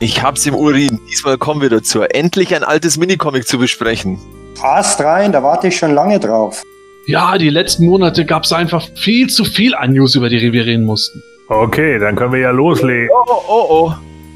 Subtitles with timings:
[0.00, 1.00] Ich hab's im Urin.
[1.10, 2.02] Diesmal kommen wir dazu.
[2.02, 4.18] Endlich ein altes Minicomic zu besprechen.
[4.60, 6.62] Passt rein, da warte ich schon lange drauf.
[7.06, 10.84] Ja, die letzten Monate gab's einfach viel zu viel an News, über die wir reden
[10.84, 11.22] mussten.
[11.48, 13.08] Okay, dann können wir ja loslegen.
[13.26, 13.66] Oh, oh,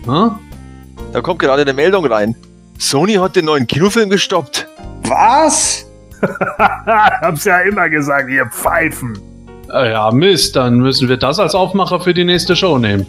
[0.07, 0.11] oh.
[0.11, 0.31] Hm?
[1.13, 2.35] Da kommt gerade eine Meldung rein.
[2.79, 4.67] Sony hat den neuen Kinofilm gestoppt.
[5.05, 5.87] Was?
[6.59, 9.17] Hab's ja immer gesagt, ihr Pfeifen.
[9.73, 13.07] Äh, Ja, Mist, dann müssen wir das als Aufmacher für die nächste Show nehmen.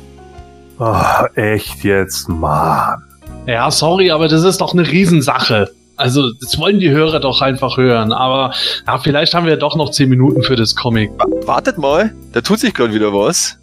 [0.79, 0.95] Oh,
[1.35, 3.01] echt jetzt, Mann.
[3.45, 5.69] Ja, sorry, aber das ist doch eine Riesensache.
[5.95, 8.11] Also, das wollen die Hörer doch einfach hören.
[8.11, 8.53] Aber
[8.87, 11.11] ja, vielleicht haben wir doch noch 10 Minuten für das Comic.
[11.17, 13.57] Wa- Wartet mal, da tut sich gerade wieder was.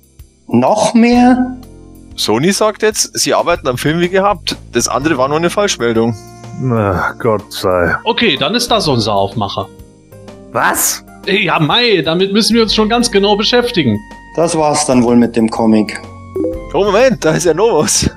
[0.47, 1.57] Noch mehr?
[2.17, 4.57] Sony sagt jetzt, sie arbeiten am Film wie gehabt.
[4.73, 6.15] Das andere war nur eine Falschmeldung.
[6.61, 7.97] Na, Gott sei.
[8.05, 9.67] Okay, dann ist das unser Aufmacher.
[10.53, 11.05] Was?
[11.27, 13.99] Ja, Mai, damit müssen wir uns schon ganz genau beschäftigen.
[14.37, 16.01] Das war's dann wohl mit dem Comic.
[16.73, 18.09] Oh Moment, da ist ja noch was.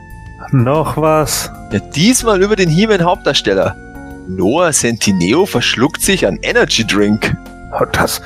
[0.51, 1.51] Noch was?
[1.71, 3.75] Ja, diesmal über den He-Man Hauptdarsteller.
[4.27, 7.35] Noah Centineo verschluckt sich an Energy Drink.
[7.79, 8.21] Oh, Das,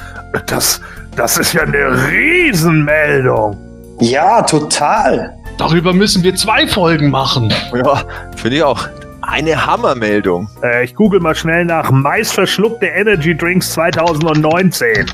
[0.45, 0.81] das,
[1.15, 3.57] das ist ja eine Riesenmeldung.
[4.01, 5.33] Ja, total.
[5.57, 7.51] Darüber müssen wir zwei Folgen machen.
[7.73, 8.03] Ja,
[8.35, 8.87] finde ich auch.
[9.21, 10.47] Eine Hammermeldung.
[10.63, 15.05] Äh, ich google mal schnell nach meistverschluckte Energy Drinks 2019.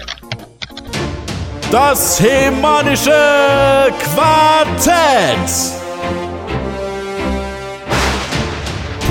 [1.73, 3.09] Das hemanische
[3.97, 4.93] Quartett.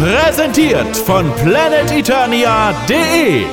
[0.01, 3.47] Präsentiert von planeteternia.de.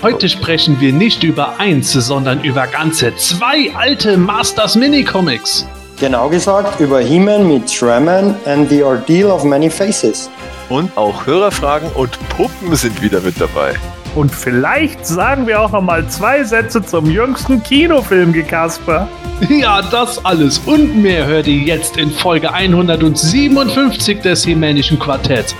[0.00, 5.66] Heute sprechen wir nicht über eins, sondern über ganze zwei alte Masters Minicomics.
[5.98, 10.30] Genau gesagt über He-Man meets Shreman and the Ordeal of Many Faces.
[10.68, 13.74] Und auch Hörerfragen und Puppen sind wieder mit dabei.
[14.14, 19.08] Und vielleicht sagen wir auch noch mal zwei Sätze zum jüngsten Kinofilm, Gekasper.
[19.48, 25.54] Ja, das alles und mehr hört ihr jetzt in Folge 157 des Hemänischen Quartetts.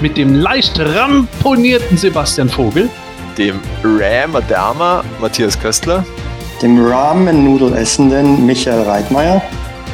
[0.00, 2.88] Mit dem leicht ramponierten Sebastian Vogel,
[3.38, 6.04] Dem Ram Adama Matthias Köstler.
[6.60, 9.40] Dem Ramen-Nudel essenden Michael Reitmeier.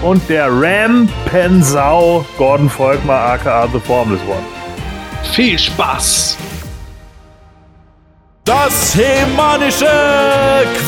[0.03, 4.43] Und der Ram Pensau Gordon Volkmar aka The Formless One.
[5.33, 6.37] viel Spaß!
[8.45, 9.87] Das hemanische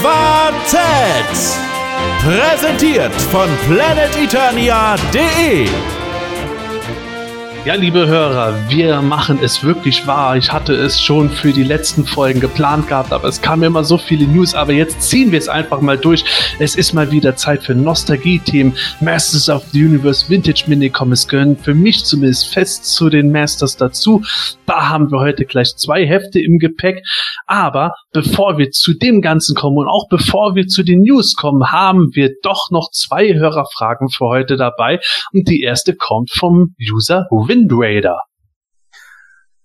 [0.03, 1.33] Quartett.
[2.23, 5.67] Präsentiert von planeteternia.de.
[7.67, 10.37] Ja, liebe Hörer, wir machen es wirklich wahr.
[10.37, 13.99] Ich hatte es schon für die letzten Folgen geplant gehabt, aber es kamen immer so
[13.99, 14.55] viele News.
[14.55, 16.25] Aber jetzt ziehen wir es einfach mal durch.
[16.61, 18.73] Es ist mal wieder Zeit für Nostalgie-Themen.
[19.01, 24.23] Masters of the Universe Vintage Minicomics gehören für mich zumindest fest zu den Masters dazu.
[24.67, 27.03] Da haben wir heute gleich zwei Hefte im Gepäck.
[27.49, 31.71] Aber bevor wir zu dem Ganzen kommen und auch bevor wir zu den News kommen,
[31.71, 35.01] haben wir doch noch zwei Hörerfragen für heute dabei.
[35.33, 38.19] Und die erste kommt vom User Wind Raider.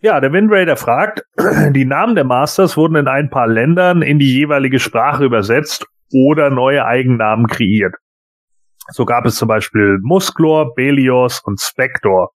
[0.02, 1.24] Ja, der Wind Raider fragt,
[1.72, 6.50] die Namen der Masters wurden in ein paar Ländern in die jeweilige Sprache übersetzt oder
[6.50, 7.96] neue Eigennamen kreiert.
[8.90, 12.32] So gab es zum Beispiel Musklor, Belios und Spector.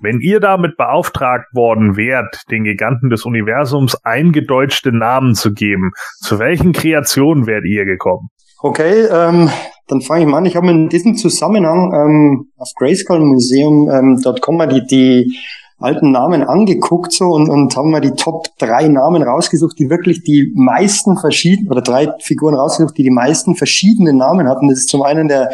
[0.00, 5.90] Wenn ihr damit beauftragt worden wärt, den Giganten des Universums eingedeutschte Namen zu geben,
[6.20, 8.28] zu welchen Kreationen wärt ihr gekommen?
[8.62, 9.50] Okay, ähm,
[9.88, 10.46] dann fange ich mal an.
[10.46, 15.36] Ich habe in diesem Zusammenhang ähm, auf Grayskull Museum ähm, dort kommen wir die, die
[15.78, 20.22] alten Namen angeguckt so und, und haben mal die Top drei Namen rausgesucht, die wirklich
[20.22, 24.68] die meisten verschiedenen oder drei Figuren rausgesucht, die die meisten verschiedene Namen hatten.
[24.68, 25.50] Das ist zum einen der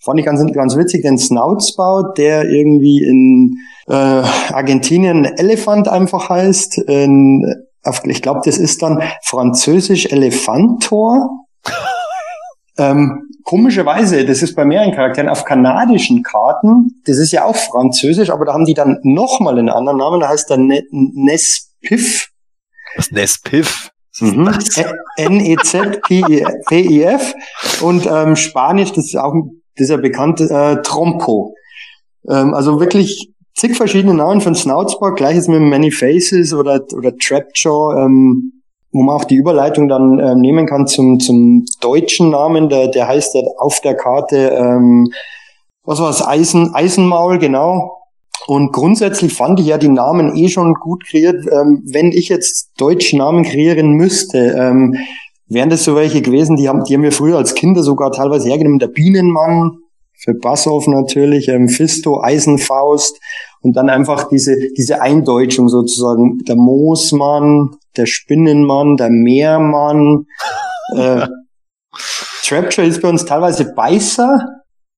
[0.00, 3.58] fand ich ganz ganz witzig den Snoutsbau, der irgendwie in
[3.88, 6.78] äh, Argentinien Elefant einfach heißt.
[6.78, 11.30] In, auf, ich glaube, das ist dann französisch Elefantor.
[12.76, 18.30] Ähm, komischerweise, das ist bei mehreren Charakteren auf kanadischen Karten, das ist ja auch französisch,
[18.30, 22.30] aber da haben die dann nochmal einen anderen Namen, da heißt der ne Nespiff.
[22.96, 23.92] Das Nespiff.
[24.18, 24.50] Mhm.
[25.18, 26.54] N-E-Z-P-I-F.
[27.80, 29.34] Und ähm, Spanisch, das ist auch
[29.76, 31.54] das ist ja bekannt, äh, Trompo.
[32.28, 38.04] Ähm, also wirklich zig verschiedene Namen von Snoutsburg, gleiches mit Many Faces oder, oder Trapjaw,
[38.04, 38.62] ähm,
[38.92, 43.08] wo man auch die Überleitung dann ähm, nehmen kann zum, zum deutschen Namen, der, der
[43.08, 45.08] heißt ja auf der Karte, ähm,
[45.84, 47.98] was war das, Eisen, Eisenmaul, genau.
[48.46, 51.46] Und grundsätzlich fand ich ja die Namen eh schon gut kreiert.
[51.50, 54.96] Ähm, wenn ich jetzt deutsche Namen kreieren müsste, ähm,
[55.46, 58.48] wären das so welche gewesen, die haben, die haben wir früher als Kinder sogar teilweise
[58.48, 58.78] hergenommen.
[58.78, 59.78] Der Bienenmann,
[60.16, 63.20] für Bassow natürlich, ähm, Fisto, Eisenfaust
[63.62, 66.38] und dann einfach diese, diese Eindeutschung sozusagen.
[66.46, 70.26] Der Moosmann, der Spinnenmann, der Meermann,
[70.96, 71.26] äh,
[72.46, 74.38] Trapture ist bei uns teilweise Beißer.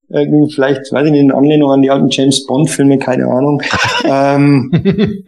[0.08, 3.60] Irgendwie vielleicht, weiß ich nicht, in Anlehnung an die alten James Bond-Filme, keine Ahnung.
[4.04, 4.70] ähm,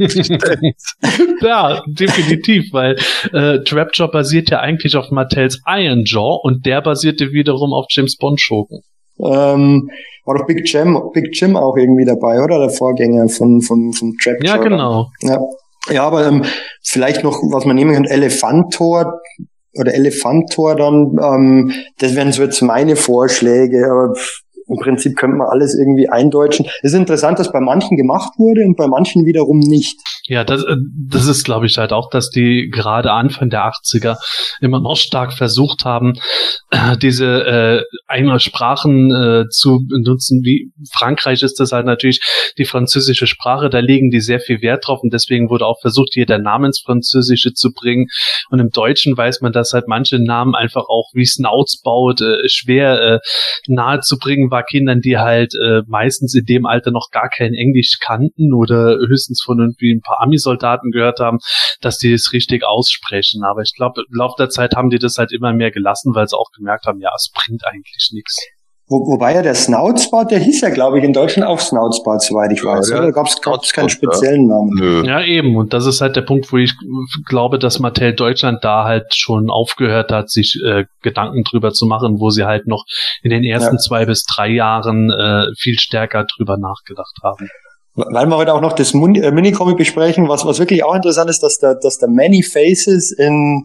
[1.43, 2.95] ja, definitiv, weil
[3.33, 8.17] äh, Trapjaw basiert ja eigentlich auf Mattels Iron Jaw und der basierte wiederum auf James
[8.17, 8.83] Bond Schurken.
[9.21, 9.91] Ähm,
[10.25, 12.59] war doch Big Jim, Big Jim auch irgendwie dabei, oder?
[12.59, 14.47] Der Vorgänger von, von, von Trapture.
[14.47, 15.11] Ja, genau.
[15.23, 15.41] Ja,
[15.91, 16.45] ja aber ähm,
[16.83, 19.21] vielleicht noch, was man nehmen kann, Elefantor
[19.75, 25.37] oder Elefantor dann, ähm, das wären so jetzt meine Vorschläge, aber pff, im Prinzip könnte
[25.37, 26.67] man alles irgendwie eindeutschen.
[26.83, 30.01] Es ist interessant, dass bei manchen gemacht wurde und bei manchen wiederum nicht.
[30.29, 30.77] Ja, das, äh,
[31.09, 34.19] das ist, glaube ich, halt auch, dass die gerade Anfang der 80er
[34.61, 36.15] immer noch stark versucht haben,
[36.71, 40.43] äh, diese äh, eigene Sprachen äh, zu benutzen.
[40.45, 42.21] Wie Frankreich ist das halt natürlich
[42.59, 46.11] die französische Sprache, da legen die sehr viel Wert drauf und deswegen wurde auch versucht,
[46.13, 48.09] hier der Name ins Französische zu bringen.
[48.51, 52.47] Und im Deutschen weiß man, dass halt manche Namen einfach auch wie Snouts baut, äh,
[52.49, 53.19] schwer äh,
[53.67, 57.55] nahe zu bringen war Kindern, die halt äh, meistens in dem Alter noch gar kein
[57.55, 61.39] Englisch kannten oder höchstens von irgendwie ein paar Ami-Soldaten gehört haben,
[61.81, 63.45] dass die es richtig aussprechen.
[63.45, 66.27] Aber ich glaube, im Laufe der Zeit haben die das halt immer mehr gelassen, weil
[66.27, 68.58] sie auch gemerkt haben, ja, es bringt eigentlich nichts.
[68.91, 72.53] Wo, wobei ja der Snoutsbart, der hieß ja, glaube ich, in Deutschland auch Snoutsbart, soweit
[72.53, 72.91] ich Ja, weiß.
[72.93, 73.03] oder?
[73.03, 74.71] Da gab es keinen speziellen Namen.
[74.79, 75.03] Nö.
[75.05, 75.57] Ja, eben.
[75.57, 76.75] Und das ist halt der Punkt, wo ich
[77.27, 82.19] glaube, dass Mattel Deutschland da halt schon aufgehört hat, sich äh, Gedanken drüber zu machen,
[82.19, 82.85] wo sie halt noch
[83.23, 83.79] in den ersten Ja.
[83.81, 87.47] zwei bis drei Jahren äh, viel stärker drüber nachgedacht haben.
[87.95, 88.97] Weil wir heute auch noch das äh,
[89.33, 93.65] Minicomic besprechen, was, was wirklich auch interessant ist, dass der, dass der Many Faces in,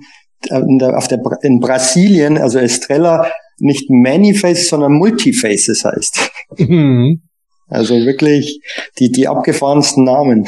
[0.49, 3.27] in, der, auf der, in Brasilien, also Estrella,
[3.59, 6.31] nicht Many Faces, sondern Multifaces heißt.
[6.57, 7.21] Mhm.
[7.67, 8.59] Also wirklich
[8.99, 10.47] die, die abgefahrensten Namen.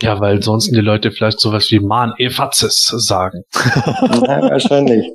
[0.00, 3.42] Ja, weil sonst die Leute vielleicht sowas wie Man Efatzes sagen.
[4.26, 5.10] Ja, wahrscheinlich.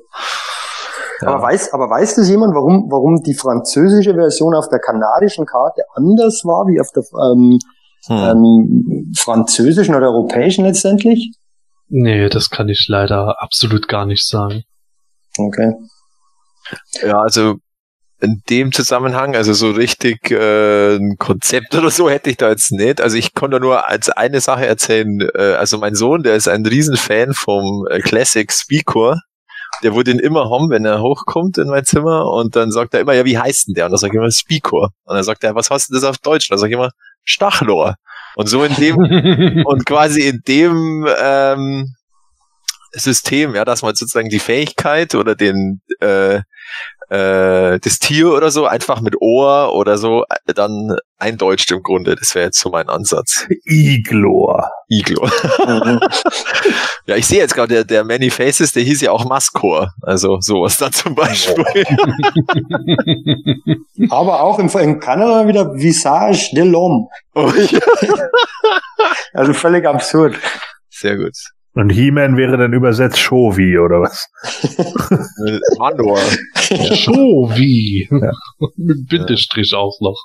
[1.22, 5.84] Aber weiß, aber weiß das jemand, warum, warum die französische Version auf der kanadischen Karte
[5.94, 7.60] anders war wie auf der ähm,
[8.08, 8.18] Hm.
[8.18, 11.34] ähm, französischen oder europäischen letztendlich?
[11.94, 14.64] Nee, das kann ich leider absolut gar nicht sagen.
[15.38, 15.74] Okay.
[17.04, 17.58] Ja, also
[18.22, 22.72] in dem Zusammenhang, also so richtig äh, ein Konzept oder so hätte ich da jetzt
[22.72, 23.02] nicht.
[23.02, 25.20] Also ich konnte nur als eine Sache erzählen.
[25.36, 29.20] Äh, also mein Sohn, der ist ein Riesenfan vom äh, Classic Speaker.
[29.84, 33.02] Der würde ihn immer haben, wenn er hochkommt in mein Zimmer und dann sagt er
[33.02, 33.86] immer, ja, wie heißt denn der?
[33.86, 34.92] Und dann sage ich immer Speaker.
[35.04, 36.50] Und dann sagt er, was heißt denn das auf Deutsch?
[36.50, 36.92] Und dann sage ich immer
[37.26, 37.96] Stachlor.
[38.36, 38.98] Und so in dem
[39.66, 41.96] und quasi in dem ähm,
[42.94, 46.42] System, ja, dass man sozusagen die Fähigkeit oder den äh,
[47.12, 52.16] äh, das Tier oder so einfach mit Ohr oder so äh, dann eindeutscht im Grunde.
[52.16, 53.48] Das wäre jetzt so mein Ansatz.
[53.66, 54.72] Iglor.
[54.88, 55.30] Iglo.
[55.68, 56.00] Mhm.
[57.08, 59.92] Ja, ich sehe jetzt gerade, der, der Many Faces, der hieß ja auch Maskor.
[60.04, 61.66] Also sowas dann zum Beispiel.
[64.10, 67.08] Aber auch in, in Kanada wieder Visage de l'Homme.
[67.34, 67.80] Oh, ja.
[69.34, 70.36] Also völlig absurd.
[70.90, 71.34] Sehr gut.
[71.74, 74.28] Und He-Man wäre dann übersetzt Shovi oder was?
[75.46, 76.20] Äh, Manor.
[76.58, 78.08] So wie.
[78.78, 80.18] Mit Bindestrich auch noch.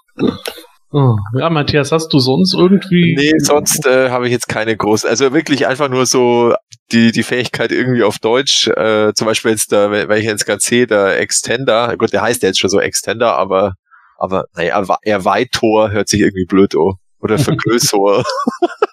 [0.93, 1.17] Oh.
[1.39, 3.15] Ja, Matthias, hast du sonst irgendwie.
[3.17, 5.09] Nee, sonst äh, habe ich jetzt keine großen.
[5.09, 6.55] Also wirklich einfach nur so
[6.93, 8.69] die, die Fähigkeit irgendwie auf Deutsch.
[8.69, 11.97] Äh, zum Beispiel jetzt, der, weil ich jetzt gerade sehe, der Extender.
[11.97, 13.75] Gut, der heißt ja jetzt schon so Extender, aber
[14.19, 16.95] aber naja, Erweiter hört sich irgendwie blöd an.
[17.21, 18.25] Oder Vergrößer.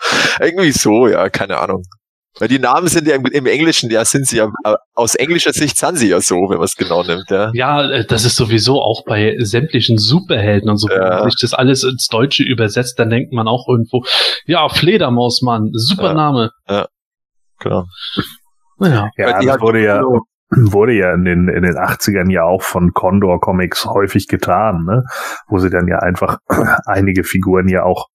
[0.40, 1.82] irgendwie so, ja, keine Ahnung.
[2.38, 5.52] Weil die Namen sind ja im, im Englischen, ja, sind sie ja, äh, aus englischer
[5.52, 7.50] Sicht sind sie ja so, wenn man es genau nimmt, ja.
[7.54, 10.88] Ja, äh, das ist sowieso auch bei sämtlichen Superhelden und so.
[10.88, 11.08] Wenn Ja.
[11.20, 14.04] man sich das alles ins Deutsche übersetzt, dann denkt man auch irgendwo,
[14.46, 16.14] ja, Fledermausmann, super Ja.
[16.14, 16.50] Name.
[17.58, 17.84] Genau.
[18.78, 19.10] Naja.
[19.16, 20.00] Ja, die das wurde ja,
[20.50, 25.02] wurde ja in den, in den 80ern ja auch von Condor Comics häufig getan, ne?
[25.48, 26.38] Wo sie dann ja einfach
[26.86, 28.06] einige Figuren ja auch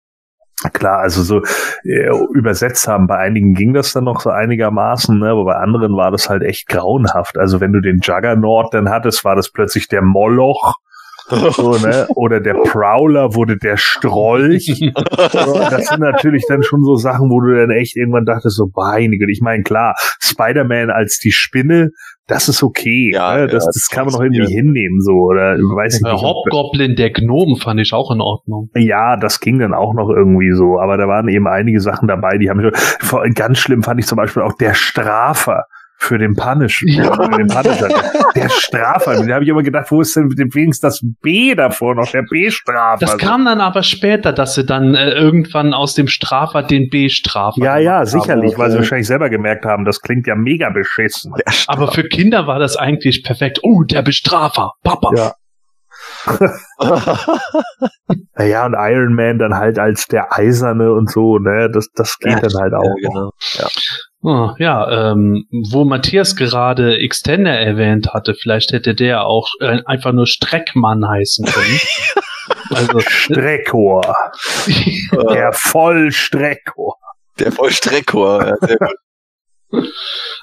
[0.70, 1.42] Klar, also so
[1.84, 3.08] äh, übersetzt haben.
[3.08, 5.30] Bei einigen ging das dann noch so einigermaßen, ne?
[5.30, 7.38] aber bei anderen war das halt echt grauenhaft.
[7.38, 10.76] Also wenn du den Juggernaut dann hattest, war das plötzlich der Moloch.
[11.28, 12.08] So, ne?
[12.16, 14.66] Oder der Prowler wurde der Strolch.
[15.32, 18.68] So, das sind natürlich dann schon so Sachen, wo du dann echt irgendwann dachtest, so
[18.68, 19.26] beinige.
[19.30, 21.90] Ich meine, klar, Spider-Man als die Spinne,
[22.28, 23.12] das ist okay.
[23.14, 23.48] Ja, ne?
[23.48, 25.12] das, ja, das kann man noch irgendwie hinnehmen, so.
[25.14, 26.24] Oder weiß ich Der nicht.
[26.24, 28.70] ob- Hobgoblin, der Gnom fand ich auch in Ordnung.
[28.76, 32.38] ja, das ging dann auch noch irgendwie so, aber da waren eben einige Sachen dabei,
[32.38, 35.66] die haben schon, vor- ganz schlimm fand ich zum Beispiel auch der Strafer
[36.06, 36.84] für den Punish.
[36.88, 37.14] Ja.
[37.14, 37.90] Für den Punisher.
[38.36, 39.16] Der Strafer.
[39.26, 43.06] Da habe ich immer gedacht, wo ist denn wenigstens das B davor noch, der B-Strafer?
[43.06, 47.62] Das kam dann aber später, dass sie dann äh, irgendwann aus dem Strafer den B-Strafer.
[47.62, 48.60] Ja, ja, sicherlich, haben.
[48.60, 51.34] weil sie wahrscheinlich selber gemerkt haben, das klingt ja mega beschissen.
[51.68, 53.60] Aber für Kinder war das eigentlich perfekt.
[53.64, 55.12] Oh, der Bestrafer, Papa.
[55.16, 55.34] Ja.
[58.38, 62.34] naja, und Iron Man dann halt als der Eiserne und so, ne, das, das geht
[62.34, 62.96] ja, dann halt auch.
[63.02, 63.32] Ja, genau.
[63.54, 63.68] Ja.
[64.22, 70.14] Oh, ja, ähm, wo Matthias gerade Extender erwähnt hatte, vielleicht hätte der auch äh, einfach
[70.14, 71.80] nur Streckmann heißen können.
[72.72, 74.16] also, Streckhor.
[75.32, 76.96] der Vollstreckhor.
[77.40, 78.96] Der Vollstreckhor, ja, sehr gut.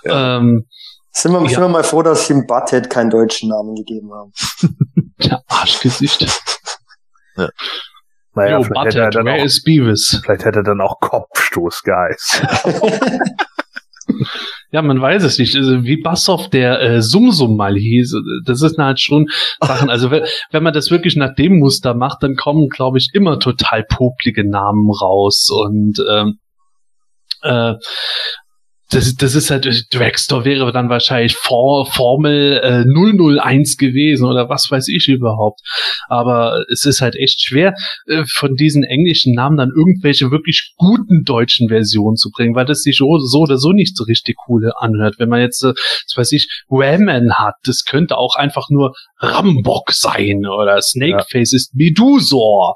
[0.05, 0.37] Ja.
[0.37, 0.67] Ähm,
[1.13, 1.49] sind wir, ja.
[1.49, 4.33] sind wir mal froh, dass sie im Butthead keinen deutschen Namen gegeben haben.
[5.23, 6.27] Der Arschgesicht.
[7.35, 7.49] Ja.
[8.35, 12.47] Naja, Yo, vielleicht, hätte er dann auch, vielleicht hätte er dann auch Kopfstoß geheißen.
[14.71, 15.55] Ja, man weiß es nicht.
[15.55, 18.15] Also, wie Bassoff der äh, Sumsum mal hieß,
[18.45, 19.27] das ist halt schon
[19.61, 19.91] Sachen.
[19.91, 23.39] Also wenn, wenn man das wirklich nach dem Muster macht, dann kommen, glaube ich, immer
[23.39, 25.51] total poplige Namen raus.
[25.51, 26.39] Und ähm,
[27.43, 27.75] äh,
[28.93, 34.71] das, das ist halt, Dragstore wäre dann wahrscheinlich For, Formel äh, 001 gewesen oder was
[34.71, 35.61] weiß ich überhaupt.
[36.09, 37.75] Aber es ist halt echt schwer,
[38.07, 42.83] äh, von diesen englischen Namen dann irgendwelche wirklich guten deutschen Versionen zu bringen, weil das
[42.83, 45.17] sich so, so oder so nicht so richtig cool anhört.
[45.19, 49.93] Wenn man jetzt, äh, das weiß ich, Ramen hat, das könnte auch einfach nur Rambock
[49.93, 51.57] sein oder Snakeface ja.
[51.57, 52.75] ist Medusor.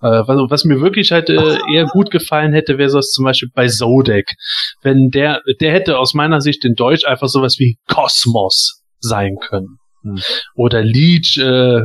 [0.00, 3.50] Äh, was, was, mir wirklich halt äh, eher gut gefallen hätte, wäre das zum Beispiel
[3.52, 4.34] bei Zodek.
[4.82, 9.78] Wenn der der hätte aus meiner Sicht in Deutsch einfach sowas wie Kosmos sein können.
[10.02, 10.18] Hm.
[10.54, 11.80] Oder Leech, äh,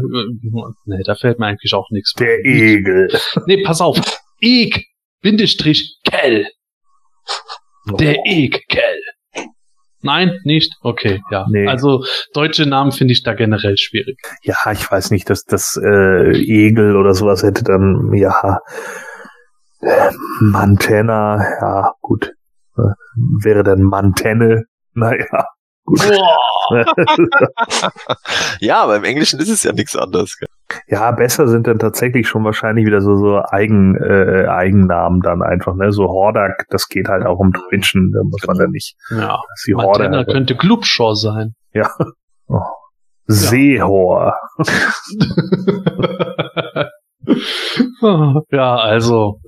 [0.85, 2.13] nee, da fällt mir eigentlich auch nichts.
[2.13, 3.07] Der Egel.
[3.47, 3.99] Nee, pass auf.
[4.39, 4.85] Eg,
[5.21, 6.45] Bindestrich, Kell.
[7.99, 8.23] Der oh.
[8.25, 8.99] Eg, Kell.
[10.01, 10.73] Nein, nicht?
[10.81, 11.45] Okay, ja.
[11.49, 11.65] Nee.
[11.65, 12.03] Also
[12.33, 14.19] deutsche Namen finde ich da generell schwierig.
[14.43, 18.59] Ja, ich weiß nicht, dass das äh, Egel oder sowas hätte dann, ja,
[19.79, 20.11] äh,
[20.41, 22.33] Montana, ja, gut.
[23.43, 24.63] Wäre dann Mantenne.
[24.93, 25.47] Naja.
[25.85, 25.99] Gut.
[28.59, 30.37] ja, aber im Englischen ist es ja nichts anderes.
[30.87, 35.75] Ja, besser sind dann tatsächlich schon wahrscheinlich wieder so so Eigen äh, Eigennamen dann einfach,
[35.75, 35.91] ne?
[35.91, 38.95] So Hordak, das geht halt auch im Deutschen, da muss man dann nicht.
[39.09, 39.41] Ja.
[39.67, 40.29] Die Horde halt.
[40.29, 41.53] könnte Glubschor sein.
[41.73, 41.89] Ja.
[42.47, 42.61] Oh.
[43.25, 44.35] Seehor.
[48.51, 49.39] ja, also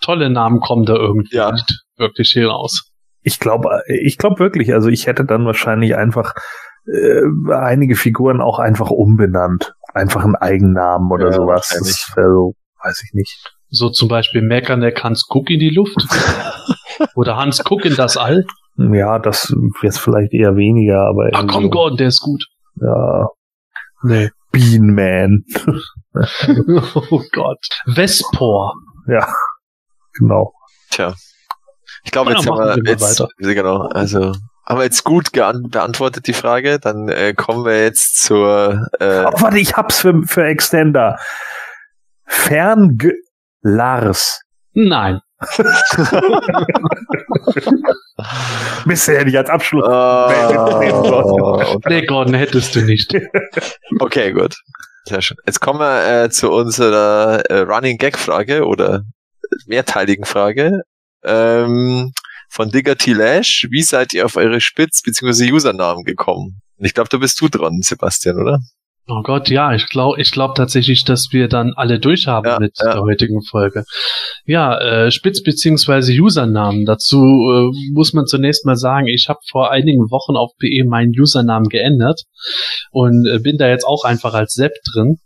[0.00, 1.52] tolle Namen kommen da irgendwie ja.
[1.52, 2.90] nicht wirklich hier raus.
[3.22, 6.34] Ich glaube, ich glaube wirklich, also ich hätte dann wahrscheinlich einfach
[6.86, 7.22] äh,
[7.52, 9.74] einige Figuren auch einfach umbenannt.
[9.92, 11.68] Einfach einen Eigennamen oder ja, sowas.
[11.68, 13.52] Das wäre so, weiß ich nicht.
[13.68, 15.96] So zum Beispiel Meckerneck Hans Cook in die Luft.
[17.14, 18.44] oder Hans Cook in das All.
[18.76, 21.30] Ja, das jetzt vielleicht eher weniger, aber.
[21.32, 22.44] Ah, komm, Gordon, der ist gut.
[22.80, 23.28] Ja.
[24.02, 24.30] Nee.
[24.52, 25.44] Beanman.
[27.10, 27.66] oh Gott.
[27.86, 28.74] Vespor.
[29.06, 29.26] Ja,
[30.18, 30.52] genau.
[30.90, 31.14] Tja.
[32.06, 33.28] Ich glaube, jetzt haben wir jetzt, weiter.
[33.36, 34.32] genau, also
[34.64, 36.78] haben wir jetzt gut beantwortet die Frage.
[36.78, 38.86] Dann äh, kommen wir jetzt zur.
[39.00, 41.18] Äh oh, warte, ich hab's für, für Extender.
[42.24, 42.96] Fern
[43.62, 44.40] Lars.
[44.72, 45.18] Nein.
[48.86, 49.84] Bisher nicht als Abschluss.
[49.84, 50.28] Oh,
[51.88, 53.12] nee, Gordon, hättest du nicht.
[53.98, 54.54] okay, gut.
[55.06, 55.36] Sehr schön.
[55.44, 59.02] Jetzt kommen wir äh, zu unserer äh, Running Gag Frage oder
[59.66, 60.82] mehrteiligen Frage
[61.26, 62.12] ähm,
[62.48, 63.12] von Digger T.
[63.12, 63.66] Lash.
[63.70, 65.52] Wie seid ihr auf eure Spitz- bzw.
[65.52, 66.60] Usernamen gekommen?
[66.78, 68.60] Ich glaube, da bist du dran, Sebastian, oder?
[69.08, 72.76] Oh Gott, ja, ich glaube ich glaub tatsächlich, dass wir dann alle durchhaben ja, mit
[72.80, 72.92] ja.
[72.92, 73.84] der heutigen Folge.
[74.46, 76.84] Ja, äh, Spitz- beziehungsweise Usernamen.
[76.84, 81.12] Dazu äh, muss man zunächst mal sagen, ich habe vor einigen Wochen auf PE meinen
[81.16, 82.22] Usernamen geändert
[82.90, 85.18] und äh, bin da jetzt auch einfach als Sepp drin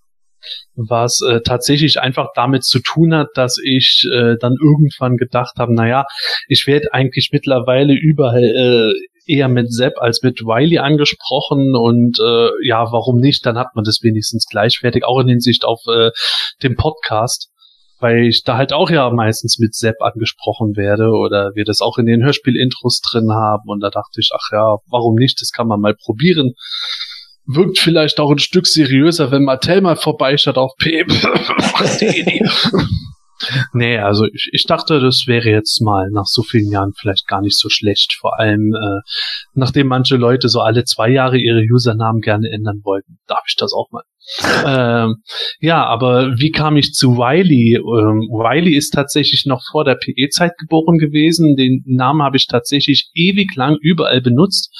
[0.75, 5.75] was äh, tatsächlich einfach damit zu tun hat, dass ich äh, dann irgendwann gedacht habe,
[5.75, 6.05] naja,
[6.49, 8.93] ich werde eigentlich mittlerweile überall äh,
[9.27, 13.47] eher mit Sepp als mit Wiley angesprochen und äh, ja, warum nicht?
[13.47, 16.11] Dann hat man das wenigstens gleichwertig, auch in Hinsicht auf äh,
[16.63, 17.51] den Podcast
[18.01, 21.99] weil ich da halt auch ja meistens mit Sepp angesprochen werde oder wir das auch
[21.99, 25.41] in den Hörspiel-Intros drin haben und da dachte ich, ach ja, warum nicht?
[25.41, 26.55] Das kann man mal probieren
[27.47, 31.09] wirkt vielleicht auch ein Stück seriöser, wenn Mattel mal vorbeischaut auf PM.
[33.73, 37.41] Nee, also ich, ich dachte, das wäre jetzt mal nach so vielen Jahren vielleicht gar
[37.41, 38.17] nicht so schlecht.
[38.21, 39.01] Vor allem, äh,
[39.55, 43.73] nachdem manche Leute so alle zwei Jahre ihre Usernamen gerne ändern wollten, darf ich das
[43.73, 44.03] auch mal.
[44.67, 45.17] ähm,
[45.61, 47.77] ja, aber wie kam ich zu Wiley?
[47.77, 51.57] Ähm, Wiley ist tatsächlich noch vor der PE-Zeit geboren gewesen.
[51.57, 54.71] Den Namen habe ich tatsächlich ewig lang überall benutzt.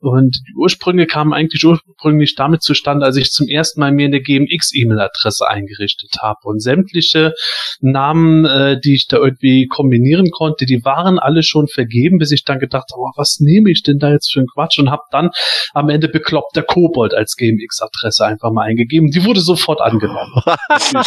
[0.00, 4.20] Und die Ursprünge kamen eigentlich ursprünglich damit zustande, als ich zum ersten Mal mir eine
[4.20, 6.38] GMX-E-Mail-Adresse eingerichtet habe.
[6.44, 7.34] Und sämtliche
[7.80, 12.44] Namen, äh, die ich da irgendwie kombinieren konnte, die waren alle schon vergeben, bis ich
[12.44, 14.78] dann gedacht habe, oh, was nehme ich denn da jetzt für einen Quatsch?
[14.78, 15.30] Und habe dann
[15.74, 19.10] am Ende bekloppter Kobold als GMX-Adresse einfach mal eingegeben.
[19.10, 20.32] Die wurde sofort angenommen.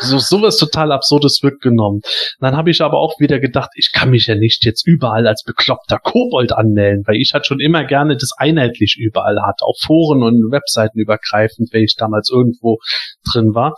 [0.00, 2.02] so sowas total Absurdes wird genommen.
[2.38, 5.42] Dann habe ich aber auch wieder gedacht, ich kann mich ja nicht jetzt überall als
[5.42, 9.76] bekloppter Kobold anmelden, weil ich halt schon immer gerne gerne das einheitlich überall hat, auf
[9.80, 12.78] Foren und Webseiten übergreifend, wenn ich damals irgendwo
[13.32, 13.74] drin war.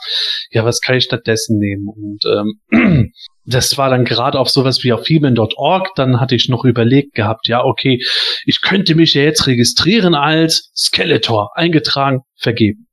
[0.51, 1.89] Ja, was kann ich stattdessen nehmen?
[1.89, 3.13] Und ähm,
[3.45, 7.47] das war dann gerade auf sowas wie auf Femen.org, dann hatte ich noch überlegt gehabt,
[7.49, 8.01] ja, okay,
[8.45, 12.89] ich könnte mich ja jetzt registrieren als Skeletor, eingetragen, vergeben.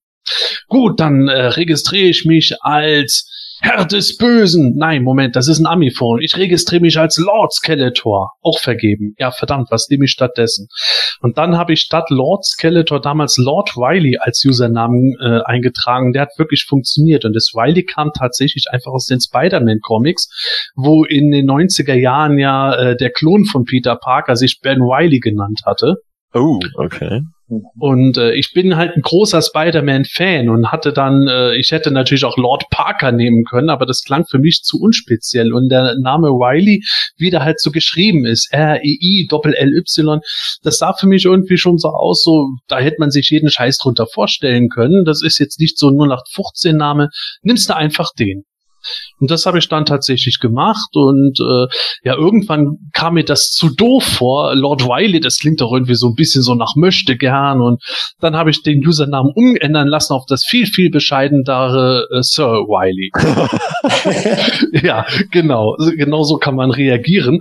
[0.67, 3.29] Gut, dann äh, registriere ich mich als
[3.63, 4.75] Herr des Bösen.
[4.75, 6.21] Nein, Moment, das ist ein Amiphone.
[6.21, 8.33] Ich registriere mich als Lord Skeletor.
[8.41, 9.15] Auch vergeben.
[9.17, 10.67] Ja, verdammt, was nehme ich stattdessen?
[11.21, 16.11] Und dann habe ich statt Lord Skeletor damals Lord Wiley als Usernamen äh, eingetragen.
[16.11, 17.23] Der hat wirklich funktioniert.
[17.23, 20.27] Und das Wiley kam tatsächlich einfach aus den Spider-Man-Comics,
[20.75, 25.21] wo in den 90er Jahren ja äh, der Klon von Peter Parker sich Ben Wiley
[25.21, 25.95] genannt hatte.
[26.33, 27.21] Oh, okay.
[27.47, 32.25] Und äh, ich bin halt ein großer Spider-Man-Fan und hatte dann, äh, ich hätte natürlich
[32.25, 35.53] auch Lord Parker nehmen können, aber das klang für mich zu unspeziell.
[35.53, 36.83] Und der Name Riley,
[37.17, 40.19] wie der halt so geschrieben ist, R-E-I, Doppel-L-Y,
[40.63, 43.77] das sah für mich irgendwie schon so aus, so, da hätte man sich jeden Scheiß
[43.77, 45.03] drunter vorstellen können.
[45.03, 47.09] Das ist jetzt nicht so ein 0815-Name,
[47.41, 48.43] nimmst du einfach den.
[49.19, 51.67] Und das habe ich dann tatsächlich gemacht und äh,
[52.03, 54.55] ja, irgendwann kam mir das zu doof vor.
[54.55, 57.81] Lord Wiley, das klingt doch irgendwie so ein bisschen so nach möchte gern und
[58.19, 63.11] dann habe ich den Usernamen umändern lassen auf das viel, viel bescheidendere äh, Sir Wiley.
[64.83, 65.75] ja, genau.
[65.95, 67.39] Genau so kann man reagieren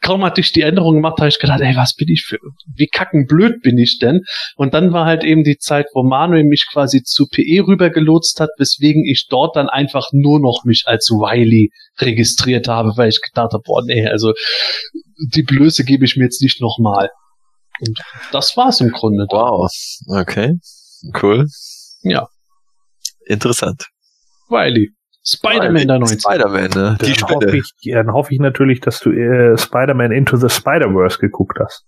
[0.00, 2.38] kaum hatte ich die Änderung gemacht, habe ich gedacht, ey, was bin ich für,
[2.74, 4.22] wie kacken blöd bin ich denn?
[4.56, 8.50] Und dann war halt eben die Zeit, wo Manuel mich quasi zu PE rübergelotst hat,
[8.58, 13.52] weswegen ich dort dann einfach nur noch mich als Wiley registriert habe, weil ich gedacht
[13.52, 14.32] habe, boah, nee, also
[15.34, 17.10] die Blöße gebe ich mir jetzt nicht nochmal.
[17.80, 17.98] Und
[18.32, 19.26] das war's im Grunde.
[19.30, 19.70] Wow,
[20.08, 20.54] okay,
[21.22, 21.46] cool.
[22.02, 22.28] Ja.
[23.26, 23.86] Interessant.
[24.48, 24.95] Wiley.
[25.28, 26.20] Spider-Man der 90.
[26.20, 26.98] Spider-Man, ne?
[27.04, 31.18] Die dann, hoffe ich, dann hoffe ich natürlich, dass du äh, Spider-Man Into the Spider-Verse
[31.18, 31.84] geguckt hast.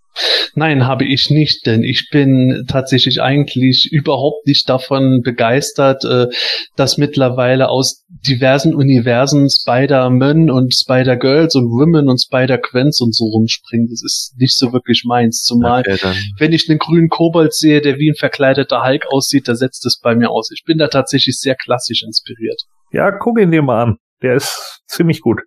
[0.54, 6.26] Nein, habe ich nicht, denn ich bin tatsächlich eigentlich überhaupt nicht davon begeistert, äh,
[6.74, 13.86] dass mittlerweile aus diversen Universen Spider-Man und Spider-Girls und Women und Spider-Quens und so rumspringen.
[13.88, 15.44] Das ist nicht so wirklich meins.
[15.44, 15.98] Zumal, okay,
[16.38, 20.00] wenn ich einen grünen Kobold sehe, der wie ein verkleideter Hulk aussieht, da setzt es
[20.00, 20.50] bei mir aus.
[20.50, 22.64] Ich bin da tatsächlich sehr klassisch inspiriert.
[22.90, 23.96] Ja, guck ihn dir mal an.
[24.22, 25.40] Der ist ziemlich gut.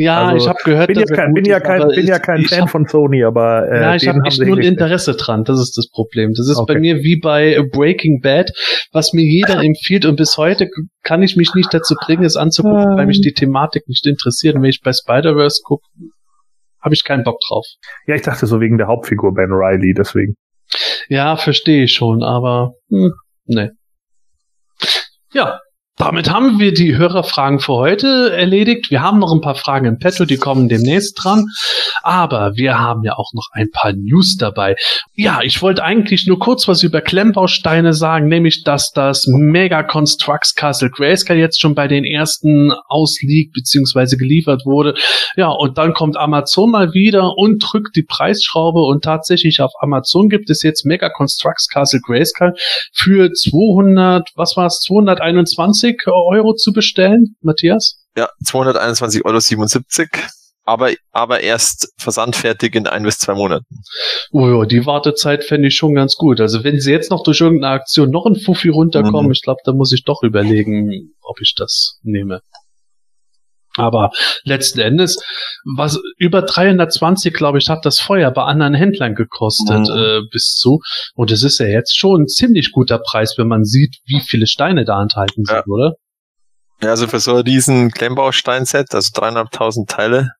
[0.00, 2.62] Ja, also, ich habe gehört, bin ja kein, bin ja kein, bin ja kein Fan
[2.62, 5.42] hab, von Sony, aber äh, ja, ich habe echt nur ein Interesse dran.
[5.42, 6.34] Das ist das Problem.
[6.36, 6.74] Das ist okay.
[6.74, 8.52] bei mir wie bei Breaking Bad,
[8.92, 10.68] was mir jeder empfiehlt und bis heute
[11.02, 14.54] kann ich mich nicht dazu bringen, es anzugucken, weil mich die Thematik nicht interessiert.
[14.54, 15.82] Und wenn ich bei Spider-Verse gucke,
[16.80, 17.66] habe ich keinen Bock drauf.
[18.06, 20.36] Ja, ich dachte so wegen der Hauptfigur Ben Riley, deswegen.
[21.08, 23.14] Ja, verstehe ich schon, aber hm,
[23.46, 23.70] nee.
[25.32, 25.58] Ja,
[25.98, 28.90] damit haben wir die Hörerfragen für heute erledigt.
[28.90, 31.46] Wir haben noch ein paar Fragen im Petto, die kommen demnächst dran.
[32.02, 34.76] Aber wir haben ja auch noch ein paar News dabei.
[35.14, 40.54] Ja, ich wollte eigentlich nur kurz was über Klemmbausteine sagen, nämlich, dass das Mega Constructs
[40.54, 44.94] Castle Grayscale jetzt schon bei den ersten ausliegt, beziehungsweise geliefert wurde.
[45.36, 50.28] Ja, und dann kommt Amazon mal wieder und drückt die Preisschraube und tatsächlich auf Amazon
[50.28, 52.54] gibt es jetzt Mega Constructs Castle Grayscale
[52.92, 54.78] für 200, was war es,
[55.96, 58.04] 221 220 Euro zu bestellen, Matthias?
[58.16, 60.28] Ja, 221,77 Euro.
[60.64, 63.64] Aber, aber erst versandfertig in ein bis zwei Monaten.
[64.32, 66.40] Oh ja, die Wartezeit fände ich schon ganz gut.
[66.42, 69.32] Also wenn sie jetzt noch durch irgendeine Aktion noch ein Fuffi runterkommen, mhm.
[69.32, 72.42] ich glaube, da muss ich doch überlegen, ob ich das nehme.
[73.78, 74.10] Aber
[74.44, 75.16] letzten Endes,
[75.76, 79.96] was über 320, glaube ich, hat das Feuer bei anderen Händlern gekostet mhm.
[79.96, 80.80] äh, bis zu.
[81.14, 84.46] Und es ist ja jetzt schon ein ziemlich guter Preis, wenn man sieht, wie viele
[84.46, 85.64] Steine da enthalten sind, ja.
[85.66, 85.92] oder?
[86.82, 90.30] Ja, also für so ein riesen Klemmbaustein-Set, also dreieinhalbtausend Teile,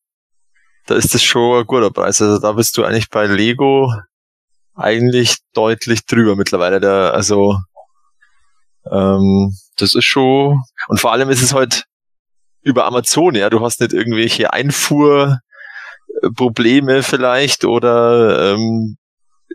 [0.86, 2.22] da ist das schon ein guter Preis.
[2.22, 3.92] Also da bist du eigentlich bei Lego
[4.74, 6.80] eigentlich deutlich drüber mittlerweile.
[6.80, 7.58] Der, also
[8.90, 11.84] ähm, das ist schon und vor allem ist es halt
[12.62, 18.96] über Amazon, ja, du hast nicht irgendwelche Einfuhrprobleme vielleicht oder ähm,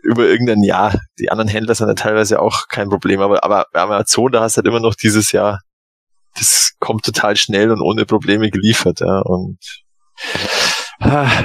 [0.02, 0.98] über irgendein Jahr.
[1.18, 4.56] Die anderen Händler sind ja teilweise auch kein Problem, aber, aber bei Amazon, da hast
[4.56, 5.60] du halt immer noch dieses Jahr,
[6.36, 9.58] das kommt total schnell und ohne Probleme geliefert, ja, und
[11.00, 11.44] ah,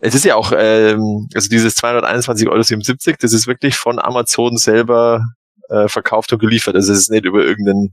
[0.00, 5.22] es ist ja auch, ähm, also dieses 221,77 Euro, das ist wirklich von Amazon selber
[5.68, 6.76] äh, verkauft und geliefert.
[6.76, 7.92] Also es ist nicht über irgendeinen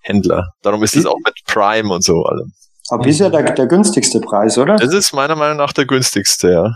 [0.00, 0.52] Händler.
[0.62, 2.52] Darum ist es auch mit Prime und so allem.
[2.90, 4.76] Aber bisher der, der günstigste Preis, oder?
[4.76, 6.72] Das ist meiner Meinung nach der günstigste, ja.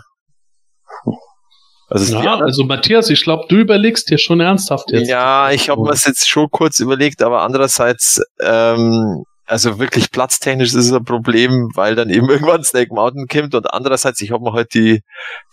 [1.89, 5.09] Also, ja, also Matthias, ich glaube, du überlegst dir schon ernsthaft jetzt.
[5.09, 10.87] Ja, ich habe mir jetzt schon kurz überlegt, aber andererseits, ähm, also wirklich platztechnisch ist
[10.87, 14.53] es ein Problem, weil dann eben irgendwann Snake Mountain kommt und andererseits, ich habe mir
[14.53, 15.01] heute die,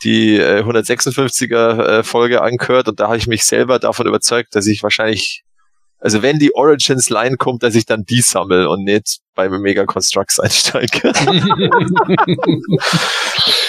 [0.04, 4.66] die äh, 156er äh, Folge angehört und da habe ich mich selber davon überzeugt, dass
[4.66, 5.44] ich wahrscheinlich
[6.00, 9.86] also wenn die Origins Line kommt, dass ich dann die sammle und nicht bei Mega
[9.86, 11.12] Constructs einsteige.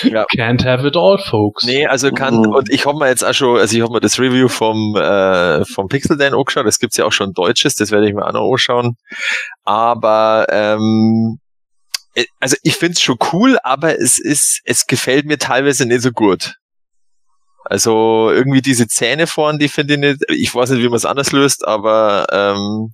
[0.04, 0.24] ja.
[0.36, 1.64] Can't have it all, folks.
[1.64, 2.58] Nee, also kann, oh.
[2.58, 5.64] und ich habe mir jetzt auch schon, also ich habe mir das Review vom, äh,
[5.64, 8.32] vom Pixel Dan angeschaut, das gibt's ja auch schon Deutsches, das werde ich mir auch
[8.32, 8.96] noch anschauen.
[9.64, 11.40] Aber, ähm,
[12.14, 16.12] äh, also ich find's schon cool, aber es ist, es gefällt mir teilweise nicht so
[16.12, 16.54] gut.
[17.70, 21.04] Also irgendwie diese Zähne vorn, die finde ich nicht, ich weiß nicht, wie man es
[21.04, 22.92] anders löst, aber ähm,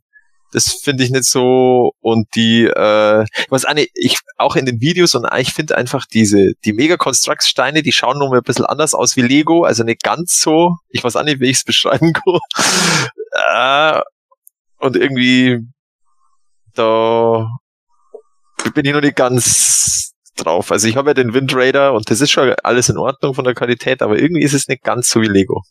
[0.52, 5.14] das finde ich nicht so und die, äh, auch nicht, ich auch in den Videos
[5.14, 8.92] und ich finde einfach diese, die Mega Constructs Steine, die schauen nur ein bisschen anders
[8.92, 12.12] aus wie Lego, also nicht ganz so, ich weiß auch nicht, wie ich es beschreiben
[12.12, 12.38] kann.
[13.32, 14.02] äh,
[14.76, 15.60] und irgendwie,
[16.74, 17.48] da
[18.74, 20.72] bin ich noch nicht ganz drauf.
[20.72, 23.44] Also ich habe ja den Wind Raider und das ist schon alles in Ordnung von
[23.44, 25.62] der Qualität, aber irgendwie ist es nicht ganz so wie Lego.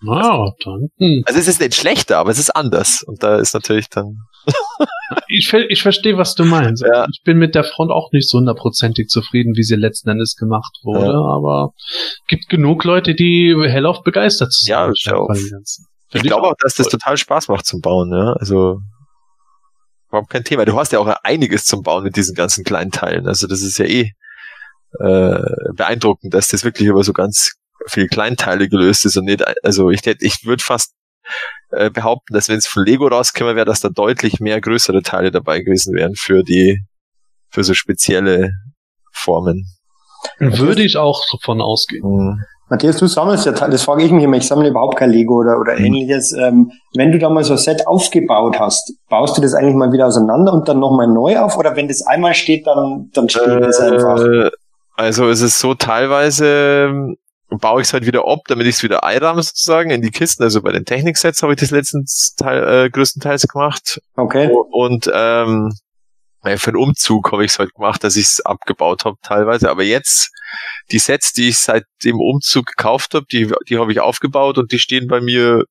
[0.00, 0.88] Wow, dann.
[0.98, 1.22] Hm.
[1.26, 3.02] Also es ist nicht schlechter, aber es ist anders.
[3.04, 4.18] Und da ist natürlich dann.
[5.28, 6.84] ich, ich verstehe, was du meinst.
[6.84, 7.06] Ja.
[7.12, 10.78] Ich bin mit der Front auch nicht so hundertprozentig zufrieden, wie sie letzten Endes gemacht
[10.84, 11.20] wurde, ja.
[11.20, 11.72] aber
[12.28, 14.70] gibt genug Leute, die hellauf begeistert sind.
[14.70, 15.10] Ja, ich,
[16.14, 18.34] ich glaube auch, dass das total Spaß macht zum Bauen, ja.
[18.34, 18.78] Also
[20.08, 20.64] überhaupt kein Thema.
[20.64, 23.26] Du hast ja auch einiges zum Bauen mit diesen ganzen kleinen Teilen.
[23.26, 24.12] Also das ist ja eh
[24.98, 25.40] äh,
[25.74, 27.52] beeindruckend, dass das wirklich über so ganz
[27.86, 30.94] viele Kleinteile gelöst ist und nicht, also ich hätte, ich würde fast
[31.70, 35.30] äh, behaupten, dass wenn es von Lego rauskäme, wäre, dass da deutlich mehr größere Teile
[35.30, 36.82] dabei gewesen wären für die,
[37.50, 38.52] für so spezielle
[39.12, 39.66] Formen.
[40.38, 42.02] Würde ich auch davon ausgehen.
[42.04, 42.44] Mhm.
[42.70, 45.58] Matthias, du sammelst ja, das frage ich mich immer, ich sammle überhaupt kein Lego oder,
[45.58, 45.86] oder mhm.
[45.86, 46.32] ähnliches.
[46.32, 49.92] Ähm, wenn du da mal so ein Set aufgebaut hast, baust du das eigentlich mal
[49.92, 51.56] wieder auseinander und dann nochmal neu auf?
[51.56, 54.50] Oder wenn das einmal steht, dann, dann steht äh, das einfach?
[54.96, 57.16] Also es ist so teilweise ähm,
[57.50, 60.42] baue ich es halt wieder ab, damit ich es wieder einrahme sozusagen in die Kisten.
[60.42, 64.00] Also bei den Techniksets habe ich das letztens Teil, äh, größtenteils gemacht.
[64.16, 64.50] Okay.
[64.70, 65.72] Und ähm,
[66.42, 69.70] für den Umzug habe ich es halt gemacht, dass ich es abgebaut habe teilweise.
[69.70, 70.30] Aber jetzt
[70.90, 74.72] die Sets, die ich seit dem Umzug gekauft habe, die, die habe ich aufgebaut und
[74.72, 75.64] die stehen bei mir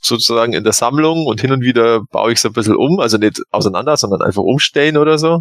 [0.00, 3.18] sozusagen in der Sammlung und hin und wieder baue ich es ein bisschen um, also
[3.18, 5.40] nicht auseinander, sondern einfach umstellen oder so.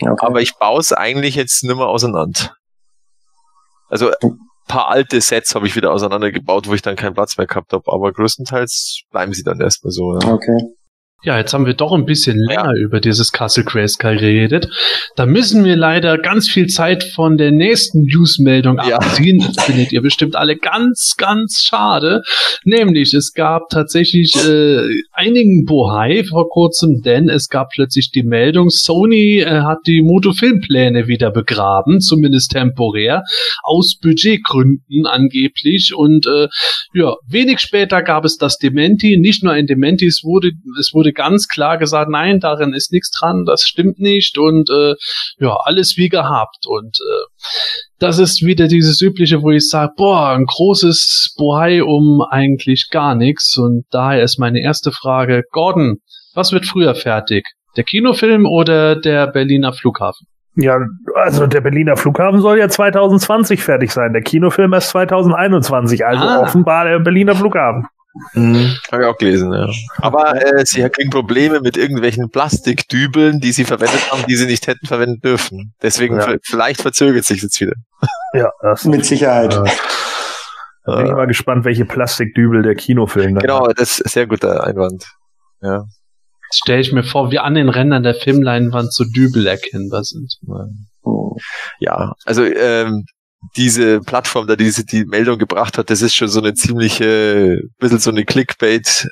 [0.00, 0.26] Okay.
[0.26, 2.56] Aber ich baue es eigentlich jetzt nicht mehr auseinander.
[3.88, 7.46] Also ein paar alte Sets habe ich wieder auseinandergebaut, wo ich dann keinen Platz mehr
[7.46, 10.18] gehabt habe, aber größtenteils bleiben sie dann erstmal so.
[10.18, 10.32] Ja.
[10.32, 10.58] Okay.
[11.22, 14.68] Ja, jetzt haben wir doch ein bisschen länger über dieses Castle Grayskull geredet.
[15.16, 18.96] Da müssen wir leider ganz viel Zeit von der nächsten Newsmeldung ja.
[18.96, 19.38] abziehen.
[19.54, 22.22] Das findet ihr bestimmt alle ganz, ganz schade.
[22.64, 28.70] Nämlich, es gab tatsächlich äh, einigen Bohai vor kurzem, denn es gab plötzlich die Meldung,
[28.70, 33.24] Sony äh, hat die Moto-Filmpläne wieder begraben, zumindest temporär,
[33.62, 35.92] aus Budgetgründen angeblich.
[35.94, 36.48] Und äh,
[36.94, 39.18] ja, wenig später gab es das Dementi.
[39.18, 42.92] Nicht nur ein Dementi, es wurde, es wurde wurde ganz klar gesagt, nein, darin ist
[42.92, 44.94] nichts dran, das stimmt nicht und äh,
[45.38, 46.66] ja, alles wie gehabt.
[46.66, 47.26] Und äh,
[47.98, 53.14] das ist wieder dieses übliche, wo ich sage, boah, ein großes Bohai um eigentlich gar
[53.14, 53.56] nichts.
[53.56, 55.98] Und daher ist meine erste Frage, Gordon,
[56.34, 57.44] was wird früher fertig?
[57.76, 60.26] Der Kinofilm oder der Berliner Flughafen?
[60.56, 60.78] Ja,
[61.14, 66.40] also der Berliner Flughafen soll ja 2020 fertig sein, der Kinofilm erst 2021, also ah.
[66.40, 67.86] offenbar der Berliner Flughafen.
[68.34, 69.68] Mhm, Habe ich auch gelesen, ja.
[69.98, 74.66] Aber äh, sie kriegen Probleme mit irgendwelchen Plastikdübeln, die sie verwendet haben, die sie nicht
[74.66, 75.74] hätten verwenden dürfen.
[75.80, 76.34] Deswegen ja.
[76.42, 77.74] vielleicht verzögert sich jetzt wieder.
[78.34, 79.54] Ja, das mit Sicherheit.
[79.54, 83.78] Äh, bin ich mal gespannt, welche Plastikdübel der Kinofilm dann Genau, hat.
[83.78, 85.04] das ist ein sehr guter Einwand.
[85.62, 85.84] Ja.
[86.48, 90.34] Jetzt stelle ich mir vor, wie an den Rändern der Filmleinwand so Dübel erkennbar sind.
[91.78, 93.04] Ja, also ähm,
[93.56, 97.98] diese Plattform, da diese die Meldung gebracht hat, das ist schon so eine ziemliche, bisschen
[97.98, 99.08] so eine Clickbait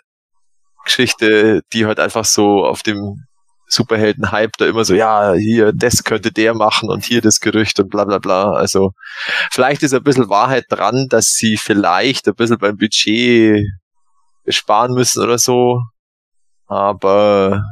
[0.84, 3.26] Geschichte, die halt einfach so auf dem
[3.68, 7.90] Superhelden-Hype da immer so, ja, hier, das könnte der machen und hier das Gerücht und
[7.90, 8.52] bla bla bla.
[8.52, 8.92] Also
[9.50, 13.62] vielleicht ist ein bisschen Wahrheit dran, dass sie vielleicht ein bisschen beim Budget
[14.48, 15.82] sparen müssen oder so.
[16.66, 17.62] Aber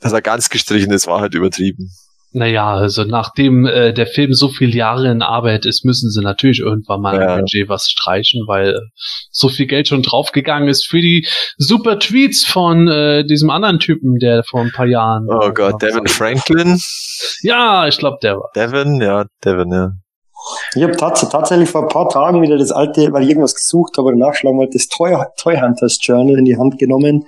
[0.00, 1.90] dass er ganz gestrichen ist, war halt übertrieben.
[2.36, 6.58] Naja, also nachdem äh, der Film so viele Jahre in Arbeit ist, müssen sie natürlich
[6.58, 7.34] irgendwann mal ja.
[7.34, 8.76] im Budget was streichen, weil
[9.30, 14.18] so viel Geld schon draufgegangen ist für die super Tweets von äh, diesem anderen Typen,
[14.18, 15.28] der vor ein paar Jahren.
[15.28, 16.76] Oh Gott, Devin Franklin?
[17.42, 18.50] Ja, ich glaube, der war.
[18.56, 19.90] Devin, ja, Devin, ja.
[20.74, 23.96] Ich habe tats tatsächlich vor ein paar Tagen wieder das alte, weil ich irgendwas gesucht
[23.96, 27.26] habe nachschlagen wollte, das Toy, Toy Hunters Journal in die Hand genommen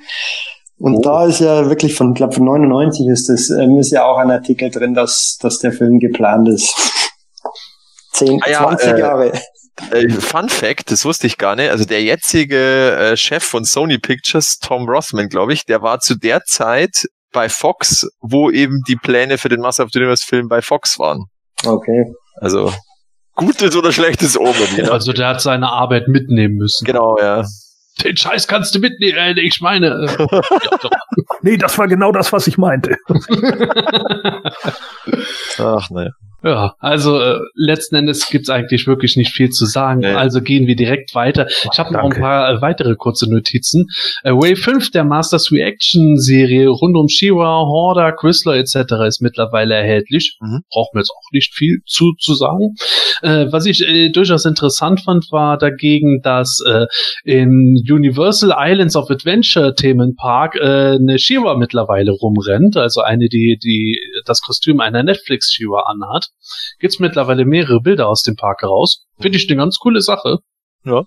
[0.79, 1.01] und oh.
[1.01, 4.31] da ist ja wirklich von, glaube von 99 ist das, ähm, ist ja auch ein
[4.31, 6.75] Artikel drin, dass, dass der Film geplant ist.
[8.13, 9.33] 10, ah ja, 20 äh, Jahre.
[9.91, 11.71] Äh, Fun Fact, das wusste ich gar nicht.
[11.71, 16.15] Also der jetzige äh, Chef von Sony Pictures, Tom Rothman, glaube ich, der war zu
[16.15, 20.49] der Zeit bei Fox, wo eben die Pläne für den Master of the Universe Film
[20.49, 21.25] bei Fox waren.
[21.65, 22.07] Okay.
[22.37, 22.73] Also
[23.35, 24.89] gutes oder schlechtes Omen.
[24.91, 26.85] Also der hat seine Arbeit mitnehmen müssen.
[26.85, 27.45] Genau, ja
[28.05, 29.17] den Scheiß kannst du mitnehmen.
[29.17, 29.87] Äh, ich meine.
[29.87, 30.91] Äh, ja,
[31.43, 32.97] nee, das war genau das, was ich meinte.
[35.59, 36.11] Ach, naja.
[36.43, 40.01] Ja, also äh, letzten Endes gibt's eigentlich wirklich nicht viel zu sagen.
[40.01, 40.13] Nee.
[40.13, 41.49] Also gehen wir direkt weiter.
[41.73, 43.87] Ich habe noch ein paar äh, weitere kurze Notizen.
[44.23, 48.77] Äh, Wave 5 der Masters Reaction Serie rund um Shira, Horda, Chrysler etc.
[49.09, 50.37] ist mittlerweile erhältlich.
[50.41, 50.61] Mhm.
[50.71, 52.75] Braucht mir jetzt auch nicht viel zu, zu sagen.
[53.23, 56.87] Äh, was ich äh, durchaus interessant fand, war dagegen, dass äh,
[57.25, 62.77] in Universal Islands of Adventure Themenpark äh, eine Shira mittlerweile rumrennt.
[62.77, 65.85] Also eine, die, die das Kostüm einer Netflix Shira
[66.27, 69.07] anhat gibt's mittlerweile mehrere Bilder aus dem Park heraus.
[69.21, 70.39] Finde ich eine ganz coole Sache.
[70.85, 71.03] Ja.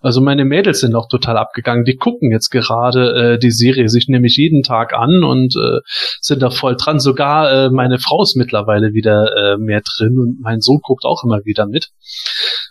[0.00, 1.84] Also meine Mädels sind auch total abgegangen.
[1.84, 5.80] Die gucken jetzt gerade äh, die Serie sich nämlich jeden Tag an und äh,
[6.22, 6.98] sind da voll dran.
[6.98, 11.24] Sogar äh, meine Frau ist mittlerweile wieder äh, mehr drin und mein Sohn guckt auch
[11.24, 11.90] immer wieder mit.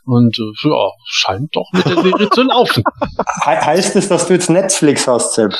[0.03, 2.83] Und äh, ja, scheint doch mit der Serie zu laufen.
[3.43, 5.53] He heißt es, dass du jetzt Netflix hast, Sepp?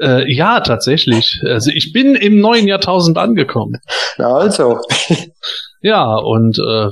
[0.00, 1.40] Äh, ja, tatsächlich.
[1.44, 3.80] Also ich bin im neuen Jahrtausend angekommen.
[4.16, 4.80] Na also.
[5.80, 6.88] Ja, und äh,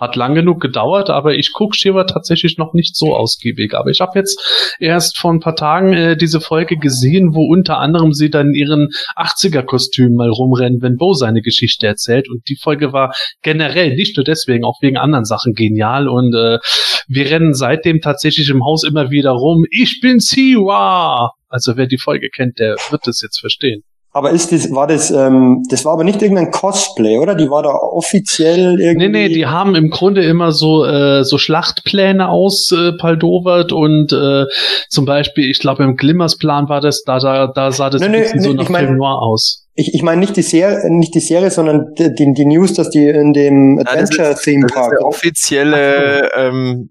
[0.00, 3.74] hat lang genug gedauert, aber ich gucke Shiva tatsächlich noch nicht so ausgiebig.
[3.74, 4.40] Aber ich habe jetzt
[4.80, 8.54] erst vor ein paar Tagen äh, diese Folge gesehen, wo unter anderem sie dann in
[8.54, 12.30] ihren 80er-Kostümen mal rumrennen, wenn Bo seine Geschichte erzählt.
[12.30, 16.08] Und die Folge war generell, nicht nur deswegen, auch wegen anderen Sachen genial.
[16.08, 16.58] Und äh,
[17.06, 19.66] wir rennen seitdem tatsächlich im Haus immer wieder rum.
[19.70, 21.32] Ich bin Siwa!
[21.48, 23.82] Also wer die Folge kennt, der wird es jetzt verstehen.
[24.12, 27.36] Aber ist das, war das, ähm, das war aber nicht irgendein Cosplay, oder?
[27.36, 29.08] Die war da offiziell irgendwie.
[29.08, 34.46] Nee, nee, die haben im Grunde immer so, äh, so Schlachtpläne auspaldowert äh, und äh,
[34.88, 38.40] zum Beispiel, ich glaube, im Glimmersplan war das, da, da, da sah das nee, nee,
[38.40, 39.68] so nach ich mein, Film Noir aus.
[39.74, 43.06] Ich, ich meine nicht die Serie, nicht die Serie, sondern die, die News, dass die
[43.06, 44.90] in dem Adventure Theme Park.
[44.90, 46.90] Das ist offizielle, ähm,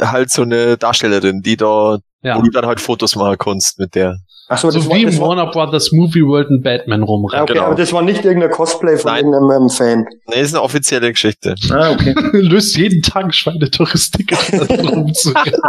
[0.00, 2.36] halt so eine Darstellerin, die da, ja.
[2.36, 4.16] wo du dann halt Fotos machen kannst mit der.
[4.48, 7.42] Ach so, so wie im Warner Brothers Movie World und Batman rumrennt.
[7.42, 7.66] Okay, genau.
[7.66, 9.24] aber das war nicht irgendein Cosplay von Nein.
[9.24, 10.06] irgendeinem ähm, Fan.
[10.28, 11.56] Nee, ist eine offizielle Geschichte.
[11.70, 12.14] Ah, okay.
[12.32, 15.60] Löst jeden Tag Schweinetouristik rumzurennen.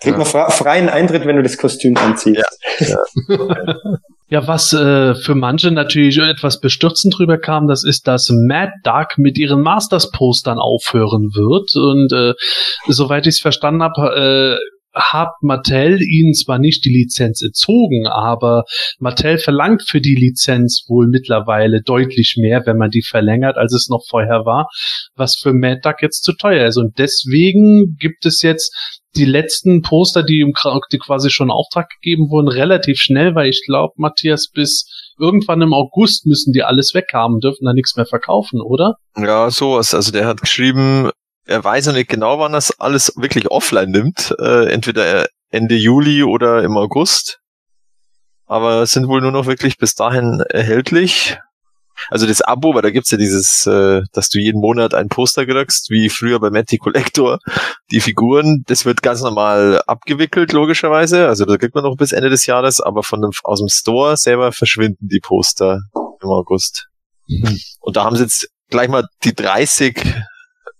[0.00, 2.44] Kriegt man freien Eintritt, wenn du das Kostüm anziehst.
[2.78, 2.86] Ja,
[3.28, 3.76] ja.
[4.28, 9.16] ja was äh, für manche natürlich etwas bestürzend drüber kam, das ist, dass Mad Duck
[9.16, 11.74] mit ihren Masters-Postern aufhören wird.
[11.76, 12.34] Und äh,
[12.92, 18.64] soweit ich es verstanden habe, äh, hat Mattel ihnen zwar nicht die Lizenz entzogen, aber
[18.98, 23.88] Mattel verlangt für die Lizenz wohl mittlerweile deutlich mehr, wenn man die verlängert, als es
[23.90, 24.68] noch vorher war,
[25.14, 26.78] was für Mad Duck jetzt zu teuer ist.
[26.78, 28.74] Und deswegen gibt es jetzt
[29.16, 30.52] die letzten Poster, die, im,
[30.92, 34.86] die quasi schon Auftrag gegeben wurden, relativ schnell, weil ich glaube, Matthias, bis
[35.18, 38.94] irgendwann im August müssen die alles weghaben, dürfen da nichts mehr verkaufen, oder?
[39.16, 39.94] Ja, sowas.
[39.94, 41.10] Also der hat geschrieben,
[41.46, 44.34] er weiß noch nicht genau, wann das alles wirklich offline nimmt.
[44.38, 47.38] Äh, entweder Ende Juli oder im August.
[48.46, 51.38] Aber sind wohl nur noch wirklich bis dahin erhältlich.
[52.10, 55.46] Also das Abo, weil da gibt's ja dieses, äh, dass du jeden Monat ein Poster
[55.46, 57.38] kriegst, wie früher bei Matty Collector,
[57.90, 61.26] die Figuren, das wird ganz normal abgewickelt, logischerweise.
[61.26, 64.16] Also da kriegt man noch bis Ende des Jahres, aber von dem, aus dem Store
[64.16, 65.80] selber verschwinden die Poster
[66.22, 66.88] im August.
[67.28, 67.58] Mhm.
[67.80, 69.96] Und da haben sie jetzt gleich mal die 30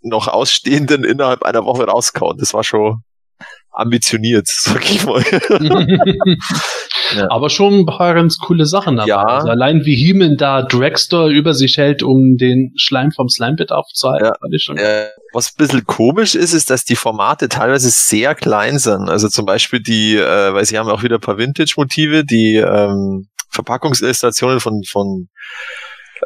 [0.03, 2.39] noch Ausstehenden innerhalb einer Woche rauskauen.
[2.39, 3.03] Das war schon
[3.77, 5.23] ambitioniert, sag ich mal.
[7.15, 7.31] ja.
[7.31, 9.09] Aber schon ein paar ganz coole Sachen dabei.
[9.09, 9.23] Ja.
[9.23, 14.33] Also allein wie Heeman da Dragstore über sich hält, um den Schleim vom Slimebit aufzuhalten.
[14.51, 14.75] Ja.
[14.75, 19.11] Äh, was ein bisschen komisch ist, ist, dass die Formate teilweise sehr klein sind.
[19.11, 23.29] Also zum Beispiel die, äh, weil sie haben auch wieder ein paar Vintage-Motive, die ähm,
[23.51, 25.29] Verpackungsillustrationen von, von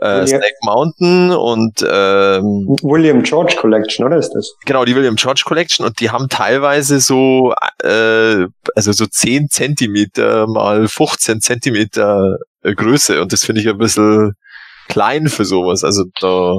[0.00, 4.53] äh, Snake Mountain und ähm, William George Collection, oder ist das?
[4.64, 10.46] genau die William George Collection und die haben teilweise so äh, also so 10 Zentimeter
[10.46, 14.35] mal 15 Zentimeter äh, Größe und das finde ich ein bisschen
[14.88, 15.85] klein für sowas.
[15.85, 16.55] Also da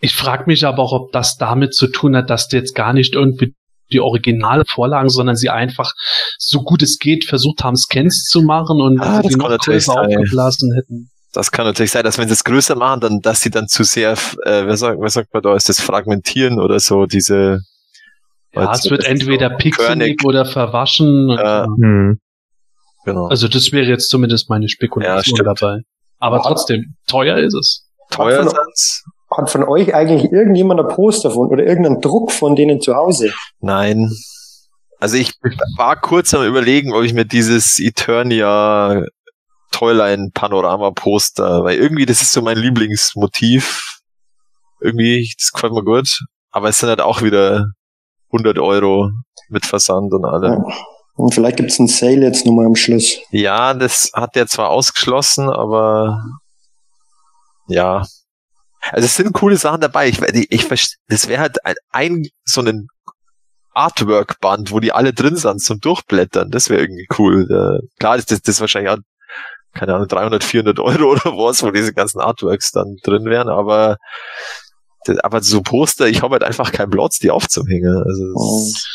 [0.00, 2.92] Ich frage mich aber auch, ob das damit zu tun hat, dass die jetzt gar
[2.92, 3.54] nicht irgendwie
[3.92, 5.92] die originale Vorlagen, sondern sie einfach
[6.38, 10.72] so gut es geht versucht haben, Scans zu machen und Ah, die noch größer aufgeblasen
[10.74, 11.10] hätten.
[11.34, 13.84] Das kann natürlich sein, dass wenn sie es größer machen, dann dass sie dann zu
[13.84, 14.12] sehr
[14.44, 17.60] äh, was sagt, was sagt man da ist das fragmentieren oder so diese
[18.52, 19.86] Ja, es wird ist entweder so pixelig
[20.18, 20.24] körnig.
[20.24, 21.28] oder verwaschen.
[21.30, 21.64] Ja.
[21.66, 22.18] Hm.
[23.04, 23.26] genau.
[23.26, 25.60] Also das wäre jetzt zumindest meine Spekulation stimmt.
[25.60, 25.80] dabei.
[26.20, 27.86] Aber trotzdem, teuer ist es.
[28.10, 29.02] teuer von- sind's?
[29.36, 33.32] Hat von euch eigentlich irgendjemand ein Poster von oder irgendeinen Druck von denen zu Hause?
[33.58, 34.12] Nein.
[35.00, 35.32] Also ich
[35.76, 39.02] war kurz am überlegen, ob ich mir dieses Eternia
[39.84, 44.00] Toyline Panorama Poster, weil irgendwie das ist so mein Lieblingsmotiv.
[44.80, 46.08] Irgendwie, das gefällt mir gut.
[46.50, 47.66] Aber es sind halt auch wieder
[48.32, 49.10] 100 Euro
[49.48, 50.64] mit Versand und allem.
[51.16, 53.18] Und vielleicht gibt's einen Sale jetzt nochmal am Schluss.
[53.30, 56.24] Ja, das hat der zwar ausgeschlossen, aber
[57.68, 58.06] ja.
[58.90, 60.08] Also es sind coole Sachen dabei.
[60.08, 62.88] Ich, ich, ich das wäre halt ein, ein so ein
[63.74, 66.50] Artwork-Band, wo die alle drin sind zum Durchblättern.
[66.50, 67.80] Das wäre irgendwie cool.
[67.98, 68.98] Klar, das, das ist wahrscheinlich auch,
[69.74, 73.96] keine Ahnung, 300, 400 Euro oder was, wo diese ganzen Artworks dann drin wären, aber
[75.22, 78.02] aber so Poster, ich habe halt einfach keinen Platz, die aufzuhängen.
[78.06, 78.24] Also
[78.70, 78.86] es-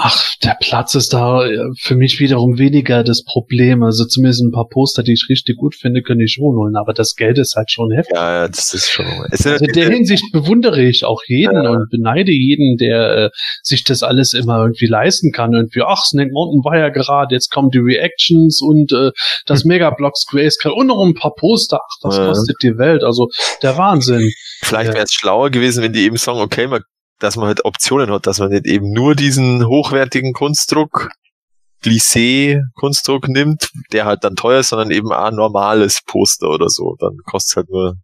[0.00, 3.82] Ach, der Platz ist da äh, für mich wiederum weniger das Problem.
[3.82, 6.76] Also zumindest ein paar Poster, die ich richtig gut finde, können ich schon holen.
[6.76, 8.14] Aber das Geld ist halt schon heftig.
[8.14, 9.06] ja, das ist schon.
[9.30, 11.70] Also in der Hinsicht bewundere ich auch jeden Ja.
[11.70, 13.30] und beneide jeden, der äh,
[13.62, 15.52] sich das alles immer irgendwie leisten kann.
[15.52, 19.10] Irgendwie, ach, Snake Mountain war ja gerade, jetzt kommen die Reactions und äh,
[19.46, 21.80] das Megablocks Grayscale und noch ein paar Poster.
[21.82, 22.26] Ach, das Ja.
[22.28, 23.02] kostet die Welt.
[23.02, 23.26] Also
[23.62, 24.30] der Wahnsinn.
[24.62, 26.82] Vielleicht wäre es schlauer gewesen, wenn die eben sagen, okay, man,
[27.18, 31.10] dass man halt Optionen hat, dass man nicht eben nur diesen hochwertigen Kunstdruck,
[31.82, 36.96] Glissé-Kunstdruck nimmt, der halt dann teuer ist, sondern eben ein normales Poster oder so.
[36.98, 37.94] Dann kostet halt nur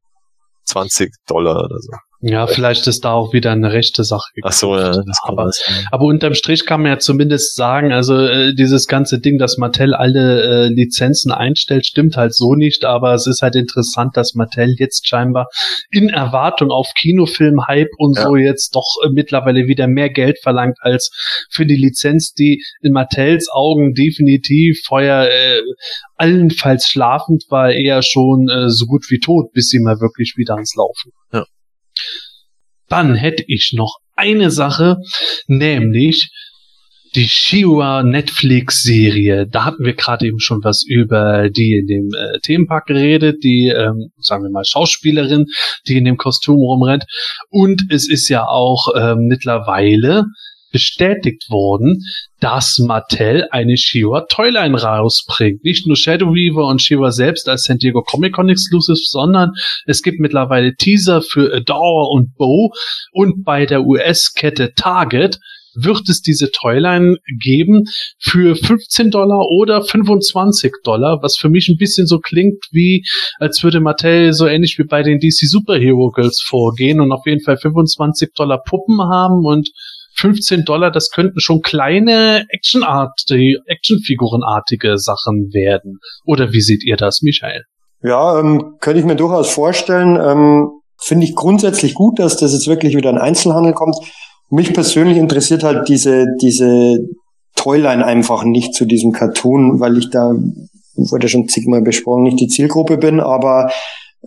[0.65, 1.93] 20 Dollar oder so.
[2.27, 4.31] Ja, vielleicht ist da auch wieder eine rechte Sache.
[4.43, 5.85] Ach so, ja, das kann Aber- sein.
[5.91, 9.93] Aber unterm Strich kann man ja zumindest sagen, also äh, dieses ganze Ding, dass Mattel
[9.93, 14.75] alle äh, Lizenzen einstellt, stimmt halt so nicht, aber es ist halt interessant, dass Mattel
[14.79, 15.49] jetzt scheinbar
[15.91, 18.23] in Erwartung auf Kinofilm-Hype und Ja.
[18.23, 21.11] so jetzt doch äh, mittlerweile wieder mehr Geld verlangt als
[21.51, 25.61] für die Lizenz, die in Mattels Augen definitiv vorher äh,
[26.17, 30.55] allenfalls schlafend war, eher schon äh, so gut wie tot, bis sie mal wirklich wieder
[30.55, 31.13] ans Laufen.
[31.33, 31.45] Ja.
[32.89, 34.97] Dann hätte ich noch eine Sache,
[35.47, 36.31] nämlich
[37.15, 39.47] die Shiwa Netflix-Serie.
[39.47, 43.69] Da hatten wir gerade eben schon was über die in dem äh, Themenpark geredet, die,
[43.69, 45.47] ähm, sagen wir mal, Schauspielerin,
[45.87, 47.05] die in dem Kostüm rumrennt.
[47.51, 50.25] Und es ist ja auch ähm, mittlerweile
[50.75, 52.03] bestätigt worden,
[52.41, 55.63] dass Mattel eine Shiva Toyline rausbringt.
[55.63, 59.53] Nicht nur Shadow Weaver und Shiva selbst als San Diego Comic Con Exclusive, sondern
[59.87, 62.73] es gibt mittlerweile Teaser für Adore und Bo
[63.13, 65.39] und bei der US-Kette Target
[65.75, 67.85] wird es diese Toyline geben
[68.19, 73.05] für 15 Dollar oder 25 Dollar, was für mich ein bisschen so klingt wie,
[73.39, 77.43] als würde Mattel so ähnlich wie bei den DC Superhero Girls vorgehen und auf jeden
[77.43, 79.71] Fall 25 Dollar Puppen haben und
[80.17, 83.21] 15 Dollar, das könnten schon kleine Actionart,
[83.67, 85.99] Actionfigurenartige Sachen werden.
[86.25, 87.65] Oder wie seht ihr das, Michael?
[88.03, 90.19] Ja, ähm, könnte ich mir durchaus vorstellen.
[90.21, 93.97] Ähm, Finde ich grundsätzlich gut, dass das jetzt wirklich wieder in Einzelhandel kommt.
[94.51, 96.99] Mich persönlich interessiert halt diese, diese
[97.57, 100.35] Toyline einfach nicht zu diesem Cartoon, weil ich da,
[100.97, 103.71] wurde schon zigmal besprochen, nicht die Zielgruppe bin, aber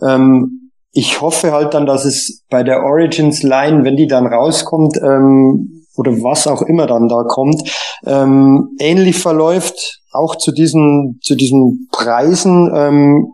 [0.02, 4.98] ähm, ich hoffe halt dann, dass es bei der Origins Line, wenn die dann rauskommt,
[5.02, 7.62] ähm, oder was auch immer dann da kommt,
[8.06, 13.32] ähm, ähnlich verläuft, auch zu diesen, zu diesen Preisen, ähm,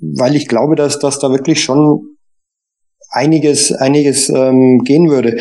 [0.00, 2.00] weil ich glaube, dass, dass da wirklich schon
[3.10, 5.38] einiges, einiges ähm, gehen würde.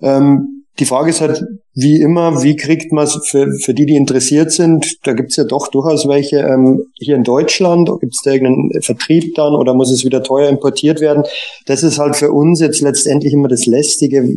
[0.00, 1.42] Ähm, die Frage ist halt,
[1.74, 5.44] wie immer, wie kriegt man es für, für die, die interessiert sind, da gibt's ja
[5.44, 10.04] doch durchaus welche ähm, hier in Deutschland, gibt's da irgendeinen Vertrieb dann oder muss es
[10.04, 11.24] wieder teuer importiert werden?
[11.66, 14.28] Das ist halt für uns jetzt letztendlich immer das Lästige,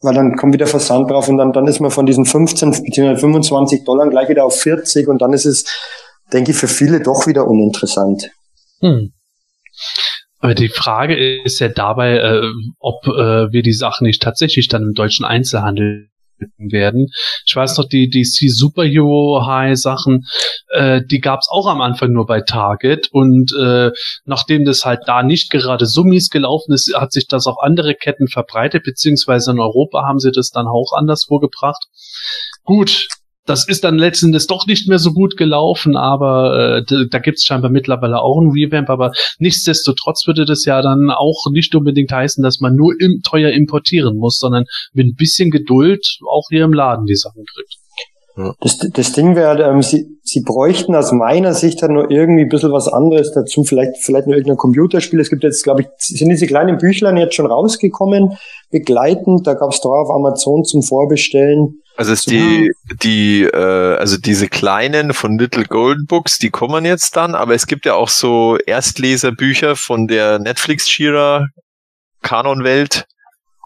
[0.00, 3.16] weil dann kommt wieder Versand drauf und dann, dann ist man von diesen 15 bzw.
[3.16, 5.64] 25 Dollar gleich wieder auf 40 und dann ist es,
[6.32, 8.30] denke ich, für viele doch wieder uninteressant.
[8.80, 9.12] Hm.
[10.38, 12.42] Aber die Frage ist ja dabei, äh,
[12.78, 16.08] ob äh, wir die Sachen nicht tatsächlich dann im deutschen Einzelhandel
[16.58, 17.08] werden.
[17.46, 20.26] Ich weiß noch, die DC Superhero High Sachen,
[20.68, 23.90] äh, die gab's auch am Anfang nur bei Target und äh,
[24.24, 27.94] nachdem das halt da nicht gerade so mies gelaufen ist, hat sich das auf andere
[27.94, 31.84] Ketten verbreitet, beziehungsweise in Europa haben sie das dann auch anderswo gebracht.
[32.64, 33.08] Gut,
[33.46, 37.44] das ist dann letzten Endes doch nicht mehr so gut gelaufen, aber äh, da gibt's
[37.44, 42.42] scheinbar mittlerweile auch ein Revamp, aber nichtsdestotrotz würde das ja dann auch nicht unbedingt heißen,
[42.42, 46.72] dass man nur im, teuer importieren muss, sondern mit ein bisschen Geduld auch hier im
[46.72, 47.76] Laden die Sachen kriegt.
[48.60, 52.48] Das, das Ding wäre, ähm, sie, sie bräuchten aus meiner Sicht halt nur irgendwie ein
[52.48, 55.20] bisschen was anderes dazu, vielleicht, vielleicht nur irgendein Computerspiel.
[55.20, 58.38] Es gibt jetzt, glaube ich, sind diese kleinen Büchlein jetzt schon rausgekommen,
[58.70, 61.80] begleitend, da gab es da auf Amazon zum Vorbestellen.
[62.00, 62.72] Also ist die,
[63.02, 67.66] die, äh, also diese kleinen von Little Golden Books, die kommen jetzt dann, aber es
[67.66, 71.48] gibt ja auch so Erstleserbücher von der Netflix-Shira
[72.22, 73.04] Kanonwelt.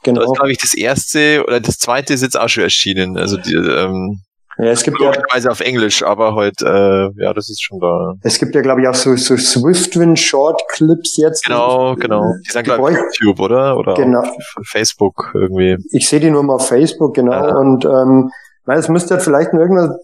[0.02, 0.20] Genau.
[0.20, 3.16] Das ist, glaube ich, das erste oder das zweite ist jetzt auch schon erschienen.
[3.16, 4.23] Also die, ähm,
[4.58, 8.14] Ja, es gibt ja, logischerweise auf Englisch, aber heute, äh, ja, das ist schon da.
[8.22, 11.44] es gibt ja, glaube ich, auch so, so Swiftwind Short Clips jetzt.
[11.44, 12.22] Genau, genau.
[12.46, 13.76] Die sind, glaube ich, YouTube, oder?
[13.76, 14.22] Oder Genau.
[14.66, 15.76] Facebook irgendwie.
[15.90, 17.32] Ich sehe die nur mal auf Facebook, genau.
[17.32, 17.56] Ja.
[17.56, 18.30] Und ähm,
[18.64, 19.96] weil es müsste halt vielleicht in irgendeiner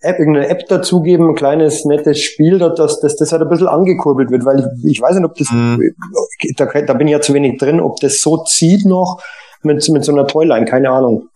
[0.00, 3.68] App, irgendeine App dazugeben, ein kleines, nettes Spiel, dass das, dass das halt ein bisschen
[3.68, 5.80] angekurbelt wird, weil ich, ich weiß nicht, ob das, Mhm.
[6.56, 9.22] da, da bin ich ja zu wenig drin, ob das so zieht noch
[9.62, 11.28] mit, mit so einer Toyline, keine Ahnung.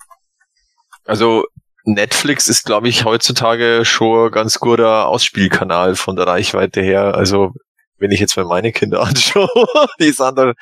[1.04, 1.44] Also
[1.86, 7.14] Netflix ist, glaube ich, heutzutage schon ganz guter Ausspielkanal von der Reichweite her.
[7.14, 7.52] Also
[7.98, 9.48] wenn ich jetzt mal meine Kinder anschaue,
[10.00, 10.52] die, sind da,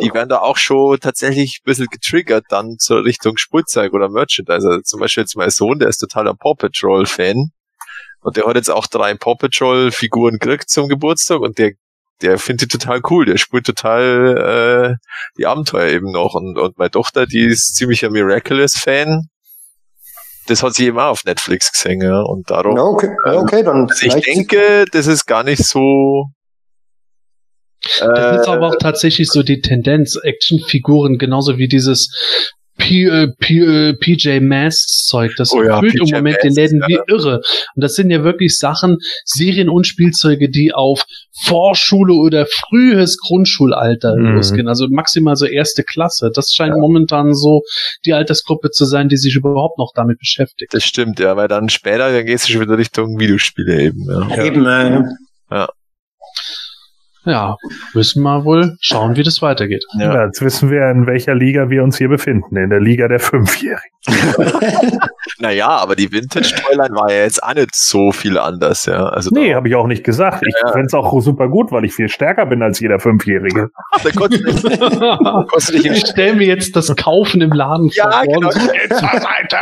[0.00, 4.66] die werden da auch schon tatsächlich ein bisschen getriggert dann zur Richtung Spielzeug oder Merchandise.
[4.66, 7.50] Also zum Beispiel jetzt mein Sohn, der ist totaler Paw Patrol Fan
[8.22, 11.72] und der hat jetzt auch drei Paw Patrol Figuren gekriegt zum Geburtstag und der
[12.22, 15.06] der findet die total cool, der spielt total äh,
[15.36, 19.28] die Abenteuer eben noch und, und meine Tochter, die ist ziemlicher Miraculous-Fan,
[20.46, 22.20] das hat sie eben auch auf Netflix gesehen, ja.
[22.20, 26.26] Und darum, Ja, okay, ja, okay dann also ich denke, das ist gar nicht so.
[27.82, 32.10] Das ist äh, aber auch tatsächlich so die Tendenz, Actionfiguren, genauso wie dieses
[32.84, 36.46] P äh, P äh, PJ Masks Zeug, das Oh ja, füllt im PJ Moment die
[36.48, 37.02] Masks, Läden wie ja.
[37.08, 37.36] irre.
[37.74, 41.04] Und das sind ja wirklich Sachen, Serien und Spielzeuge, die auf
[41.46, 44.36] Vorschule oder frühes Grundschulalter Mhm.
[44.36, 44.68] losgehen.
[44.68, 46.30] Also maximal so erste Klasse.
[46.34, 47.62] Das scheint momentan so
[48.04, 50.72] die Altersgruppe zu sein, die sich überhaupt noch damit beschäftigt.
[50.74, 54.44] das stimmt, ja, weil dann später, dann gehst du schon wieder Richtung Videospiele eben, ja.
[54.44, 55.02] Eben, äh,
[55.50, 55.68] Ja,
[57.94, 59.84] müssen wir wohl schauen, wie das weitergeht.
[59.98, 60.14] Ja.
[60.14, 60.24] Ja.
[60.26, 62.56] Jetzt wissen wir, in welcher Liga wir uns hier befinden.
[62.56, 63.80] In der Liga der Fünfjährigen.
[65.40, 69.04] Naja, aber die Vintage Toyline war ja jetzt auch nicht so viel anders, ja.
[69.06, 70.44] Also Nee, habe ich auch nicht gesagt.
[70.46, 70.72] Ich Ja.
[70.72, 73.70] find's auch super gut, weil ich viel stärker bin als jeder Fünfjährige.
[74.02, 74.80] da konntest du nicht,
[75.72, 78.22] nicht Ich stelle mir jetzt das Kaufen im Laden Ja, vor.
[78.34, 78.50] genau.
[78.50, 78.60] Zur
[79.20, 79.56] Seite.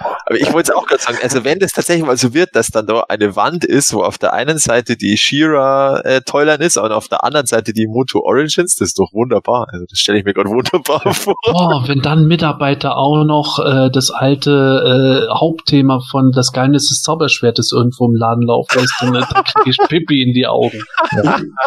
[0.00, 2.68] Aber ich wollte es auch gerade sagen, also wenn das tatsächlich mal so wird, dass
[2.68, 6.76] dann da eine Wand ist, wo auf der einen Seite die Shira äh, Toyline ist
[6.76, 9.66] und auf der anderen Seite die Moto Origins, das ist doch wunderbar.
[9.70, 11.34] Also das stelle ich mir gerade wunderbar vor.
[11.44, 17.02] Boah, wenn dann Mitarbeiter auch noch äh, das alte äh, Hauptthema von Das Geheimnis des
[17.02, 20.82] Zauberschwertes irgendwo im Laden laufen lässt, dann, dann kriege ich Pippi in die Augen.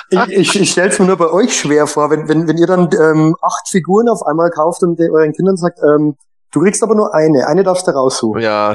[0.10, 2.68] ich, ich, ich stelle es mir nur bei euch schwer vor, wenn, wenn, wenn ihr
[2.68, 6.16] dann ähm, acht Figuren auf einmal kauft und euren Kindern sagt, ähm,
[6.52, 8.41] du kriegst aber nur eine, eine darfst du raussuchen.
[8.41, 8.74] Ja,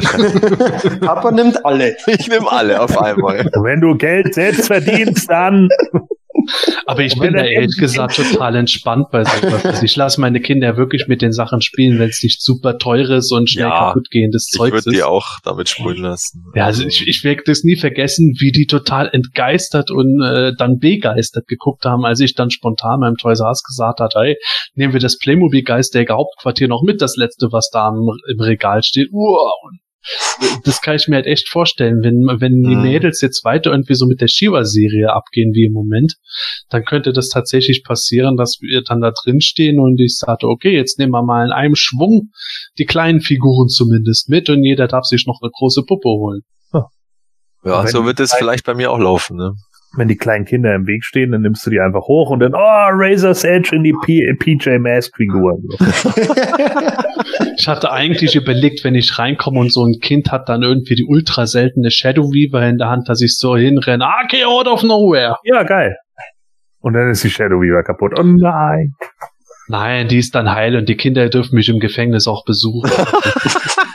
[1.00, 1.96] Papa nimmt alle.
[2.06, 3.50] ich nehme alle auf einmal.
[3.62, 5.68] Wenn du Geld selbst verdienst, dann
[6.86, 9.64] Aber ich bin da ehrlich gesagt total entspannt bei sowas.
[9.64, 13.30] Also ich lasse meine Kinder wirklich mit den Sachen spielen, wenn es nicht super teures
[13.32, 14.96] und schnell Ja, kaputt gehendes Ich Zeug würde ist.
[14.96, 16.44] die auch damit spulen lassen.
[16.54, 20.78] Ja, also ich, ich werde das nie vergessen, wie die total entgeistert und äh, dann
[20.78, 24.36] begeistert geguckt haben, als ich dann spontan meinem Toys R Us gesagt hat, hey,
[24.74, 28.82] nehmen wir das Playmobil Geisterjäger Hauptquartier noch mit, das letzte, was da im, im Regal
[28.82, 29.08] steht.
[29.12, 29.78] Uah, und
[30.64, 32.82] das kann ich mir halt echt vorstellen, wenn, wenn die Mhm.
[32.82, 36.14] Mädels jetzt weiter irgendwie so mit der Shiva-Serie abgehen wie im Moment,
[36.70, 40.74] dann könnte das tatsächlich passieren, dass wir dann da drin stehen und ich sagte, okay,
[40.74, 42.30] jetzt nehmen wir mal in einem Schwung
[42.78, 46.42] die kleinen Figuren zumindest mit und jeder darf sich noch eine große Puppe holen.
[47.64, 49.36] Ja, Wenn so wird es vielleicht bei mir auch laufen.
[49.36, 49.52] Ne?
[49.96, 52.54] Wenn die kleinen Kinder im Weg stehen, dann nimmst du die einfach hoch und dann,
[52.54, 55.58] oh, Razor's Edge in die P PJ Mask Figur.
[57.56, 61.04] Ich hatte eigentlich überlegt, wenn ich reinkomme und so ein Kind hat dann irgendwie die
[61.04, 64.82] ultra seltene Shadow Weaver in der Hand, dass ich so hinrenne, ah, geh out of
[64.82, 65.36] nowhere.
[65.44, 65.96] Ja, geil.
[66.80, 68.18] Und dann ist die Shadow Weaver kaputt.
[68.18, 68.94] Oh nein.
[69.68, 72.90] Nein, die ist dann heil und die Kinder dürfen mich im Gefängnis auch besuchen.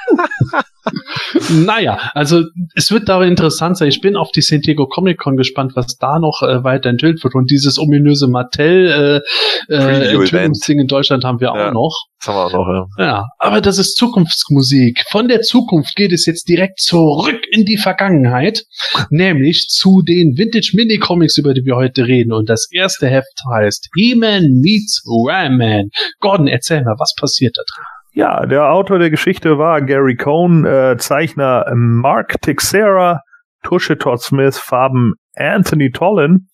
[1.50, 2.44] naja, also
[2.76, 3.90] es wird dabei interessant sein.
[3.90, 7.24] Ich bin auf die San Diego Comic Con gespannt, was da noch äh, weiter enthüllt
[7.24, 7.36] wird.
[7.36, 9.24] Und dieses ominöse Mattel
[9.70, 12.06] äh, äh, Enthüllungsding in Deutschland haben wir ja, auch noch.
[12.20, 13.06] Das haben wir auch noch, ja.
[13.06, 15.04] Ja, aber das ist Zukunftsmusik.
[15.10, 18.64] Von der Zukunft geht es jetzt direkt zurück in die Vergangenheit,
[19.10, 22.34] nämlich zu den Vintage Mini-Comics, über die wir heute reden.
[22.34, 25.90] Und das erste Heft heißt He-Man meets Ram-Man.
[26.20, 27.97] Gordon, erzähl mal, was passiert da drin?
[28.18, 33.22] Ja, der Autor der Geschichte war Gary Cohn, äh, Zeichner Mark Tixera,
[33.62, 36.48] Tusche Todd Smith, Farben Anthony Tollin.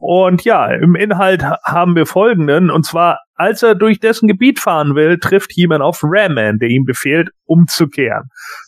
[0.00, 4.96] Und ja, im Inhalt haben wir folgenden, und zwar, als er durch dessen Gebiet fahren
[4.96, 8.24] will, trifft He-Man auf Ram-Man, der ihm befehlt, umzukehren.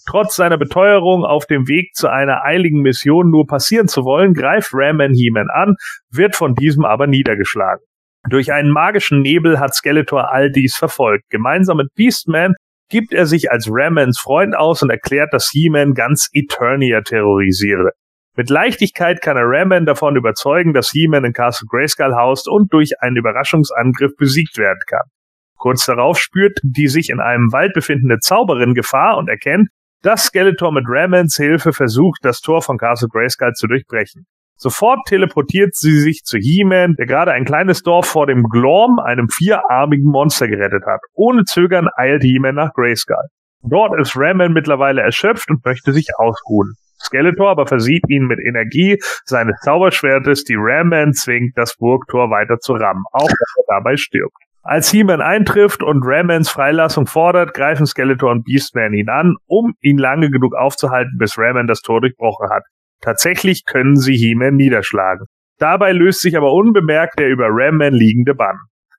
[0.09, 4.71] Trotz seiner Beteuerung, auf dem Weg zu einer eiligen Mission nur passieren zu wollen, greift
[4.73, 5.75] Ram-Man He-Man an,
[6.13, 7.85] wird von diesem aber niedergeschlagen.
[8.29, 11.25] Durch einen magischen Nebel hat Skeletor all dies verfolgt.
[11.31, 12.55] Gemeinsam mit Beastman
[12.89, 17.91] gibt er sich als Ramans Freund aus und erklärt, dass He-Man ganz Eternia terrorisiere.
[18.37, 23.01] Mit Leichtigkeit kann er Raman davon überzeugen, dass He-Man in Castle Grayskull haust und durch
[23.01, 25.09] einen Überraschungsangriff besiegt werden kann.
[25.57, 29.69] Kurz darauf spürt die sich in einem Wald befindende Zauberin Gefahr und erkennt,
[30.03, 34.27] dass Skeletor mit Ramans Hilfe versucht, das Tor von Castle Grayskull zu durchbrechen.
[34.57, 39.29] Sofort teleportiert sie sich zu He-Man, der gerade ein kleines Dorf vor dem Glorm, einem
[39.29, 41.01] vierarmigen Monster, gerettet hat.
[41.13, 43.17] Ohne Zögern eilt He-Man nach Grayskull.
[43.63, 46.75] Dort ist Raman mittlerweile erschöpft und möchte sich ausruhen.
[47.03, 52.75] Skeletor aber versieht ihn mit Energie seines Zauberschwertes, die Ramman zwingt, das Burgtor weiter zu
[52.75, 54.37] rammen, auch wenn er dabei stirbt.
[54.63, 59.99] Als He-Man eintrifft und Rammans Freilassung fordert, greifen Skeletor und Beastman ihn an, um ihn
[59.99, 62.65] lange genug aufzuhalten, bis Ramman das Tor durchbrochen hat.
[63.01, 65.27] Tatsächlich können sie He-Man niederschlagen.
[65.59, 68.57] Dabei löst sich aber unbemerkt der über Ram-Man liegende Bann.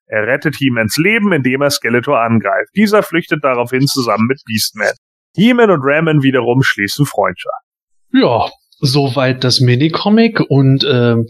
[0.07, 2.69] Er rettet He-Mans Leben, indem er Skeletor angreift.
[2.75, 4.93] Dieser flüchtet daraufhin zusammen mit Beastman.
[5.35, 7.63] He-Man und Ram-Man wiederum schließen Freundschaft.
[8.11, 11.27] Ja, soweit das Minicomic und ähm,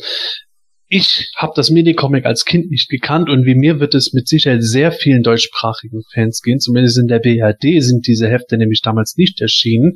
[0.90, 4.64] ich habe das Minicomic als Kind nicht gekannt und wie mir wird es mit Sicherheit
[4.64, 6.60] sehr vielen deutschsprachigen Fans gehen.
[6.60, 9.96] Zumindest in der BHD sind diese Hefte nämlich damals nicht erschienen.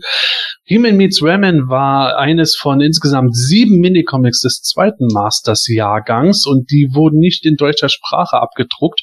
[0.70, 7.20] Human Meets Ramen war eines von insgesamt sieben Minicomics des zweiten Masters-Jahrgangs und die wurden
[7.20, 9.02] nicht in deutscher Sprache abgedruckt.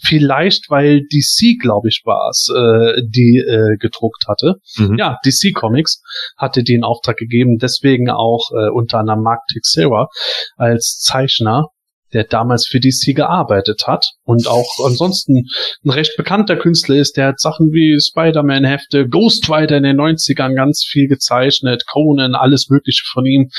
[0.00, 4.54] Vielleicht, weil DC, glaube ich, war es, äh, die äh, gedruckt hatte.
[4.76, 4.96] Mhm.
[4.96, 6.00] Ja, DC Comics
[6.38, 10.08] hatte die in Auftrag gegeben, deswegen auch äh, unter anderem Mark Teixeira
[10.56, 11.68] als Zeichner Zeichner,
[12.12, 15.48] der damals für DC gearbeitet hat und auch ansonsten
[15.84, 17.16] ein recht bekannter Künstler ist.
[17.16, 22.68] Der hat Sachen wie Spider-Man-Hefte, Ghost Rider in den 90ern ganz viel gezeichnet, Conan, alles
[22.70, 23.50] Mögliche von ihm.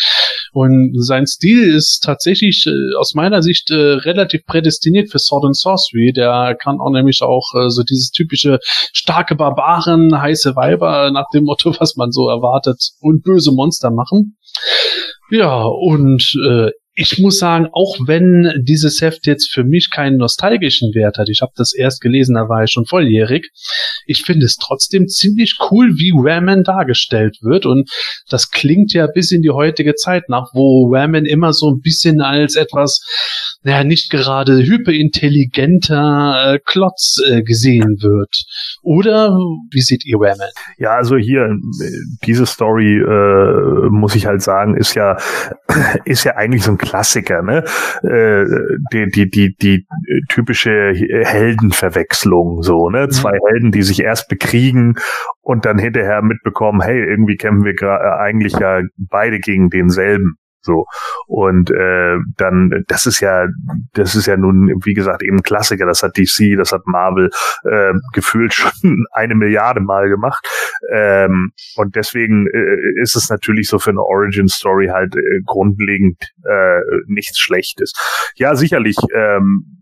[0.53, 5.57] Und sein Stil ist tatsächlich äh, aus meiner Sicht äh, relativ prädestiniert für Sword and
[5.57, 6.13] Sorcery.
[6.13, 8.59] Der kann auch nämlich auch äh, so dieses typische
[8.93, 14.37] starke Barbaren, heiße Weiber nach dem Motto, was man so erwartet, und böse Monster machen.
[15.29, 20.95] Ja, und äh, ich muss sagen, auch wenn dieses Heft jetzt für mich keinen nostalgischen
[20.95, 23.51] Wert hat, ich habe das erst gelesen, da war ich schon volljährig,
[24.07, 27.87] ich finde es trotzdem ziemlich cool, wie Raman dargestellt wird und
[28.29, 32.19] das klingt ja bis in die heutige Zeit nach, wo Raman immer so ein bisschen
[32.19, 33.03] als etwas
[33.67, 38.45] naja, nicht gerade hyperintelligenter äh, Klotz äh, gesehen wird.
[38.81, 39.37] Oder
[39.71, 40.47] wie seht ihr Raman?
[40.77, 41.49] Ja, also hier,
[42.25, 45.17] diese Story, äh, muss ich halt sagen, ist ja,
[46.05, 47.63] ist ja eigentlich so ein Klassiker, ne?
[48.03, 48.45] Äh,
[48.93, 49.85] die, die, die, die
[50.29, 53.05] typische Heldenverwechslung, so, ne?
[53.05, 53.11] Mhm.
[53.11, 54.95] Zwei Helden, die sich erst bekriegen
[55.41, 60.37] und dann hinterher mitbekommen, hey, irgendwie kämpfen wir äh, eigentlich ja beide gegen denselben.
[60.67, 60.85] So.
[61.27, 63.47] Und äh, dann, das ist ja,
[63.93, 65.85] das ist ja nun, wie gesagt, eben Klassiker.
[65.85, 67.31] Das hat DC, das hat Marvel
[67.63, 68.71] äh, gefühlt schon
[69.13, 70.45] eine Milliarde Mal gemacht.
[70.91, 76.81] Ähm, und deswegen äh, ist es natürlich so für eine Origin-Story halt äh, grundlegend äh,
[77.07, 77.93] nichts Schlechtes.
[78.35, 78.97] Ja, sicherlich.
[79.15, 79.76] Ähm,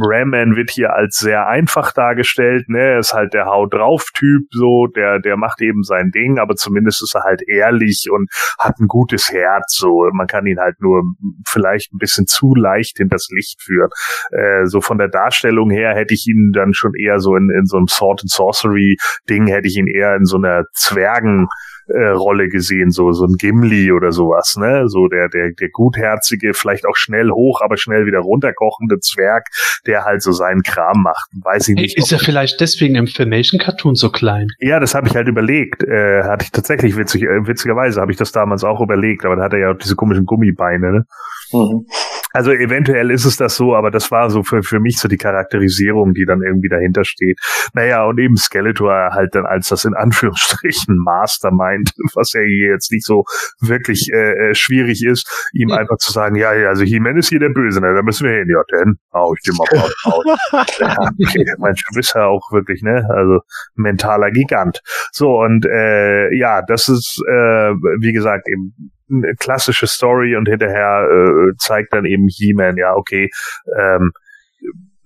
[0.00, 4.44] Ramman wird hier als sehr einfach dargestellt, ne, er ist halt der Hau drauf Typ,
[4.50, 8.78] so, der, der macht eben sein Ding, aber zumindest ist er halt ehrlich und hat
[8.78, 11.02] ein gutes Herz, so, man kann ihn halt nur
[11.46, 13.90] vielleicht ein bisschen zu leicht in das Licht führen.
[14.30, 17.66] Äh, so von der Darstellung her hätte ich ihn dann schon eher so in, in
[17.66, 18.96] so einem Sword and Sorcery
[19.28, 21.48] Ding hätte ich ihn eher in so einer Zwergen
[21.88, 24.88] äh, Rolle gesehen, so so ein Gimli oder sowas, ne?
[24.88, 29.48] So der der der gutherzige, vielleicht auch schnell hoch, aber schnell wieder runterkochende Zwerg,
[29.86, 31.30] der halt so seinen Kram macht.
[31.42, 31.98] Weiß ich nicht.
[31.98, 34.48] Ist er vielleicht deswegen im Filmation Cartoon so klein?
[34.58, 35.82] Ja, das habe ich halt überlegt.
[35.82, 39.44] Äh, hatte ich tatsächlich witzig, äh, witzigerweise habe ich das damals auch überlegt, aber da
[39.44, 41.04] hat er ja auch diese komischen Gummibeine, ne?
[41.52, 41.86] Mhm.
[42.32, 45.16] Also eventuell ist es das so, aber das war so für, für mich so die
[45.16, 47.38] Charakterisierung, die dann irgendwie dahinter steht.
[47.72, 52.92] Naja, und eben Skeletor halt dann als das in Anführungsstrichen Mastermind, was ja hier jetzt
[52.92, 53.24] nicht so
[53.60, 55.76] wirklich äh, äh schwierig ist, ihm ja.
[55.76, 58.36] einfach zu sagen, ja, ja, also He-Man ist hier der Böse, ne, da müssen wir
[58.36, 58.48] hin.
[58.48, 59.92] Ja, denn hau ich den mal raus.
[60.78, 63.40] ja, okay, mein, bist ja auch wirklich, ne, also
[63.74, 64.80] mentaler Gigant.
[65.12, 71.08] So, und äh, ja, das ist, äh, wie gesagt, eben eine klassische Story und hinterher
[71.10, 73.30] äh, zeigt dann eben He-Man, ja, okay,
[73.78, 74.12] ähm,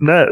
[0.01, 0.29] ne,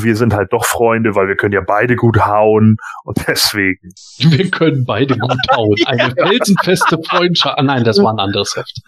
[0.00, 3.92] wir sind halt doch Freunde, weil wir können ja beide gut hauen und deswegen.
[4.18, 5.76] Wir können beide gut hauen.
[5.86, 7.58] Eine felsenfeste Freundschaft.
[7.58, 8.82] Ah, nein, das war ein anderes Heft.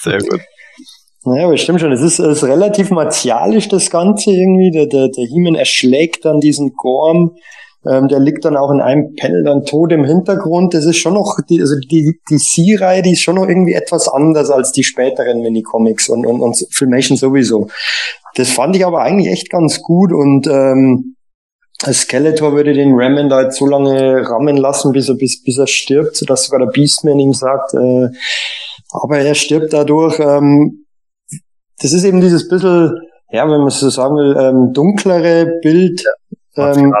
[0.00, 0.40] Sehr gut.
[1.24, 1.92] Naja, aber stimmt schon.
[1.92, 4.72] Es ist, es ist relativ martialisch, das Ganze irgendwie.
[4.72, 7.36] Der, der, der He-Man erschlägt dann diesen Gorm
[7.84, 10.74] ähm, der liegt dann auch in einem Panel dann tot im Hintergrund.
[10.74, 14.08] Das ist schon noch, die, also die, die C-Reihe, die ist schon noch irgendwie etwas
[14.08, 17.68] anders als die späteren Minicomics und, und, und Filmation sowieso.
[18.36, 21.16] Das fand ich aber eigentlich echt ganz gut und ähm,
[21.90, 25.66] Skeletor würde den Ramen da jetzt so lange rammen lassen, bis er, bis, bis er
[25.66, 28.08] stirbt, sodass sogar der Beastman ihm sagt, äh,
[28.92, 30.20] aber er stirbt dadurch.
[30.20, 30.86] Ähm,
[31.80, 32.92] das ist eben dieses bisschen,
[33.30, 36.04] ja, wenn man so sagen will, ähm, dunklere Bild.
[36.56, 36.92] Ähm,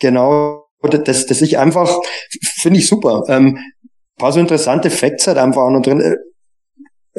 [0.00, 1.98] Genau, das, das ich einfach,
[2.60, 3.24] finde ich super.
[3.28, 3.58] Ähm,
[4.18, 6.00] paar so interessante Facts halt einfach auch noch drin.
[6.00, 6.16] Äh,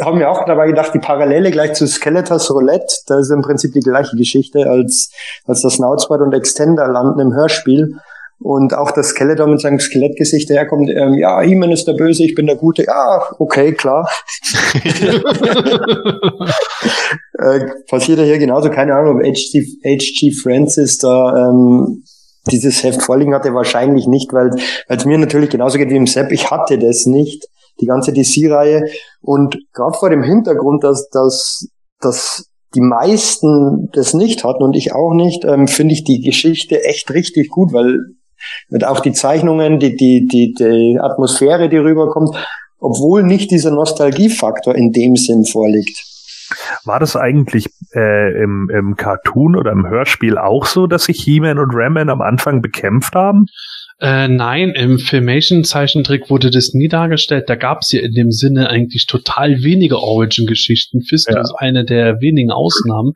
[0.02, 3.72] haben wir auch dabei gedacht, die Parallele gleich zu Skeletors Roulette, da ist im Prinzip
[3.72, 5.10] die gleiche Geschichte als,
[5.46, 7.96] als das Snoutspot und Extender landen im Hörspiel.
[8.38, 12.36] Und auch das Skeletor mit seinem Skelettgesicht daherkommt, ähm, ja, He-Man ist der Böse, ich
[12.36, 12.84] bin der Gute.
[12.84, 14.10] Ja, okay, klar.
[17.40, 20.32] äh, passiert ja hier genauso, keine Ahnung, ob H.G.
[20.34, 22.04] Francis da ähm,
[22.52, 24.52] dieses Heft vorliegen hatte, wahrscheinlich nicht, weil
[24.88, 26.32] es mir natürlich genauso geht wie im Sepp.
[26.32, 27.48] Ich hatte das nicht,
[27.82, 28.86] die ganze DC-Reihe.
[29.22, 31.68] Und gerade vor dem Hintergrund, dass, dass,
[32.00, 36.84] dass die meisten das nicht hatten und ich auch nicht, ähm, finde ich die Geschichte
[36.84, 38.00] echt richtig gut, weil
[38.70, 42.36] mit auch die Zeichnungen, die, die, die, die Atmosphäre, die rüberkommt,
[42.80, 46.04] obwohl nicht dieser Nostalgiefaktor in dem Sinn vorliegt.
[46.84, 51.60] War das eigentlich äh, im, im Cartoon oder im Hörspiel auch so, dass sich He-Man
[51.60, 53.48] und Ram-Man am Anfang bekämpft haben?
[54.02, 57.46] Äh, nein, im Filmation-Zeichentrick wurde das nie dargestellt.
[57.48, 61.02] Da gab es ja in dem Sinne eigentlich total wenige Origin-Geschichten.
[61.02, 61.40] Fist ja.
[61.40, 63.14] ist eine der wenigen Ausnahmen.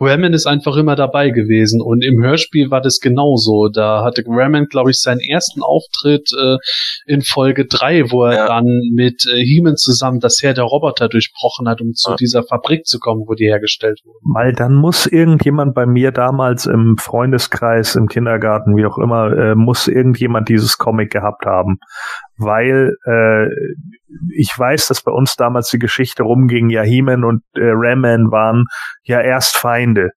[0.00, 3.68] Ramen ist einfach immer dabei gewesen und im Hörspiel war das genauso.
[3.68, 6.56] Da hatte Ramen, glaube ich, seinen ersten Auftritt äh,
[7.04, 8.46] in Folge 3, wo er ja.
[8.46, 8.64] dann
[8.94, 12.16] mit äh, Heeman zusammen das Heer der Roboter durchbrochen hat, um zu ja.
[12.16, 14.20] dieser Fabrik zu kommen, wo die hergestellt wurden.
[14.34, 19.54] Weil dann muss irgendjemand bei mir damals im Freundeskreis, im Kindergarten, wie auch immer, äh,
[19.54, 21.78] muss irgend irgendjemand dieses Comic gehabt haben,
[22.38, 23.46] weil äh,
[24.36, 28.64] ich weiß, dass bei uns damals die Geschichte rumging, ja, He-Man und äh, Ram-Man waren
[29.02, 30.10] ja erst Feinde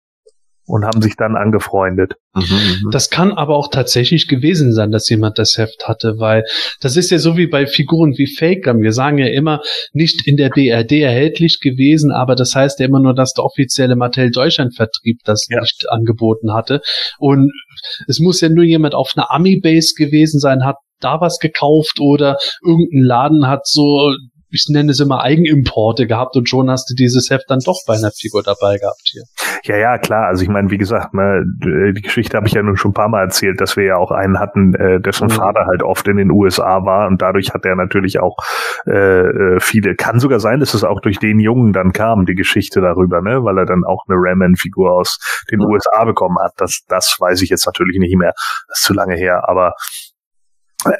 [0.65, 2.13] und haben sich dann angefreundet.
[2.33, 6.43] Mhm, mhm, das kann aber auch tatsächlich gewesen sein, dass jemand das Heft hatte, weil
[6.81, 8.81] das ist ja so wie bei Figuren wie Fakern.
[8.81, 9.61] Wir sagen ja immer,
[9.93, 13.95] nicht in der BRD erhältlich gewesen, aber das heißt ja immer nur, dass der offizielle
[13.95, 15.61] Mattel Deutschland Vertrieb das ja.
[15.61, 16.81] nicht angeboten hatte.
[17.19, 17.51] Und
[18.07, 22.37] es muss ja nur jemand auf einer Ami-Base gewesen sein, hat da was gekauft oder
[22.63, 24.13] irgendein Laden hat so
[24.55, 27.95] ich nenne es immer Eigenimporte gehabt und schon hast du dieses Heft dann doch bei
[27.95, 29.23] einer Figur dabei gehabt hier.
[29.63, 30.27] Ja, ja, klar.
[30.27, 31.43] Also ich meine, wie gesagt, ne,
[31.95, 34.11] die Geschichte habe ich ja nun schon ein paar Mal erzählt, dass wir ja auch
[34.11, 35.31] einen hatten, äh, dessen mhm.
[35.31, 38.37] Vater halt oft in den USA war und dadurch hat er natürlich auch
[38.85, 39.95] äh, äh, viele.
[39.95, 43.43] Kann sogar sein, dass es auch durch den Jungen dann kam, die Geschichte darüber, ne,
[43.43, 45.17] weil er dann auch eine Ramen-Figur aus
[45.51, 45.65] den mhm.
[45.65, 46.53] USA bekommen hat.
[46.57, 48.33] Das, das weiß ich jetzt natürlich nicht mehr.
[48.67, 49.73] Das ist zu lange her, aber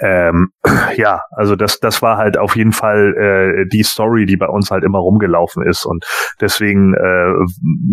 [0.01, 0.49] ähm,
[0.95, 4.71] ja, also das, das war halt auf jeden Fall äh, die Story, die bei uns
[4.71, 5.85] halt immer rumgelaufen ist.
[5.85, 6.05] Und
[6.41, 7.33] deswegen äh,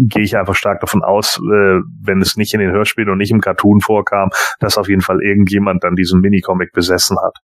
[0.09, 3.33] gehe ich einfach stark davon aus, äh, wenn es nicht in den Hörspielen und nicht
[3.33, 4.31] im Cartoon vorkam,
[4.61, 7.37] dass auf jeden Fall irgendjemand dann diesen Minicomic besessen hat.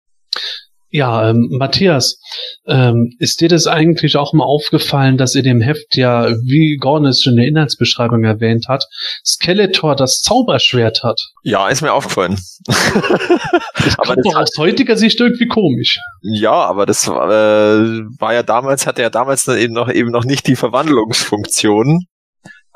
[0.96, 2.18] Ja, ähm, Matthias,
[2.66, 7.04] ähm, ist dir das eigentlich auch mal aufgefallen, dass in dem Heft ja, wie Gordon
[7.08, 8.82] es schon in der Inhaltsbeschreibung erwähnt hat,
[9.22, 11.20] Skeletor das Zauberschwert hat?
[11.42, 12.38] Ja, ist mir aufgefallen.
[12.64, 12.78] das
[13.98, 15.98] aber das doch aus heutiger Sicht irgendwie komisch.
[16.22, 20.24] Ja, aber das äh, war ja damals, hatte ja damals dann eben noch eben noch
[20.24, 22.06] nicht die Verwandlungsfunktion.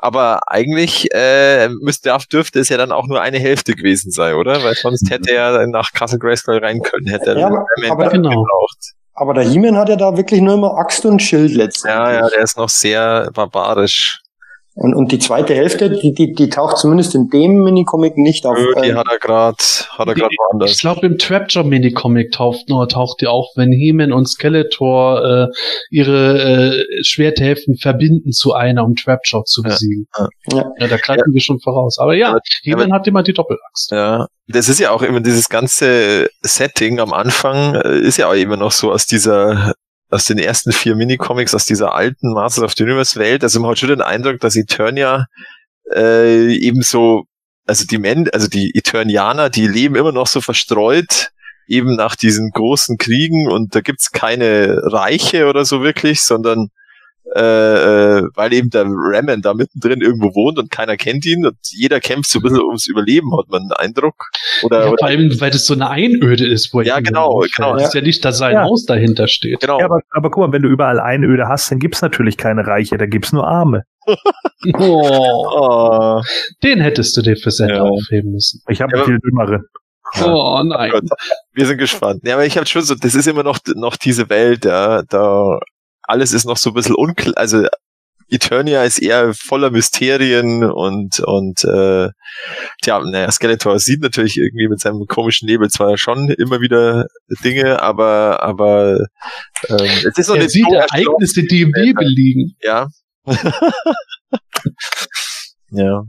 [0.03, 4.63] Aber eigentlich äh, müsste, dürfte es ja dann auch nur eine Hälfte gewesen sein, oder?
[4.63, 8.29] Weil sonst hätte er nach Castle Grayskull rein können, hätte er ja, aber, aber genau.
[8.29, 8.95] gebraucht.
[9.13, 12.15] Aber der He-Man hat ja da wirklich nur immer Axt und Schild letztendlich.
[12.15, 14.20] Ja, ja, der ist noch sehr barbarisch.
[14.73, 18.57] Und, und die zweite Hälfte, die, die, die taucht zumindest in dem Minicomic nicht auf.
[18.57, 20.77] Nö, die ähm, hat er gerade hat er gerade Ich woanders.
[20.79, 25.47] glaube, im Trapjaw Minicomic taucht, nur, taucht die auf, wenn He-Man und Skeletor äh,
[25.89, 30.07] ihre äh, Schwerthälften verbinden zu einer, um Trapjaw zu Ja, besiegen.
[30.51, 30.71] ja.
[30.79, 31.97] Ja, da greifen wir schon voraus.
[31.99, 33.91] Aber ja, He-Man hat immer die Doppelaxt.
[33.91, 38.33] Ja, das ist ja auch immer dieses ganze Setting am Anfang äh, ist ja auch
[38.35, 39.73] immer noch so aus dieser
[40.11, 43.43] aus den ersten vier Minicomics aus dieser alten Masters of the Universe Welt.
[43.43, 45.27] Also man hat schon den Eindruck, dass Eternia
[45.93, 47.23] äh, eben so,
[47.65, 51.31] also die Men, also die Eternianer, die leben immer noch so verstreut
[51.67, 56.69] eben nach diesen großen Kriegen und da gibt's keine Reiche oder so wirklich, sondern
[57.35, 57.39] äh,
[58.19, 61.99] äh, weil eben der Ramen da mittendrin irgendwo wohnt und keiner kennt ihn und jeder
[61.99, 64.15] kämpft so ein bisschen ums Überleben, hat man den Eindruck.
[64.63, 67.43] Oder, Ja, oder vor allem, weil das so eine Einöde ist, wo er Ja, genau,
[67.55, 67.73] genau.
[67.75, 68.63] Das ist ja nicht, dass sein Ja.
[68.63, 69.61] Haus dahinter steht.
[69.61, 69.79] genau.
[69.79, 72.97] Ja, aber, aber guck mal, wenn du überall Einöde hast, dann gibt's natürlich keine Reiche,
[72.97, 73.83] da gibt's nur Arme.
[74.77, 76.21] Oh, oh,
[76.63, 77.81] den hättest du dir für Sender Ja.
[77.81, 78.61] aufheben müssen.
[78.69, 79.63] Ich habe Ja, viel dümmeren.
[80.23, 80.91] Oh nein.
[81.53, 82.21] Wir sind gespannt.
[82.25, 85.59] Ja, aber ich habe schon so, das ist immer noch noch diese Welt, ja, da
[86.11, 87.65] alles ist noch so ein bisschen unklar, also
[88.31, 92.09] Eternia ist eher voller Mysterien und und äh,
[92.81, 97.07] tja, naja, Skeletor sieht natürlich irgendwie mit seinem komischen Nebel zwar schon immer wieder
[97.43, 99.05] Dinge, aber aber
[99.67, 102.55] ähm, es ist noch Er sieht Ereignisse, die im Nebel liegen.
[102.61, 102.87] Ja.
[105.71, 106.03] ja.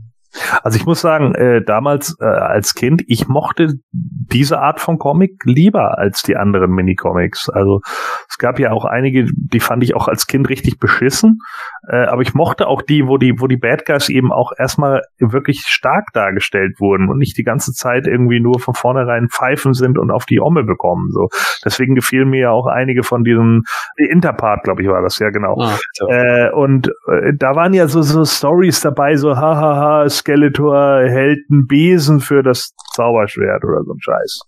[0.63, 5.43] Also ich muss sagen, äh, damals äh, als Kind, ich mochte diese Art von Comic
[5.45, 7.49] lieber als die anderen Minicomics.
[7.49, 7.81] Also
[8.29, 11.39] es gab ja auch einige, die fand ich auch als Kind richtig beschissen,
[11.87, 15.01] äh, aber ich mochte auch die, wo die, wo die Bad Guys eben auch erstmal
[15.19, 19.97] wirklich stark dargestellt wurden und nicht die ganze Zeit irgendwie nur von vornherein pfeifen sind
[19.97, 21.09] und auf die Omme bekommen.
[21.11, 21.29] So,
[21.63, 23.63] deswegen gefielen mir ja auch einige von diesen
[23.97, 25.55] Interpart, glaube ich, war das ja genau.
[25.59, 25.77] Ah,
[26.09, 31.67] Äh, und äh, da waren ja so, so Stories dabei, so hahaha, Skeletor hält einen
[31.67, 34.41] Besen für das Zauberschwert oder so ein Scheiß.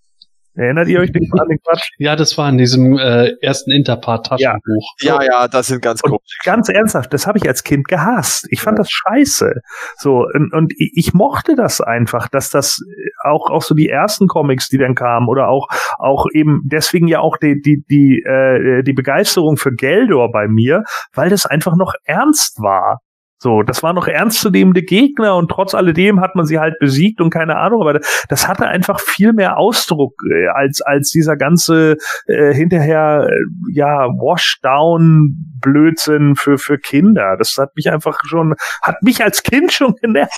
[0.58, 1.90] Erinnert ihr euch nicht an den Quatsch?
[1.98, 4.94] ja, das war in diesem äh, ersten Interpart-Taschenbuch.
[5.02, 6.40] Ja, ja, das sind ganz Und komisch.
[6.46, 8.48] ganz ernsthaft, das habe ich als Kind gehasst.
[8.52, 9.52] Ich fand das scheiße.
[9.98, 12.80] So und, und ich ich mochte das einfach, dass das
[13.26, 15.68] auch auch so die ersten Comics, die dann kamen oder auch
[16.00, 20.84] auch eben deswegen ja auch die die die äh, die Begeisterung für Geldor bei mir,
[21.14, 23.02] weil das einfach noch ernst war.
[23.46, 27.30] So, das waren noch ernstzunehmende Gegner und trotz alledem hat man sie halt besiegt und
[27.30, 32.56] keine Ahnung, aber das hatte einfach viel mehr Ausdruck äh, als als dieser ganze äh,
[32.56, 33.36] hinterher äh,
[33.72, 37.36] ja Washdown Blödsinn für für Kinder.
[37.38, 40.32] Das hat mich einfach schon hat mich als Kind schon genervt.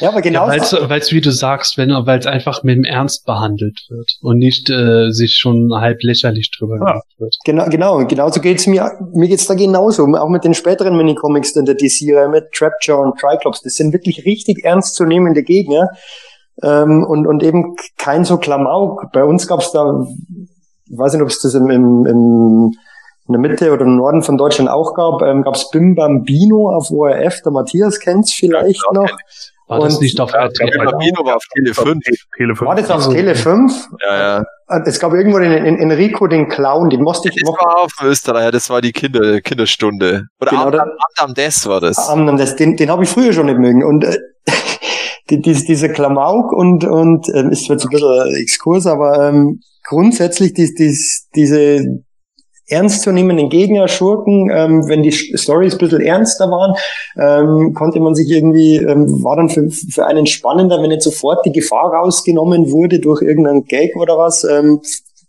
[0.00, 0.50] Ja, aber genau.
[0.50, 4.10] Ja, weil es, wie du sagst, wenn weil es einfach mit dem Ernst behandelt wird
[4.22, 6.84] und nicht äh, sich schon halb lächerlich drüber Ja.
[6.84, 7.36] gemacht wird.
[7.44, 7.96] Genau, genau.
[7.98, 8.90] Und genauso geht's mir.
[9.12, 10.02] Mir geht's da genauso.
[10.16, 11.76] Auch mit den späteren Minicomics in der
[12.28, 13.62] Mit Trapjaw und Triclops.
[13.62, 15.90] Das sind wirklich richtig ernstzunehmende Gegner.
[16.62, 19.10] Ähm, und, und eben kein so Klamauk.
[19.12, 20.06] Bei uns gab's da,
[20.88, 22.72] ich weiß nicht, ob es das im, im, im,
[23.26, 26.90] in der Mitte oder im Norden von Deutschland auch gab, ähm, gab's Bim Bambino auf
[26.90, 27.42] ORF.
[27.42, 29.10] Der Matthias kennt's vielleicht Ja, noch.
[29.66, 30.70] War das Und- nicht auf Ja, RTL?
[30.70, 31.98] Der Bambino war auf Tele 5.
[32.36, 32.68] Tele 5.
[32.68, 33.72] War das auf Tele 5?
[34.06, 34.44] Ja, ja.
[34.68, 37.92] Äh, Es gab irgendwo den, den Enrico, den Clown, den musste ich Das war auf
[38.02, 40.24] Österreich, das war die Kinder, Kinderstunde.
[40.40, 40.82] Oder Genau, Abend,
[41.18, 41.96] am Des war das.
[42.12, 43.82] Ähm, das, den, den habe ich früher schon nicht mögen.
[43.84, 44.18] Und äh,
[45.30, 50.52] die, die, diese Klamauk und, und ähm, ist jetzt ein bisschen Exkurs, aber ähm, grundsätzlich
[50.52, 50.94] die, die,
[51.34, 51.84] diese
[52.74, 56.74] ernstzunehmenden Gegner, Schurken, ähm, wenn die Stories ein bisschen ernster waren,
[57.16, 61.46] ähm, konnte man sich irgendwie, ähm, war dann für, für einen spannender, wenn jetzt sofort
[61.46, 64.80] die Gefahr rausgenommen wurde durch irgendeinen Gag oder was, ähm,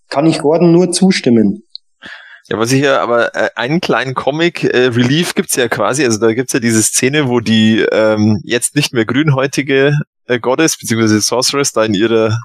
[0.09, 1.63] kann ich Gordon nur zustimmen.
[2.47, 6.19] Ja, was ich ja, aber äh, einen kleinen Comic äh, Relief gibt's ja quasi, also
[6.19, 11.21] da gibt's ja diese Szene, wo die ähm, jetzt nicht mehr grünhäutige äh, Goddess beziehungsweise
[11.21, 12.37] Sorceress da in ihrer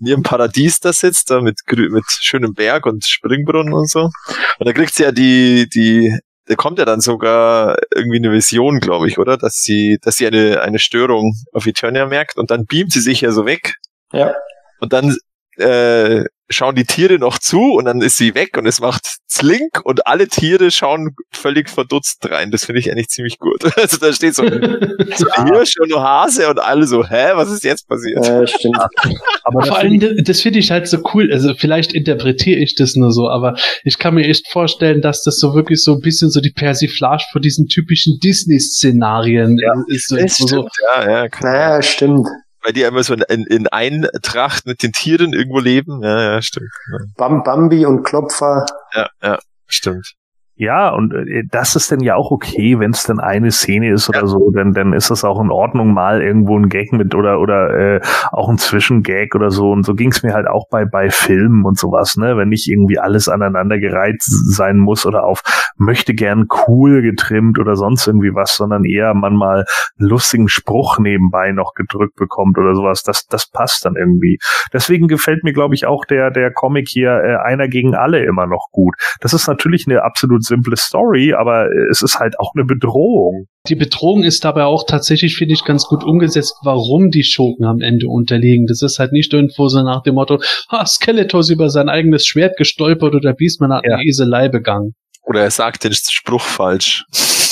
[0.00, 4.10] in ihrem Paradies da sitzt, da mit grü- mit schönem Berg und Springbrunnen und so.
[4.58, 6.16] Und da kriegt sie ja die die
[6.48, 10.26] da kommt ja dann sogar irgendwie eine Vision, glaube ich, oder, dass sie dass sie
[10.28, 13.74] eine eine Störung auf Eternia merkt und dann beamt sie sich ja so weg
[14.12, 14.32] Ja.
[14.80, 15.16] und dann
[15.56, 19.80] äh, schauen die Tiere noch zu und dann ist sie weg und es macht Slink
[19.84, 22.50] und alle Tiere schauen völlig verdutzt rein.
[22.50, 23.64] Das finde ich eigentlich ziemlich gut.
[23.76, 27.32] Also da steht so ein so ein Hirsch und ein Hase und alle so, hä,
[27.34, 28.26] was ist jetzt passiert?
[28.26, 28.78] Äh, stimmt.
[29.44, 31.30] Aber Vor allem, das, das finde ich halt so cool.
[31.32, 35.38] Also vielleicht interpretiere ich das nur so, aber ich kann mir echt vorstellen, dass das
[35.38, 40.08] so wirklich so ein bisschen so die Persiflage von diesen typischen Disney-Szenarien Ja, ist.
[40.08, 41.52] So, Das so, stimmt, ja, ja, klar.
[41.52, 42.26] Naja, stimmt.
[42.66, 46.02] Weil die immer so in, in Eintracht mit den Tieren irgendwo leben.
[46.02, 46.68] Ja, ja, stimmt.
[47.16, 48.66] Bam, Bambi und Klopfer.
[48.92, 49.38] Ja, ja,
[49.68, 50.14] stimmt.
[50.58, 54.08] Ja, und äh, das ist dann ja auch okay, wenn es dann eine Szene ist
[54.08, 54.26] oder ja.
[54.26, 57.70] so, dann, dann ist das auch in Ordnung, mal irgendwo ein Gag mit oder oder
[57.78, 58.00] äh,
[58.32, 59.70] auch ein Zwischengag oder so.
[59.70, 62.38] Und so ging es mir halt auch bei bei Filmen und sowas, ne?
[62.38, 65.42] Wenn nicht irgendwie alles aneinandergereiht sein muss oder auf
[65.76, 69.64] möchte gern cool getrimmt oder sonst irgendwie was, sondern eher man mal
[69.98, 73.02] einen lustigen Spruch nebenbei noch gedrückt bekommt oder sowas.
[73.02, 74.38] Das, das passt dann irgendwie.
[74.72, 78.46] Deswegen gefällt mir, glaube ich, auch der, der Comic hier äh, einer gegen alle immer
[78.46, 78.94] noch gut.
[79.20, 83.46] Das ist natürlich eine absolut simple Story, aber es ist halt auch eine Bedrohung.
[83.68, 87.80] Die Bedrohung ist dabei auch tatsächlich, finde ich, ganz gut umgesetzt, warum die Schurken am
[87.80, 88.66] Ende unterliegen.
[88.66, 90.40] Das ist halt nicht irgendwo so nach dem Motto,
[90.70, 93.96] ha, Skeletor ist über sein eigenes Schwert gestolpert oder Beastman hat ja.
[93.96, 94.94] eine Eselei begangen.
[95.22, 97.04] Oder er sagt den Spruch falsch.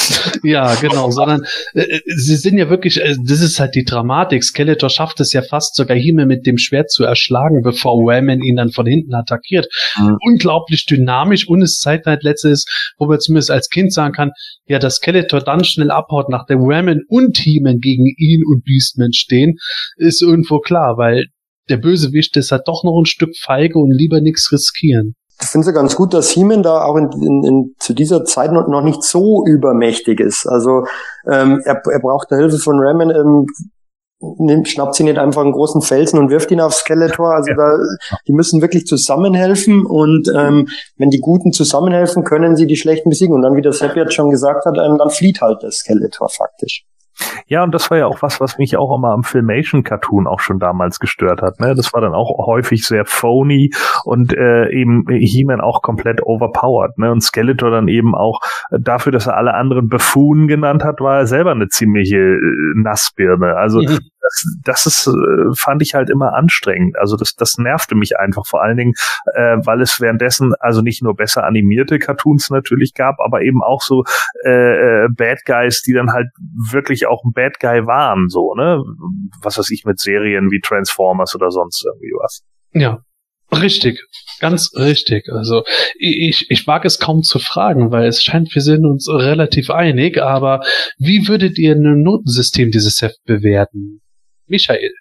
[0.43, 1.45] ja, genau, sondern
[1.75, 4.45] äh, äh, sie sind ja wirklich, äh, das ist halt die Dramatik.
[4.45, 8.57] Skeletor schafft es ja fast sogar Hime mit dem Schwert zu erschlagen, bevor Wayman ihn
[8.57, 9.67] dann von hinten attackiert.
[9.99, 10.17] Mhm.
[10.21, 12.65] Unglaublich dynamisch und es zeigt halt letztes,
[12.99, 14.31] wo man zumindest als Kind sagen kann,
[14.67, 19.13] ja, dass Skeletor dann schnell abhaut, nach der Wayman und Heman gegen ihn und Beastman
[19.13, 19.57] stehen,
[19.97, 21.27] ist irgendwo klar, weil
[21.69, 25.69] der Bösewicht ist halt doch noch ein Stück feige und lieber nichts riskieren ich finde
[25.69, 28.83] es ja ganz gut, dass Siemen da auch in, in, in, zu dieser Zeit noch,
[28.83, 30.47] nicht so übermächtig ist.
[30.47, 30.85] Also
[31.31, 33.47] ähm, er, er braucht da Hilfe von Ramen, ähm,
[34.39, 37.35] nimmt, schnappt sie nicht einfach einen großen Felsen und wirft ihn aufs Skeletor.
[37.35, 37.77] Also da,
[38.27, 43.35] die müssen wirklich zusammenhelfen und ähm, wenn die Guten zusammenhelfen, können sie die Schlechten besiegen.
[43.35, 46.29] Und dann, wie der Sepp jetzt schon gesagt hat, ähm, dann flieht halt das Skeletor
[46.29, 46.85] faktisch.
[47.47, 50.59] Ja, und das war ja auch was, was mich auch immer am Filmation-Cartoon auch schon
[50.59, 51.61] damals gestört hat.
[51.61, 51.75] Ne?
[51.75, 53.71] Das war dann auch häufig sehr phony
[54.05, 56.99] und äh, eben He-Man auch komplett overpowered.
[56.99, 57.13] Ne?
[57.13, 58.41] Und Skeletor dann eben auch
[58.71, 62.41] dafür, dass er alle anderen Buffoon genannt hat, war er selber eine ziemliche äh,
[62.77, 63.57] Nassbirne.
[63.57, 66.97] Also mhm das, das ist, äh, fand ich halt immer anstrengend.
[66.99, 68.95] Also das, das nervte mich einfach vor allen Dingen,
[69.35, 73.83] äh, weil es währenddessen also nicht nur besser animierte Cartoons natürlich gab, aber eben auch
[73.83, 74.05] so
[74.45, 74.51] äh,
[75.05, 76.29] äh, Bad Guys, die dann halt
[76.71, 78.83] wirklich auch ein Bad Guy waren, so, ne?
[79.43, 82.43] Was weiß ich mit Serien wie Transformers oder sonst irgendwie was.
[82.73, 83.01] Ja,
[83.53, 84.01] Richtig,
[84.41, 85.29] ganz richtig.
[85.29, 85.63] Also
[85.99, 90.21] ich, ich wage es kaum zu fragen, weil es scheint, wir sind uns relativ einig,
[90.21, 90.61] aber
[90.99, 94.01] wie würdet ihr ein Notensystem dieses Heft bewerten?
[94.47, 94.93] Michael.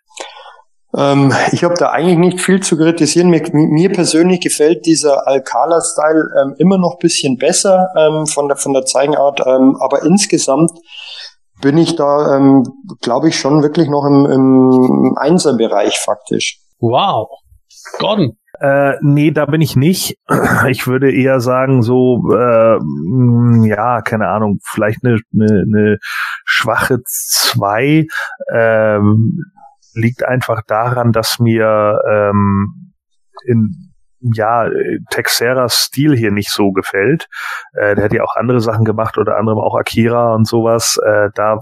[0.95, 3.29] Ähm, ich habe da eigentlich nicht viel zu kritisieren.
[3.29, 8.73] Mir, mir persönlich gefällt dieser Alcala-Style ähm, immer noch bisschen besser ähm, von der von
[8.73, 10.71] der Zeichenart, ähm, aber insgesamt
[11.61, 12.63] bin ich da, ähm,
[13.01, 16.59] glaube ich, schon wirklich noch im, im Einser-Bereich faktisch.
[16.79, 17.29] Wow,
[17.99, 18.37] Gordon.
[18.59, 20.17] Äh, nee, da bin ich nicht.
[20.67, 22.77] Ich würde eher sagen, so, äh,
[23.67, 25.97] ja, keine Ahnung, vielleicht eine, eine, eine
[26.45, 28.05] schwache zwei
[28.51, 29.43] ähm,
[29.93, 32.93] liegt einfach daran, dass mir ähm,
[33.45, 33.93] in
[34.33, 34.69] ja,
[35.09, 37.27] Texeras Stil hier nicht so gefällt.
[37.73, 40.97] Äh, der hat ja auch andere Sachen gemacht, unter anderem auch Akira und sowas.
[41.05, 41.59] Äh, da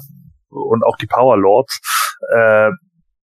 [0.49, 1.79] und auch die Power Lords.
[2.33, 2.71] Äh,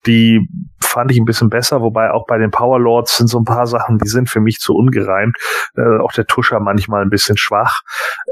[0.09, 0.41] die
[0.81, 3.67] fand ich ein bisschen besser, wobei auch bei den Power Lords sind so ein paar
[3.67, 5.37] Sachen, die sind für mich zu ungereimt.
[5.77, 7.83] Äh, auch der Tuscher manchmal ein bisschen schwach.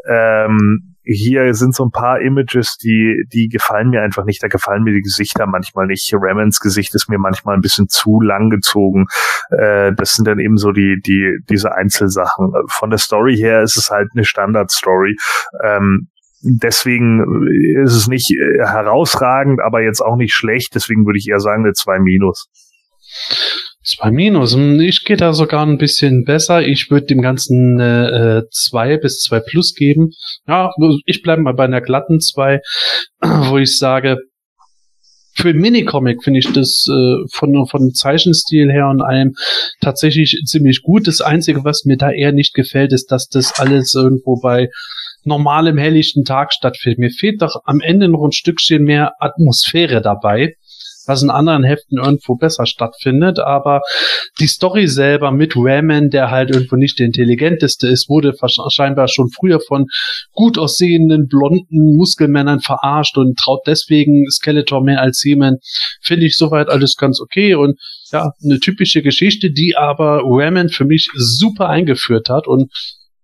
[0.09, 4.43] Ähm, hier sind so ein paar Images, die, die gefallen mir einfach nicht.
[4.43, 6.13] Da gefallen mir die Gesichter manchmal nicht.
[6.13, 9.07] Ramans Gesicht ist mir manchmal ein bisschen zu lang gezogen.
[9.51, 12.53] Äh, das sind dann eben so die, die, diese Einzelsachen.
[12.69, 15.17] Von der Story her ist es halt eine Standard-Story.
[15.63, 16.09] Ähm,
[16.47, 17.47] deswegen
[17.83, 20.75] ist es nicht äh, herausragend, aber jetzt auch nicht schlecht.
[20.75, 22.49] Deswegen würde ich eher sagen, eine 2 minus.
[23.85, 24.55] 2 minus.
[24.55, 26.63] Hm, ich gehe da sogar ein bisschen besser.
[26.63, 30.11] Ich würde dem Ganzen äh, 2 bis 2 plus geben.
[30.47, 30.71] Ja,
[31.05, 32.61] ich bleibe mal bei einer glatten 2,
[33.21, 34.19] wo ich sage,
[35.37, 39.35] für Minicomic finde ich das äh, von, von Zeichenstil her und allem
[39.83, 41.07] tatsächlich ziemlich gut.
[41.07, 44.71] Das Einzige, was mir da eher nicht gefällt, ist, dass das alles irgendwo bei
[45.27, 46.99] normalem helllichten Tag stattfindet.
[46.99, 50.55] Mir fehlt doch am Ende noch ein Stückchen mehr Atmosphäre dabei,
[51.07, 53.39] was in anderen Heften irgendwo besser stattfindet.
[53.39, 53.81] Aber
[54.41, 58.35] die Story selber mit Raman, der halt irgendwo nicht der intelligenteste ist, wurde
[58.71, 59.87] scheinbar schon früher von
[60.33, 65.57] gut aussehenden, blonden Muskelmännern verarscht und traut deswegen Skeletor mehr als Seaman.
[66.03, 67.79] Finde ich soweit alles ganz okay und
[68.13, 72.71] ja, eine typische Geschichte, die aber Raman für mich super eingeführt hat und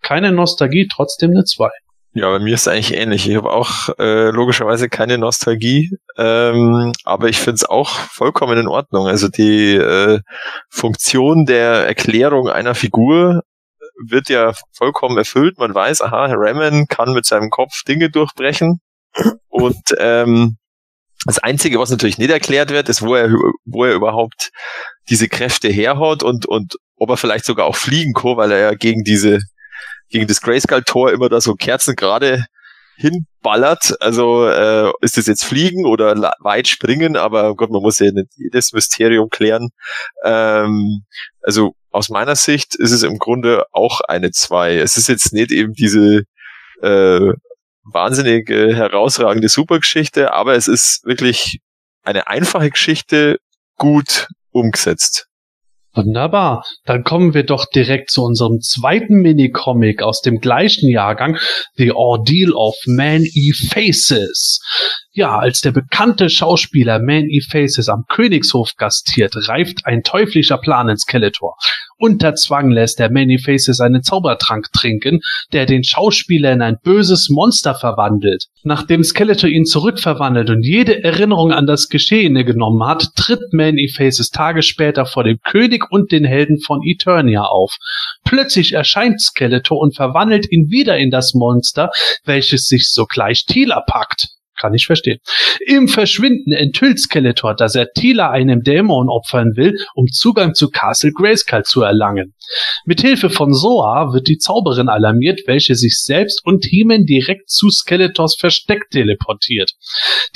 [0.03, 1.71] keine Nostalgie, trotzdem eine 2.
[2.15, 3.27] Ja, bei mir ist es eigentlich ähnlich.
[3.27, 8.69] Ich habe auch äh, logischerweise keine Nostalgie, ähm, aber ich finde es auch vollkommen in
[8.69, 9.07] Ordnung.
[9.07, 10.21] Also die äh,
[10.69, 13.43] Funktion der Erklärung einer Figur
[14.07, 15.59] wird ja vollkommen erfüllt.
[15.59, 18.81] Man weiß, aha, Herr Raman kann mit seinem Kopf Dinge durchbrechen.
[19.49, 20.59] Und ähm,
[21.25, 23.33] das Einzige, was natürlich nicht erklärt wird, ist, wo er,
[23.65, 24.51] wo er überhaupt
[25.09, 28.75] diese Kräfte herhaut und, und ob er vielleicht sogar auch fliegen kann, weil er ja
[28.75, 29.39] gegen diese
[30.13, 32.45] gegen das Grayskull-Tor immer da so Kerzen gerade
[32.97, 33.97] hinballert.
[34.01, 38.29] Also äh, ist das jetzt Fliegen oder weit springen, aber Gott, man muss ja nicht
[38.37, 39.71] jedes Mysterium klären.
[40.25, 41.05] Ähm,
[41.43, 44.77] also aus meiner Sicht ist es im Grunde auch eine 2.
[44.77, 46.23] Es ist jetzt nicht eben diese
[46.81, 47.33] äh,
[47.85, 51.61] wahnsinnige, herausragende Supergeschichte, aber es ist wirklich
[52.05, 53.39] eine einfache Geschichte
[53.77, 55.27] gut umgesetzt.
[55.95, 56.65] Wunderbar.
[56.87, 61.39] Dann kommen wir doch direkt zu unserem zweiten Minicomic aus dem gleichen Jahrgang,
[61.77, 64.61] The Ordeal of Man-E Faces.
[65.13, 70.97] Ja, als der bekannte Schauspieler Man-E Faces am Königshof gastiert, reift ein teuflischer Plan in
[70.97, 71.57] Skeletor.
[72.05, 75.21] Unter Zwang lässt der Man-E Faces einen Zaubertrank trinken,
[75.53, 78.47] der den Schauspieler in ein böses Monster verwandelt.
[78.65, 84.31] Nachdem Skeletor ihn zurückverwandelt und jede Erinnerung an das Geschehene genommen hat, tritt Man-E Faces
[84.31, 87.73] Tage später vor dem König und den Helden von Eternia auf.
[88.25, 91.93] Plötzlich erscheint Skeletor und verwandelt ihn wieder in das Monster,
[92.25, 94.42] welches sich sogleich Tila packt.
[94.63, 95.19] Kann ich verstehen.
[95.67, 101.11] Im Verschwinden enthüllt Skeletor, dass er Tila einem Dämon opfern will, um Zugang zu Castle
[101.11, 102.33] Grayskull zu erlangen.
[102.85, 108.37] Mithilfe von Soa wird die Zauberin alarmiert, welche sich selbst und Hemen direkt zu Skeletors
[108.39, 109.73] Versteck teleportiert.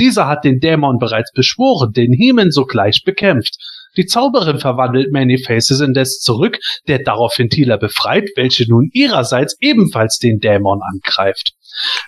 [0.00, 3.54] Dieser hat den Dämon bereits beschworen, den Hemen sogleich bekämpft.
[3.96, 10.18] Die Zauberin verwandelt Many Faces indes zurück, der daraufhin Tila befreit, welche nun ihrerseits ebenfalls
[10.18, 11.52] den Dämon angreift.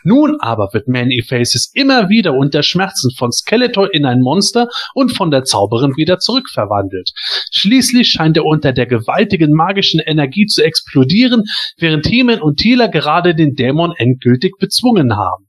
[0.03, 5.17] Nun aber wird Many Faces immer wieder unter Schmerzen von Skeletor in ein Monster und
[5.17, 7.11] von der Zauberin wieder zurückverwandelt.
[7.51, 11.45] Schließlich scheint er unter der gewaltigen magischen Energie zu explodieren,
[11.79, 15.49] während Hemen und Tila gerade den Dämon endgültig bezwungen haben.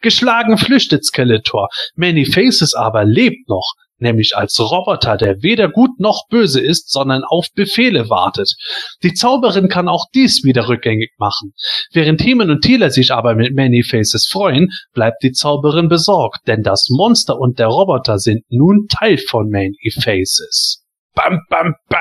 [0.00, 6.26] Geschlagen flüchtet Skeletor, Many Faces aber lebt noch, nämlich als Roboter, der weder gut noch
[6.28, 8.54] böse ist, sondern auf Befehle wartet.
[9.02, 11.52] Die Zauberin kann auch dies wieder rückgängig machen.
[11.92, 16.62] Während Hemen und Tila sich aber mit Many Faces freuen, bleibt die Zauberin besorgt, denn
[16.62, 20.84] das Monster und der Roboter sind nun Teil von Many Faces.
[21.14, 22.00] Bam, bam, bam.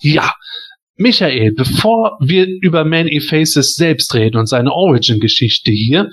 [0.00, 0.32] Ja,
[0.98, 6.08] Michael, bevor wir über Many Faces selbst reden und seine Origin-Geschichte hier,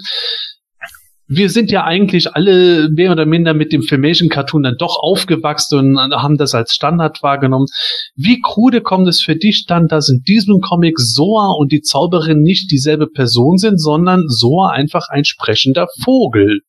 [1.28, 5.98] wir sind ja eigentlich alle mehr oder minder mit dem Filmation Cartoon dann doch aufgewachsen
[5.98, 7.68] und haben das als Standard wahrgenommen.
[8.16, 12.42] Wie krude kommt es für dich dann, dass in diesem Comic Soa und die Zauberin
[12.42, 16.60] nicht dieselbe Person sind, sondern Soa einfach ein sprechender Vogel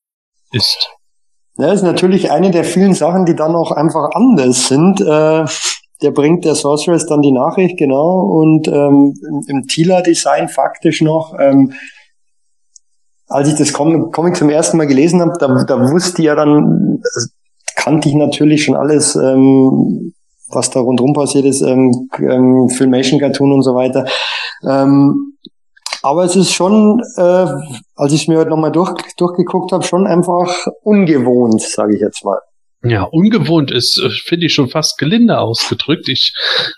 [0.52, 0.90] ist?
[1.56, 5.00] Ja, ist natürlich eine der vielen Sachen, die dann auch einfach anders sind.
[5.00, 5.44] Äh,
[6.02, 11.34] der bringt der Sorceress dann die Nachricht, genau, und ähm, im, im Tila-Design faktisch noch.
[11.38, 11.72] Ähm,
[13.28, 17.00] als ich das Comic zum ersten Mal gelesen habe, da, da wusste ich ja dann,
[17.76, 20.14] kannte ich natürlich schon alles, ähm,
[20.48, 24.06] was da rundherum passiert ist, ähm, ähm, Filmation Cartoon und so weiter.
[24.66, 25.34] Ähm,
[26.02, 27.46] aber es ist schon, äh,
[27.96, 32.24] als ich es mir heute nochmal durch, durchgeguckt habe, schon einfach ungewohnt, sage ich jetzt
[32.24, 32.38] mal.
[32.86, 36.08] Ja, ungewohnt ist, äh, finde ich schon fast gelinde ausgedrückt.
[36.08, 36.34] Ich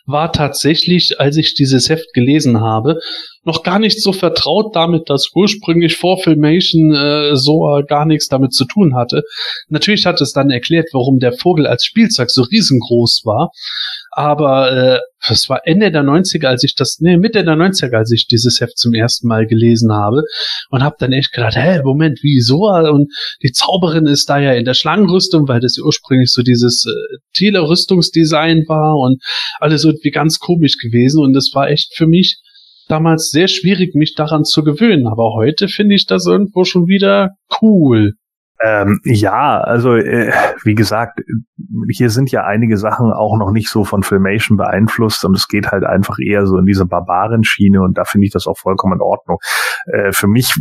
[0.07, 3.01] war tatsächlich, als ich dieses Heft gelesen habe,
[3.45, 8.55] noch gar nicht so vertraut damit, dass ursprünglich vor Filmation äh, so gar nichts damit
[8.55, 9.23] zu tun hatte.
[9.69, 13.51] Natürlich hat es dann erklärt, warum der Vogel als Spielzeug so riesengroß war
[14.17, 18.11] aber äh, es war Ende der 90er, als ich das, nee, Mitte der 90er, als
[18.13, 20.23] ich dieses Heft zum ersten Mal gelesen habe
[20.71, 22.63] und habe dann echt gedacht, hä, Moment, wieso?
[22.65, 23.13] Und
[23.43, 27.19] die Zauberin ist da ja in der Schlangenrüstung, weil das ja ursprünglich so dieses äh,
[27.35, 29.23] Thiele-Rüstungsdesign war und
[29.61, 32.41] alles irgendwie ganz komisch gewesen und das war echt für mich
[32.89, 37.33] damals sehr schwierig, mich daran zu gewöhnen, aber heute finde ich das irgendwo schon wieder
[37.61, 38.15] cool.
[38.63, 40.33] Ähm, ja, also äh,
[40.65, 41.21] wie gesagt,
[41.91, 45.71] hier sind ja einige Sachen auch noch nicht so von Filmation beeinflusst und es geht
[45.73, 49.03] halt einfach eher so in diese Barbarenschiene und da finde ich das auch vollkommen in
[49.03, 49.39] Ordnung.
[49.93, 50.55] Äh, für mich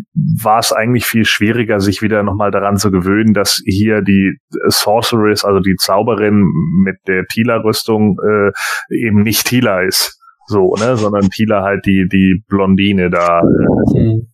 [0.43, 5.46] war es eigentlich viel schwieriger, sich wieder nochmal daran zu gewöhnen, dass hier die Sorceress,
[5.46, 6.46] also die Zauberin
[6.84, 8.52] mit der Tila-Rüstung äh,
[8.89, 10.20] eben nicht Tila ist.
[10.48, 13.39] So, ne, sondern Tila halt die, die Blondine da.
[13.39, 14.28] Äh, mhm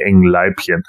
[0.00, 0.82] engen Leibchen.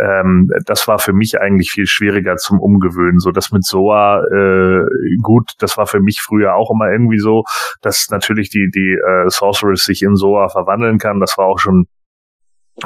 [0.00, 3.18] Ähm, das war für mich eigentlich viel schwieriger zum Umgewöhnen.
[3.18, 4.84] So das mit Soa, äh,
[5.22, 7.44] gut, das war für mich früher auch immer irgendwie so,
[7.82, 11.20] dass natürlich die, die äh, Sorceress sich in Soa verwandeln kann.
[11.20, 11.86] Das war auch schon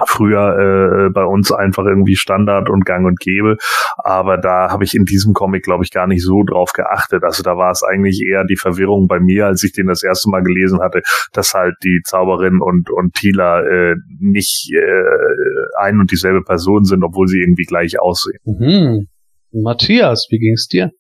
[0.07, 3.57] früher äh, bei uns einfach irgendwie Standard und Gang und Gäbe.
[3.97, 7.24] Aber da habe ich in diesem Comic, glaube ich, gar nicht so drauf geachtet.
[7.24, 10.30] Also da war es eigentlich eher die Verwirrung bei mir, als ich den das erste
[10.30, 16.11] Mal gelesen hatte, dass halt die Zauberin und, und Tila äh, nicht äh, ein und
[16.11, 18.41] dieselbe Person sind, obwohl sie irgendwie gleich aussehen.
[18.45, 19.09] Mhm.
[19.53, 20.91] Matthias, wie ging's dir?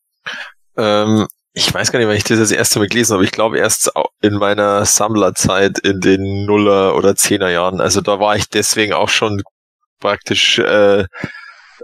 [0.76, 1.26] Ähm,
[1.58, 3.24] ich weiß gar nicht, wann ich das das erste Mal gelesen habe.
[3.24, 3.90] Ich glaube erst
[4.20, 7.80] in meiner Sammlerzeit in den Nuller oder Zehner Jahren.
[7.80, 9.42] Also da war ich deswegen auch schon
[9.98, 11.06] praktisch äh,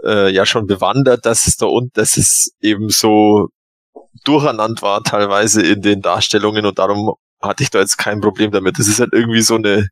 [0.05, 3.49] äh, ja schon bewandert, dass es da und dass es eben so
[4.23, 8.79] durcheinander war teilweise in den Darstellungen und darum hatte ich da jetzt kein Problem damit.
[8.79, 9.89] Das ist halt irgendwie so eine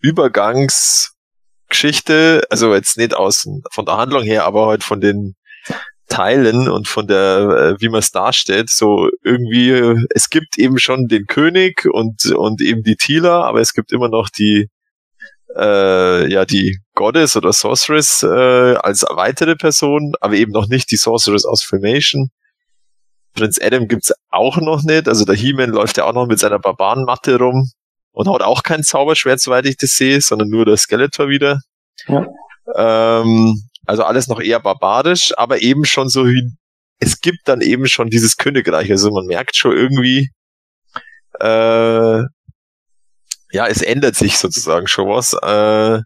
[0.00, 5.34] Übergangsgeschichte, also jetzt nicht aus von der Handlung her, aber halt von den
[6.08, 9.70] Teilen und von der, äh, wie man es darstellt, so irgendwie,
[10.10, 14.08] es gibt eben schon den König und, und eben die Tila, aber es gibt immer
[14.08, 14.68] noch die,
[15.56, 20.96] äh, ja, die Goddess oder Sorceress äh, als weitere Person, aber eben noch nicht die
[20.96, 22.30] Sorceress aus Filmation.
[23.34, 26.58] Prinz Adam gibt's auch noch nicht, also der He-Man läuft ja auch noch mit seiner
[26.58, 27.70] Barbarenmatte rum
[28.12, 31.60] und hat auch kein Zauberschwert, soweit ich das sehe, sondern nur der Skeletor wieder.
[32.06, 32.26] Ja.
[32.76, 36.26] Ähm, also alles noch eher barbarisch, aber eben schon so
[37.00, 38.90] es gibt dann eben schon dieses Königreich.
[38.90, 40.30] Also man merkt schon irgendwie,
[41.40, 42.22] äh,
[43.52, 45.32] ja, es ändert sich sozusagen schon was.
[45.34, 46.02] Äh,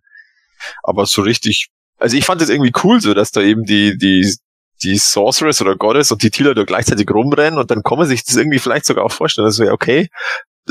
[0.82, 1.68] aber so richtig,
[1.98, 4.34] also ich fand es irgendwie cool so, dass da eben die, die,
[4.82, 8.24] die Sorceress oder Goddess und die Tila da gleichzeitig rumrennen und dann kann man sich
[8.24, 9.46] das irgendwie vielleicht sogar auch vorstellen.
[9.46, 10.08] Also ja, okay,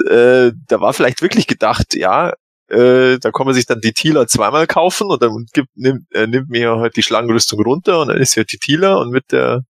[0.10, 2.34] äh, da war vielleicht wirklich gedacht, ja,
[2.70, 6.28] äh, da kann man sich dann die Tila zweimal kaufen und dann gibt, nimmt, äh,
[6.28, 9.64] nimmt mir halt die Schlangenrüstung runter und dann ist ja die Tila und mit der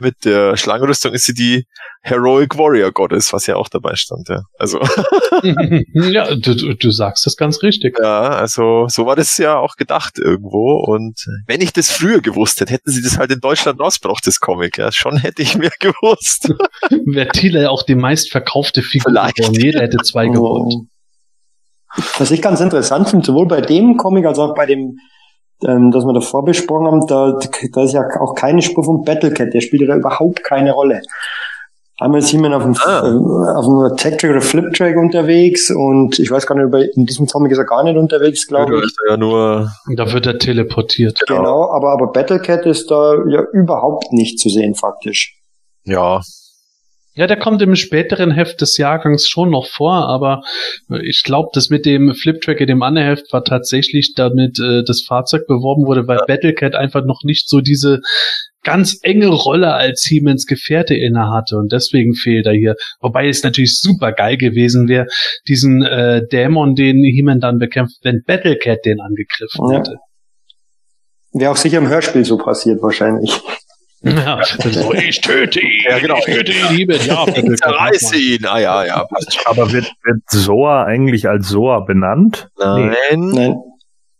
[0.00, 1.66] mit der Schlangenrüstung ist sie die
[2.02, 4.42] Heroic Warrior Goddess, was ja auch dabei stand, ja.
[4.58, 4.80] Also.
[5.94, 7.96] ja, du, du sagst das ganz richtig.
[8.00, 10.84] Ja, also so war das ja auch gedacht irgendwo.
[10.84, 14.40] Und wenn ich das früher gewusst hätte, hätten sie das halt in Deutschland rausgebracht, das
[14.40, 14.78] Comic.
[14.78, 16.52] Ja, schon hätte ich mehr gewusst.
[17.06, 19.54] Wäre Thiele ja auch die meistverkaufte Figur geworden.
[19.54, 20.90] Jeder hätte zwei gewonnen.
[22.18, 24.98] Was ich ganz interessant finde, sowohl bei dem Comic als auch bei dem,
[25.64, 27.38] ähm, das wir davor besprochen haben, da,
[27.72, 31.02] da ist ja auch keine Spur von Battlecat, der spielt ja da überhaupt keine Rolle.
[32.00, 33.06] Einmal ist jemand auf dem, ah.
[33.06, 37.52] äh, auf dem Tech-Track oder Flip-Track unterwegs und ich weiß gar nicht, in diesem Comic
[37.52, 38.92] ist er gar nicht unterwegs, glaube ich.
[39.08, 41.20] Ja, nur da wird er teleportiert.
[41.28, 45.38] Genau, aber, aber Battlecat ist da ja überhaupt nicht zu sehen, faktisch.
[45.84, 46.20] Ja,
[47.16, 50.42] ja, der kommt im späteren Heft des Jahrgangs schon noch vor, aber
[51.02, 55.04] ich glaube, das mit dem Fliptrack in dem anderen Heft war tatsächlich, damit äh, das
[55.06, 56.24] Fahrzeug beworben wurde, weil ja.
[56.26, 58.00] Battlecat einfach noch nicht so diese
[58.64, 62.74] ganz enge Rolle als Siemens Gefährte inne hatte und deswegen fehlt er hier.
[63.00, 65.06] Wobei es natürlich super geil gewesen wäre,
[65.46, 69.78] diesen äh, Dämon, den He-Man dann bekämpft, wenn Battlecat den angegriffen ja.
[69.78, 69.96] hätte.
[71.32, 73.40] Wäre auch sicher im Hörspiel so passiert wahrscheinlich.
[74.04, 76.18] Ja, so, ich töte ihn, ja, genau.
[76.18, 78.44] ich töte ihn, liebe, ja, ich zerreiße ihn.
[78.46, 79.06] Ah ja, ja.
[79.46, 82.48] Aber wird, wird Soa eigentlich als Soa benannt?
[82.58, 82.94] Nein.
[83.32, 83.56] Nein.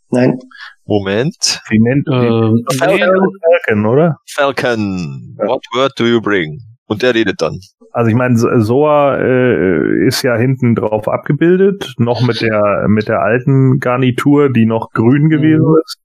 [0.09, 0.39] Nein.
[0.85, 1.61] Moment.
[1.69, 4.17] Wie nennt äh, Falcon, Falcon, oder?
[4.27, 5.35] Falcon.
[5.37, 6.59] What word do you bring?
[6.87, 7.59] Und der redet dann.
[7.91, 13.21] Also ich meine, Soa äh, ist ja hinten drauf abgebildet, noch mit der mit der
[13.21, 15.79] alten Garnitur, die noch grün gewesen mhm.
[15.83, 16.04] ist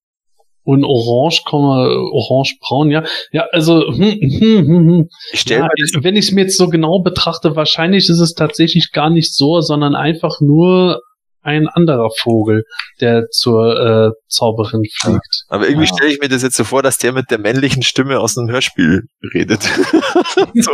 [0.71, 3.05] und orange, orange-braun, ja.
[3.33, 5.09] Ja, also hm, hm, hm, hm.
[5.33, 5.69] Ich stell ja,
[6.03, 9.61] wenn ich es mir jetzt so genau betrachte, wahrscheinlich ist es tatsächlich gar nicht so,
[9.61, 11.01] sondern einfach nur
[11.43, 12.65] ein anderer Vogel,
[13.01, 15.45] der zur äh, Zauberin fliegt.
[15.49, 15.95] Aber irgendwie ja.
[15.95, 18.51] stelle ich mir das jetzt so vor, dass der mit der männlichen Stimme aus einem
[18.51, 19.05] Hörspiel
[19.35, 19.63] redet.
[20.55, 20.73] so.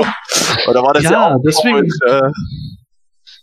[0.69, 2.21] Oder war das ja, ja auch deswegen, mit, äh,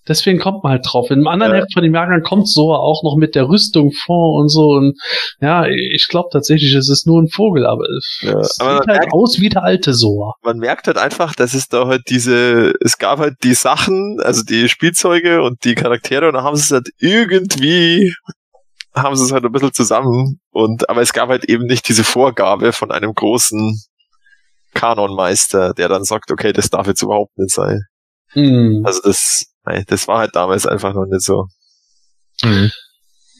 [0.08, 1.10] Deswegen kommt man halt drauf.
[1.10, 1.60] In einem anderen ja.
[1.60, 4.72] Heft von dem Jahrgang kommt so auch noch mit der Rüstung vor und so.
[4.72, 5.00] Und
[5.40, 7.86] ja, ich glaube tatsächlich, es ist nur ein Vogel, aber
[8.22, 8.40] ja.
[8.40, 10.34] es aber sieht halt merkt, aus wie der alte Soa.
[10.44, 14.44] Man merkt halt einfach, dass es da halt diese, es gab halt die Sachen, also
[14.44, 18.14] die Spielzeuge und die Charaktere und da haben sie es halt irgendwie
[18.96, 22.04] haben sie es halt ein bisschen zusammen und aber es gab halt eben nicht diese
[22.04, 23.82] Vorgabe von einem großen
[24.74, 27.82] Kanonmeister, der dann sagt, okay, das darf jetzt überhaupt nicht sein.
[28.30, 28.84] Hm.
[28.86, 29.53] Also das
[29.88, 31.48] das war halt damals einfach noch nicht so.
[32.44, 32.72] Mhm.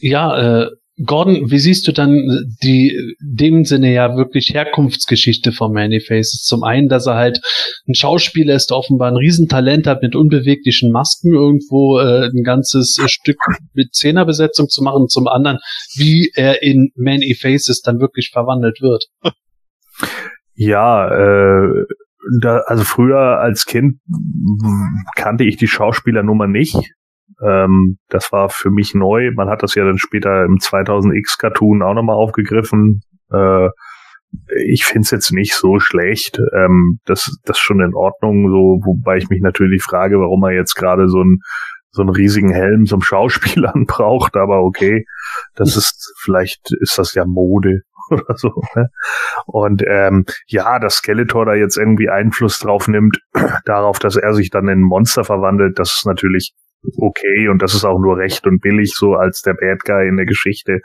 [0.00, 0.70] Ja, äh,
[1.04, 2.14] Gordon, wie siehst du dann
[2.62, 6.44] die, dem Sinne ja wirklich Herkunftsgeschichte von Many Faces?
[6.44, 7.40] Zum einen, dass er halt
[7.88, 12.96] ein Schauspieler ist, der offenbar ein Riesentalent hat, mit unbeweglichen Masken irgendwo äh, ein ganzes
[13.02, 13.38] äh, Stück
[13.72, 15.08] mit Zehnerbesetzung zu machen.
[15.08, 15.58] Zum anderen,
[15.96, 19.04] wie er in Many Faces dann wirklich verwandelt wird.
[20.54, 21.84] Ja, äh,
[22.40, 23.98] da, also früher als Kind
[25.16, 26.94] kannte ich die Schauspielernummer nicht.
[27.42, 29.30] Ähm, das war für mich neu.
[29.34, 33.00] Man hat das ja dann später im 2000X Cartoon auch nochmal aufgegriffen.
[33.32, 33.68] Äh,
[34.66, 36.38] ich finde es jetzt nicht so schlecht.
[36.54, 40.52] Ähm, das, das ist schon in Ordnung, so, wobei ich mich natürlich frage, warum er
[40.52, 41.38] jetzt gerade so ein
[41.94, 45.06] so einen riesigen Helm zum Schauspielern braucht, aber okay,
[45.54, 47.82] das ist, vielleicht ist das ja Mode.
[48.10, 48.62] oder so.
[48.74, 48.88] Ne?
[49.46, 53.18] Und ähm, ja, dass Skeletor da jetzt irgendwie Einfluss drauf nimmt,
[53.64, 56.54] darauf, dass er sich dann in ein Monster verwandelt, das ist natürlich
[56.98, 60.16] okay und das ist auch nur recht und billig so als der Bad Guy in
[60.16, 60.80] der Geschichte.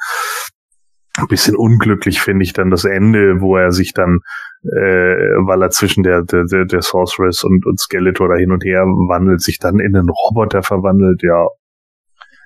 [1.17, 4.19] Ein bisschen unglücklich finde ich dann das Ende, wo er sich dann,
[4.63, 8.83] äh, weil er zwischen der, der, der Sorceress und, und Skeletor da hin und her
[8.83, 11.45] wandelt, sich dann in einen Roboter verwandelt, ja.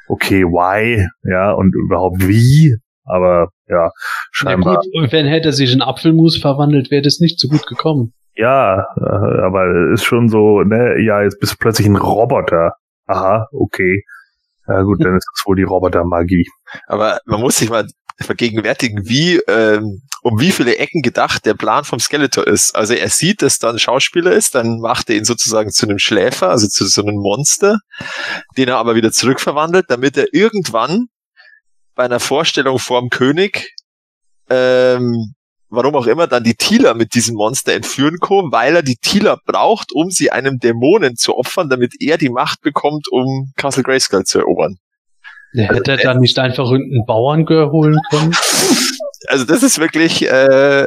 [0.07, 1.07] Okay, why?
[1.23, 2.77] Ja, und überhaupt wie?
[3.05, 3.91] Aber ja,
[4.31, 4.75] scheinbar.
[4.75, 8.13] Ja gut, wenn hätte er sich in Apfelmus verwandelt, wäre das nicht so gut gekommen.
[8.35, 12.73] Ja, äh, aber ist schon so, ne, ja, jetzt bist du plötzlich ein Roboter.
[13.05, 14.03] Aha, okay.
[14.67, 16.47] Ja gut, dann ist das wohl die Roboter-Magie.
[16.88, 17.85] Aber man muss sich mal
[18.21, 22.75] vergegenwärtigen, wie ähm, um wie viele Ecken gedacht der Plan vom Skeletor ist.
[22.75, 25.99] Also er sieht, dass da ein Schauspieler ist, dann macht er ihn sozusagen zu einem
[25.99, 27.80] Schläfer, also zu so einem Monster,
[28.55, 31.07] den er aber wieder zurückverwandelt, damit er irgendwann
[31.95, 33.76] bei einer Vorstellung vorm König
[34.49, 35.34] ähm,
[35.74, 39.38] warum auch immer, dann die Tila mit diesem Monster entführen kann, weil er die Tila
[39.45, 44.24] braucht, um sie einem Dämonen zu opfern, damit er die Macht bekommt, um Castle Grayskull
[44.24, 44.78] zu erobern.
[45.53, 48.36] Ja, hätte er dann nicht einfach irgendeinen Bauerngör holen können?
[49.28, 50.86] Also das ist wirklich äh,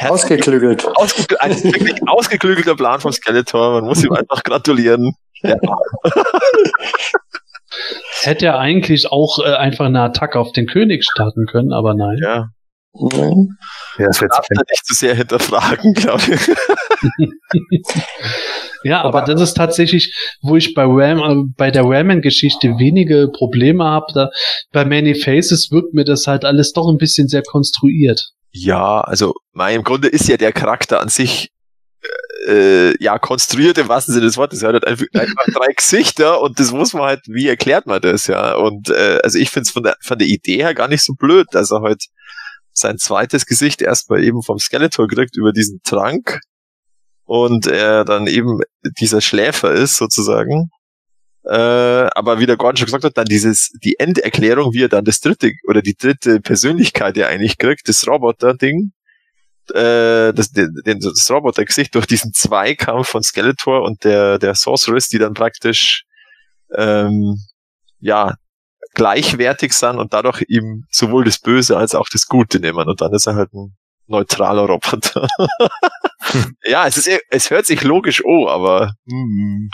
[0.00, 0.86] ausgeklügelt.
[0.96, 3.82] Ausge ein wirklich ausgeklügelter Plan vom Skeletor.
[3.82, 5.12] Man muss ihm einfach gratulieren.
[5.42, 5.56] Ja.
[8.22, 12.18] Hätte er eigentlich auch äh, einfach eine Attacke auf den König starten können, aber nein.
[12.22, 12.48] Ja.
[12.98, 13.56] Mhm.
[13.98, 16.48] Ja, das wird sich nicht zu sehr hinterfragen, glaube ich.
[18.84, 23.28] ja, aber, aber, das ist tatsächlich, wo ich bei Ram, äh, bei der Ramen-Geschichte wenige
[23.28, 24.06] Probleme habe.
[24.14, 24.30] Da,
[24.72, 28.30] bei Many Faces wirkt mir das halt alles doch ein bisschen sehr konstruiert.
[28.52, 31.50] Ja, also mein, im Grunde ist ja der Charakter an sich
[32.46, 34.62] äh, ja konstruiert im wahrsten Sinne des Wortes.
[34.62, 38.00] Er hat halt einfach, einfach drei Gesichter und das muss man halt, wie erklärt man
[38.00, 38.54] das, ja?
[38.54, 41.14] Und äh, also ich finde es von der von der Idee her gar nicht so
[41.14, 42.04] blöd, dass er halt
[42.72, 46.40] sein zweites Gesicht erstmal eben vom Skeletor kriegt über diesen Trank
[47.24, 48.60] und er dann eben
[49.00, 50.70] dieser Schläfer ist sozusagen.
[51.44, 55.04] Äh, aber wie der Gordon schon gesagt hat, dann dieses, die Enderklärung, wie er dann
[55.04, 58.90] das dritte oder die dritte Persönlichkeit ja eigentlich kriegt, das Roboter-Ding,
[59.70, 65.18] äh, das, den, das Roboter-Gesicht durch diesen Zweikampf von Skeletor und der, der Sorceress, die
[65.18, 66.04] dann praktisch
[66.74, 67.36] ähm,
[68.00, 68.34] ja
[68.94, 72.88] gleichwertig sind und dadurch ihm sowohl das Böse als auch das Gute nehmen.
[72.88, 73.76] Und dann ist er halt ein
[74.06, 75.28] neutraler Roboter.
[76.64, 78.92] ja, es ist, es hört sich logisch oh, aber.
[79.04, 79.68] Mm.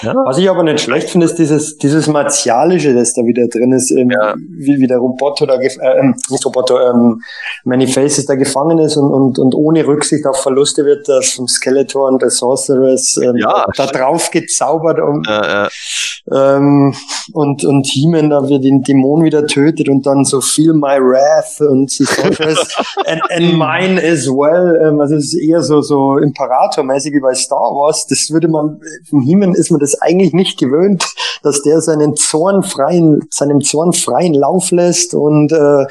[0.00, 0.14] Ja.
[0.24, 3.90] Was ich aber nicht schlecht finde, ist dieses, dieses Martialische, das da wieder drin ist,
[3.90, 4.34] ähm, ja.
[4.36, 5.68] wie, wie der Roboter da, äh,
[5.98, 7.20] ähm, nicht Roboter, ähm,
[7.64, 11.46] Many Faces da gefangen ist und, und, und ohne Rücksicht auf Verluste wird das vom
[11.46, 15.68] Skeletor und der Sorceress ähm, ja, da, da drauf gezaubert und, ja,
[16.30, 16.94] ähm,
[17.32, 21.60] und, und He-Man da wird den Dämon wieder tötet und dann so feel my wrath
[21.60, 22.76] und die Sorceress
[23.06, 27.34] and, and mine as well, ähm, also es ist eher so, so Imperator-mäßig wie bei
[27.34, 31.04] Star Wars, das würde man, vom He-Man ist man das eigentlich nicht gewöhnt,
[31.42, 35.86] dass der seinen Zorn freien, seinem Zorn freien Lauf lässt und äh,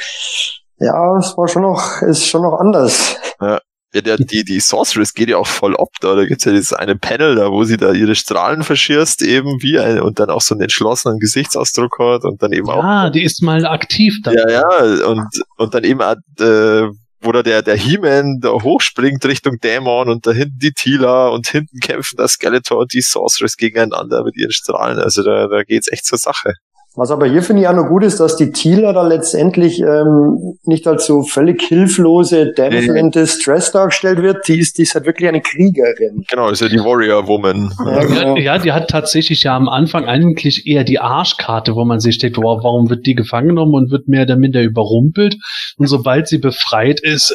[0.79, 3.15] ja, es war schon noch, ist schon noch anders.
[3.39, 3.59] Ja.
[3.93, 6.15] Ja, der, die, die Sorceress geht ja auch voll ob da.
[6.15, 9.79] Da gibt's ja dieses eine Panel da, wo sie da ihre Strahlen verschirst, eben wie
[9.79, 12.83] ein, und dann auch so einen entschlossenen Gesichtsausdruck hat und dann eben ja, auch.
[12.83, 14.35] Ja, die ist mal aktiv dann.
[14.35, 15.27] Ja, ja, und,
[15.57, 16.87] und dann eben, äh,
[17.21, 21.47] wo da der, der He-Man da hochspringt Richtung Dämon und da hinten die Tila und
[21.47, 24.99] hinten kämpfen das Skeletor und die Sorceress gegeneinander mit ihren Strahlen.
[24.99, 26.53] Also da, da geht's echt zur Sache.
[26.95, 30.57] Was aber hier finde ich auch noch gut ist, dass die Thieler da letztendlich ähm,
[30.65, 34.45] nicht als so völlig hilflose Damsel in Distress dargestellt wird.
[34.49, 36.25] Die ist, die ist halt wirklich eine Kriegerin.
[36.29, 37.71] Genau, ist ja die Warrior Woman.
[37.85, 38.35] Ja, genau.
[38.35, 42.37] ja, die hat tatsächlich ja am Anfang eigentlich eher die Arschkarte, wo man sich denkt,
[42.37, 45.37] wow, warum wird die gefangen genommen und wird mehr oder minder überrumpelt.
[45.77, 47.33] Und sobald sie befreit ist,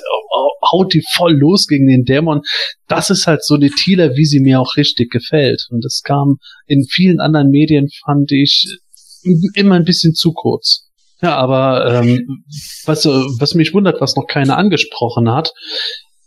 [0.70, 2.42] haut die voll los gegen den Dämon.
[2.88, 5.66] Das ist halt so eine Thieler, wie sie mir auch richtig gefällt.
[5.70, 8.78] Und das kam in vielen anderen Medien, fand ich,
[9.54, 10.88] immer ein bisschen zu kurz.
[11.22, 12.44] Ja, aber ähm,
[12.84, 15.52] was, was mich wundert, was noch keiner angesprochen hat,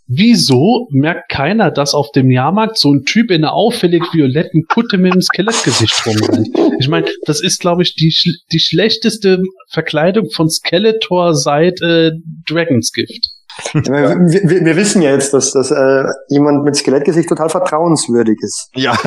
[0.07, 4.97] wieso merkt keiner, dass auf dem Jahrmarkt so ein Typ in einer auffällig violetten Kutte
[4.97, 6.49] mit einem Skelettgesicht rumrennt?
[6.79, 8.13] Ich meine, das ist, glaube ich, die,
[8.51, 12.11] die schlechteste Verkleidung von Skeletor seit äh,
[12.47, 13.38] Dragon's Gift
[13.73, 18.69] wir, wir, wir, wissen ja jetzt, dass, dass äh, jemand mit Skelettgesicht total vertrauenswürdig ist.
[18.75, 18.93] Ja.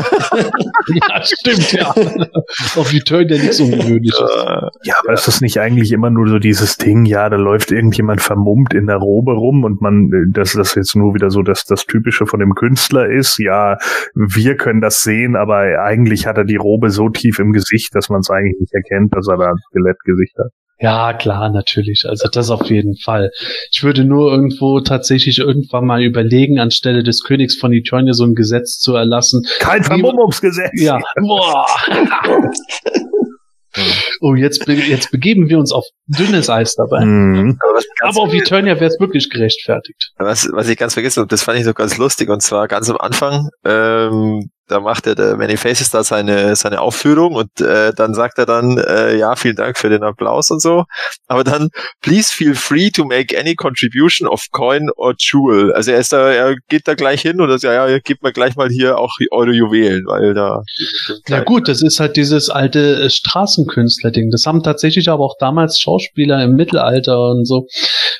[0.88, 1.94] ja, stimmt, ja.
[2.76, 4.20] Auf Return ja nichts Ungewöhnliches.
[4.82, 8.20] Ja, aber ist das nicht eigentlich immer nur so dieses Ding, ja, da läuft irgendjemand
[8.20, 11.86] vermummt in der Robe rum und man, dass das jetzt nur wieder so dass das
[11.86, 13.78] Typische von dem Künstler ist, ja,
[14.14, 18.08] wir können das sehen, aber eigentlich hat er die Robe so tief im Gesicht, dass
[18.08, 20.50] man es eigentlich nicht erkennt, dass er da ein Skelettgesicht hat.
[20.82, 22.04] Ja, klar, natürlich.
[22.08, 23.30] Also das auf jeden Fall.
[23.70, 28.34] Ich würde nur irgendwo tatsächlich irgendwann mal überlegen, anstelle des Königs von Eternia so ein
[28.34, 29.42] Gesetz zu erlassen.
[29.60, 30.72] Kein Vermummungsgesetz.
[30.74, 30.98] Ja.
[31.20, 31.66] Boah.
[34.20, 37.04] oh, jetzt, be jetzt begeben wir uns auf dünnes Eis dabei.
[37.04, 37.58] Mhm.
[37.60, 40.10] Aber, Aber auf Eternia wäre es wirklich gerechtfertigt.
[40.18, 42.90] was, was ich ganz vergessen habe, das fand ich so ganz lustig, und zwar ganz
[42.90, 47.92] am Anfang, ähm, da macht er der Many Faces da seine, seine Aufführung und äh,
[47.94, 50.84] dann sagt er dann, äh, ja, vielen Dank für den Applaus und so.
[51.26, 51.68] Aber dann,
[52.00, 55.72] please feel free to make any contribution of coin or jewel.
[55.72, 58.32] Also er ist da, er geht da gleich hin und sagt, ja, ja, gebt mir
[58.32, 60.62] gleich mal hier auch eure Juwelen, weil da.
[61.28, 64.30] Ja gut, das ist halt dieses alte äh, Straßenkünstler-Ding.
[64.30, 67.66] Das haben tatsächlich aber auch damals Schauspieler im Mittelalter und so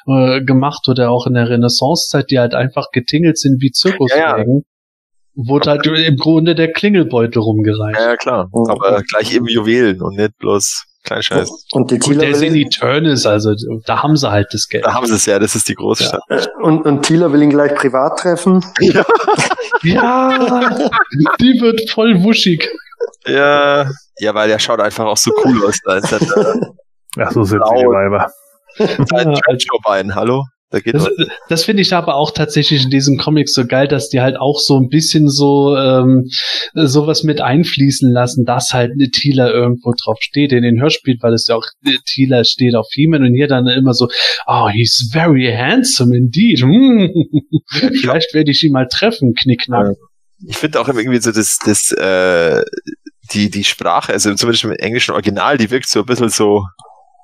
[0.07, 4.65] äh, gemacht oder auch in der Renaissancezeit, die halt einfach getingelt sind wie Zirkuswägen.
[5.35, 7.99] Wurde halt im Grunde der Klingelbeutel rumgereicht.
[7.99, 8.49] Ja, ja, klar.
[8.53, 8.71] Mhm.
[8.71, 11.51] Aber gleich eben Juwelen und nicht bloß Kleinscheiß.
[11.73, 13.55] Und die Gut, der ist in will, Eternals, also
[13.87, 14.85] da haben sie halt das Geld.
[14.85, 16.21] Da haben sie es ja, das ist die Großstadt.
[16.29, 18.65] äh, und, und Thieler will ihn gleich privat treffen.
[19.85, 20.71] Ja,
[21.41, 22.69] die wird voll wuschig.
[23.27, 25.77] Ja, ja, weil der schaut einfach auch so cool aus.
[25.85, 26.23] Da ist halt,
[27.19, 27.85] Ach, so sind die.
[27.85, 28.31] Weiber.
[28.79, 30.45] ein Ja, Trenchcoat-Bein, hallo?
[30.73, 31.09] Da geht Das,
[31.49, 34.59] das finde ich aber auch tatsächlich in diesen Comics so geil, dass die halt auch
[34.59, 36.31] so ein bisschen so ähm,
[36.73, 41.35] sowas mit einfließen lassen, dass halt eine Thieler irgendwo drauf steht in den Hörspielen, weil
[41.35, 44.09] es ja auch äh, Thieler steht auf He-Man und hier dann immer so,
[44.47, 46.63] oh, he's very handsome indeed.
[46.73, 47.11] Hm.
[48.01, 49.97] Vielleicht werde ich ihn mal treffen, Knickknack.
[50.47, 52.63] Ich finde auch irgendwie so, das, das, äh,
[53.33, 56.65] die, die Sprache, also zumindest im englischen Original, die wirkt so ein bisschen so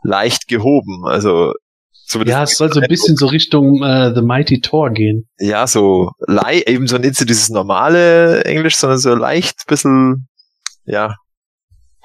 [0.03, 1.05] leicht gehoben.
[1.07, 1.55] Also,
[2.09, 5.29] zumindest Ja, es soll so ein bisschen so Richtung äh, The Mighty Thor gehen.
[5.39, 6.11] ja, so
[6.67, 10.29] eben so nicht so dieses normale Englisch, sondern so leicht bisschen,
[10.85, 11.15] ja,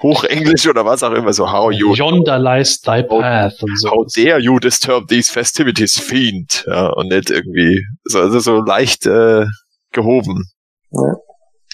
[0.02, 3.90] Hochenglisch oder was auch immer, so how you, Yonder lies thy path und so.
[3.90, 9.06] how dare you disturb these festivities, fiend, ja, und nicht irgendwie, so, also so leicht,
[9.06, 9.46] äh,
[9.92, 10.44] gehoben.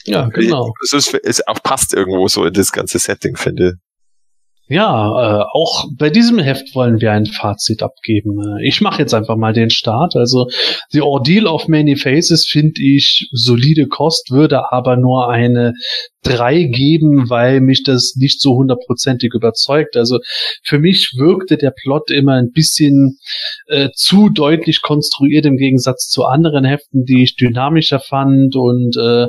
[0.04, 0.72] Ja, genau.
[0.84, 3.74] Es ist, es auch passt irgendwo so in das ganze Setting, finde
[4.72, 8.38] Ja, äh, auch bei diesem Heft wollen wir ein Fazit abgeben.
[8.38, 10.14] Äh, Ich mache jetzt einfach mal den Start.
[10.14, 10.46] Also
[10.90, 15.72] The Ordeal of Many Faces finde ich solide Kost, würde aber nur eine
[16.22, 19.96] 3 geben, weil mich das nicht so hundertprozentig überzeugt.
[19.96, 20.18] Also
[20.62, 23.18] für mich wirkte der Plot immer ein bisschen
[23.66, 29.26] äh, zu deutlich konstruiert im Gegensatz zu anderen Heften, die ich dynamischer fand und äh,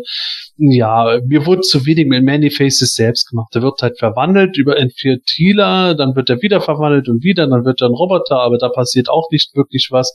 [0.58, 3.50] ja, mir wurde zu wenig mit Many Faces selbst gemacht.
[3.56, 7.66] Der wird halt verwandelt über N4 Thieler, dann wird er wieder verwandelt und wieder, dann
[7.66, 10.14] wird er ein Roboter, aber da passiert auch nicht wirklich was.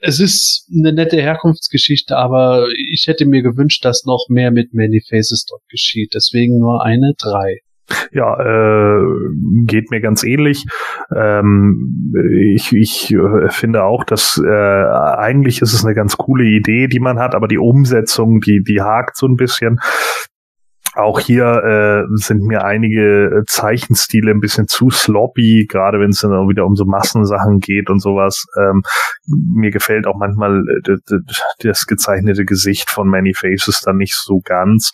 [0.00, 5.02] Es ist eine nette Herkunftsgeschichte, aber ich hätte mir gewünscht, dass noch mehr mit Many
[5.08, 6.12] Faces dort geschieht.
[6.14, 7.58] Deswegen nur eine 3.
[8.12, 9.04] Ja, äh,
[9.66, 10.64] geht mir ganz ähnlich.
[11.14, 12.14] Ähm,
[12.54, 17.00] ich ich äh, finde auch, dass äh, eigentlich ist es eine ganz coole Idee, die
[17.00, 19.80] man hat, aber die Umsetzung, die die hakt so ein bisschen.
[20.94, 26.20] Auch hier äh, sind mir einige äh, Zeichenstile ein bisschen zu sloppy, gerade wenn es
[26.20, 28.46] dann auch wieder um so Massensachen geht und sowas.
[28.56, 28.82] Ähm,
[29.26, 30.96] mir gefällt auch manchmal äh,
[31.58, 34.92] das gezeichnete Gesicht von Many Faces dann nicht so ganz.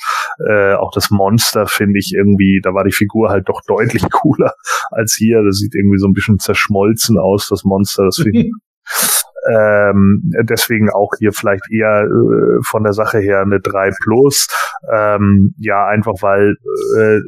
[0.49, 4.55] Äh, auch das Monster finde ich irgendwie, da war die Figur halt doch deutlich cooler
[4.91, 5.43] als hier.
[5.43, 8.05] Das sieht irgendwie so ein bisschen zerschmolzen aus, das Monster.
[8.05, 8.53] Das finde ich
[9.51, 14.49] ähm, deswegen auch hier vielleicht eher äh, von der Sache her eine 3 plus.
[14.91, 16.57] Ähm, ja, einfach weil
[16.97, 17.21] äh,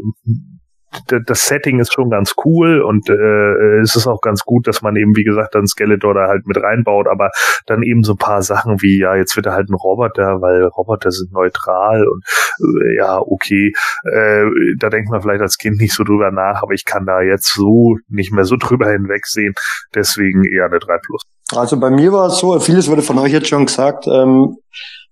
[1.26, 4.96] das Setting ist schon ganz cool und äh, es ist auch ganz gut, dass man
[4.96, 7.30] eben, wie gesagt, dann Skeletor da halt mit reinbaut, aber
[7.66, 10.64] dann eben so ein paar Sachen wie, ja, jetzt wird er halt ein Roboter, weil
[10.64, 12.24] Roboter sind neutral und
[12.60, 13.72] äh, ja, okay,
[14.04, 14.44] äh,
[14.78, 17.54] da denkt man vielleicht als Kind nicht so drüber nach, aber ich kann da jetzt
[17.54, 19.54] so nicht mehr so drüber hinwegsehen,
[19.94, 21.22] deswegen eher eine 3 plus.
[21.54, 24.56] Also bei mir war es so, vieles wurde von euch jetzt schon gesagt, ähm,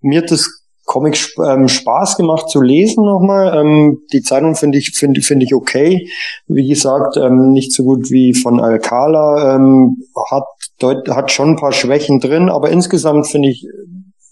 [0.00, 0.59] mir hat das
[0.90, 3.56] Comic sp- ähm, Spaß gemacht zu lesen nochmal.
[3.56, 6.10] Ähm, die Zeitung finde ich, finde finde ich okay.
[6.48, 9.98] Wie gesagt, ähm, nicht so gut wie von Alcala, ähm,
[10.30, 10.42] hat,
[10.80, 13.64] deut hat schon ein paar Schwächen drin, aber insgesamt finde ich,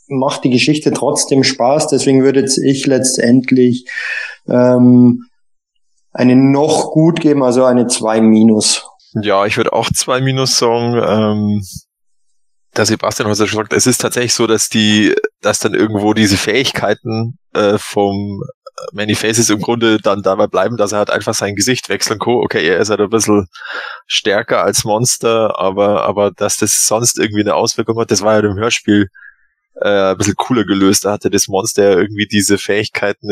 [0.08, 1.86] macht die Geschichte trotzdem Spaß.
[1.88, 3.86] Deswegen würde ich letztendlich
[4.48, 5.26] ähm,
[6.12, 8.84] eine noch gut geben, also eine 2 minus.
[9.22, 10.94] Ja, ich würde auch zwei Minus sagen.
[11.06, 11.62] Ähm,
[12.78, 16.36] der Sebastian hat ja gesagt, es ist tatsächlich so, dass die, dass dann irgendwo diese
[16.36, 18.42] Fähigkeiten äh, vom
[18.92, 22.34] Many Faces im Grunde dann dabei bleiben, dass er halt einfach sein Gesicht wechseln kann.
[22.34, 23.48] Okay, er ist halt ein bisschen
[24.06, 28.48] stärker als Monster, aber, aber dass das sonst irgendwie eine Auswirkung hat, das war ja
[28.48, 29.08] im Hörspiel
[29.80, 31.04] äh, ein bisschen cooler gelöst.
[31.04, 33.28] Da hatte das Monster ja irgendwie diese Fähigkeiten,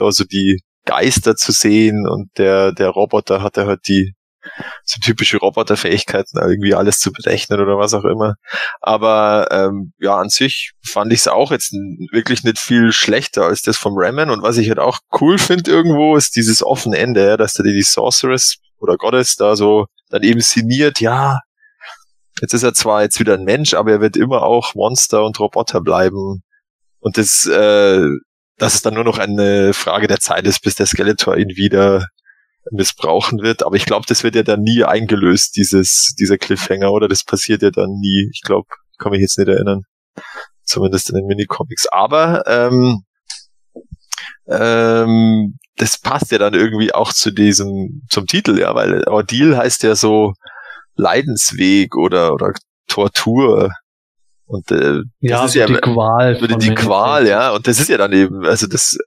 [0.00, 4.14] also die Geister zu sehen und der, der Roboter hatte halt die
[4.84, 8.34] so typische Roboterfähigkeiten, irgendwie alles zu berechnen oder was auch immer.
[8.80, 11.72] Aber ähm, ja, an sich fand ich es auch jetzt
[12.12, 14.30] wirklich nicht viel schlechter als das vom Ramen.
[14.30, 17.82] Und was ich halt auch cool finde irgendwo, ist dieses offene Ende, dass da die
[17.82, 21.38] Sorceress oder Goddess da so dann eben sinniert, ja,
[22.40, 25.38] jetzt ist er zwar jetzt wieder ein Mensch, aber er wird immer auch Monster und
[25.38, 26.42] Roboter bleiben.
[27.00, 28.02] Und das, äh,
[28.56, 32.06] dass es dann nur noch eine Frage der Zeit ist, bis der Skeletor ihn wieder
[32.70, 33.64] missbrauchen wird.
[33.64, 37.62] Aber ich glaube, das wird ja dann nie eingelöst, dieses, dieser Cliffhanger, oder das passiert
[37.62, 38.28] ja dann nie.
[38.32, 38.68] Ich glaube,
[38.98, 39.82] kann mich jetzt nicht erinnern.
[40.64, 41.86] Zumindest in den Minicomics.
[41.90, 43.04] Aber ähm,
[44.48, 49.82] ähm, das passt ja dann irgendwie auch zu diesem, zum Titel, ja, weil Ordeal heißt
[49.84, 50.34] ja so
[50.96, 52.52] Leidensweg oder, oder
[52.88, 53.70] Tortur.
[54.46, 56.40] Und äh, ja, das ist ja die Qual.
[56.40, 57.52] würde die Qual, ja.
[57.52, 58.98] Und das ist ja dann eben, also das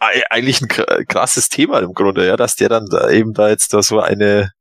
[0.00, 3.82] eigentlich ein krasses Thema im Grunde, ja, dass der dann da eben da jetzt da
[3.82, 4.52] so eine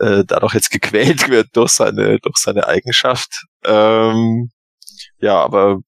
[0.00, 3.44] äh, dadurch jetzt gequält wird durch seine durch seine Eigenschaft.
[3.64, 4.50] Ähm,
[5.20, 5.78] ja, aber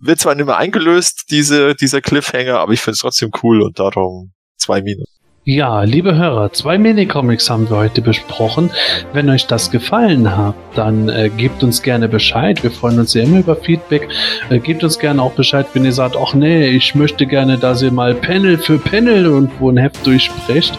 [0.00, 3.78] wird zwar nicht mehr eingelöst, diese, dieser Cliffhanger, aber ich finde es trotzdem cool und
[3.78, 5.08] darum zwei Minus.
[5.44, 8.70] Ja, liebe Hörer, zwei Minicomics haben wir heute besprochen.
[9.12, 12.62] Wenn euch das gefallen hat, dann äh, gebt uns gerne Bescheid.
[12.62, 14.08] Wir freuen uns sehr immer über Feedback.
[14.50, 17.82] Äh, gebt uns gerne auch Bescheid, wenn ihr sagt, ach nee, ich möchte gerne, dass
[17.82, 20.78] ihr mal Panel für Panel irgendwo ein Heft durchsprecht.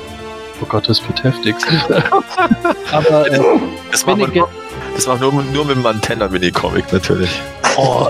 [0.62, 1.56] Oh Gott, das wird heftig.
[2.94, 3.42] Aber äh,
[3.92, 4.48] das machen wir
[4.96, 7.30] das machen nur, nur mit dem Antenna-Minicomic natürlich.
[7.76, 8.08] Oh,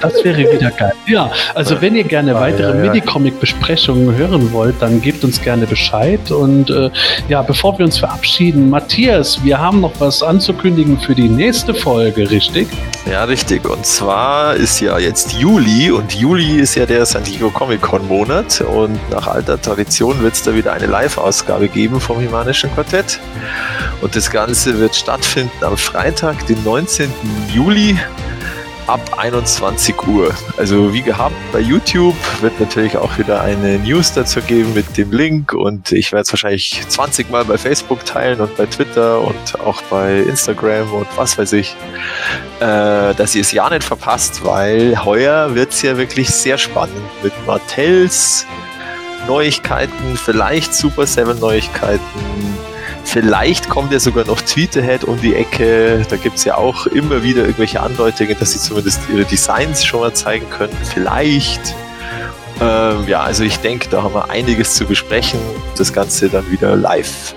[0.00, 0.92] das wäre wieder geil.
[1.06, 2.90] Ja, also wenn ihr gerne weitere ja, ja.
[2.90, 6.30] Minicomic-Besprechungen hören wollt, dann gebt uns gerne Bescheid.
[6.32, 6.90] Und äh,
[7.28, 12.28] ja, bevor wir uns verabschieden, Matthias, wir haben noch was anzukündigen für die nächste Folge,
[12.28, 12.66] richtig?
[13.10, 13.68] Ja, richtig.
[13.68, 18.08] Und zwar ist ja jetzt Juli und Juli ist ja der San Diego Comic Con
[18.08, 23.20] Monat und nach alter Tradition wird es da wieder eine Live-Ausgabe geben vom Himanischen Quartett.
[24.00, 27.10] Und das Ganze wird stattfinden am Freitag, den 19.
[27.52, 27.98] Juli
[28.86, 30.34] ab 21 Uhr.
[30.56, 35.12] Also wie gehabt bei YouTube wird natürlich auch wieder eine News dazu geben mit dem
[35.12, 39.60] Link und ich werde es wahrscheinlich 20 Mal bei Facebook teilen und bei Twitter und
[39.60, 41.76] auch bei Instagram und was weiß ich,
[42.60, 47.02] äh, dass ihr es ja nicht verpasst, weil heuer wird es ja wirklich sehr spannend
[47.22, 48.46] mit Martells
[49.26, 52.53] Neuigkeiten, vielleicht Super 7 Neuigkeiten,
[53.14, 56.04] Vielleicht kommt ja sogar noch Tweeterhead um die Ecke.
[56.10, 60.00] Da gibt es ja auch immer wieder irgendwelche Andeutungen, dass sie zumindest ihre Designs schon
[60.00, 60.76] mal zeigen können.
[60.82, 61.76] Vielleicht.
[62.60, 65.38] Ähm, ja, also ich denke, da haben wir einiges zu besprechen.
[65.78, 67.36] Das Ganze dann wieder live.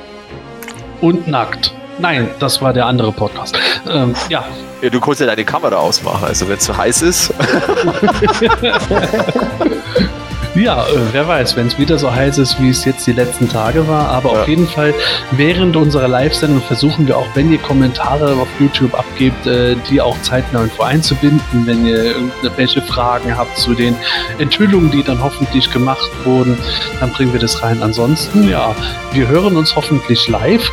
[0.99, 1.75] Und nackt.
[1.99, 3.55] Nein, das war der andere Podcast.
[3.87, 4.45] Ähm, ja.
[4.81, 4.89] ja.
[4.89, 7.31] Du kannst ja deine Kamera ausmachen, also wenn es zu heiß ist.
[10.57, 13.47] Ja, äh, wer weiß, wenn es wieder so heiß ist, wie es jetzt die letzten
[13.47, 14.09] Tage war.
[14.09, 14.41] Aber ja.
[14.41, 14.93] auf jeden Fall,
[15.31, 20.19] während unserer Live-Sendung versuchen wir auch, wenn ihr Kommentare auf YouTube abgebt, äh, die auch
[20.23, 23.95] zeitnah irgendwo einzubinden, wenn ihr irgendwelche Fragen habt zu den
[24.39, 26.57] Enthüllungen, die dann hoffentlich gemacht wurden,
[26.99, 27.83] dann bringen wir das rein.
[27.83, 28.75] Ansonsten, ja,
[29.13, 30.71] wir hören uns hoffentlich live.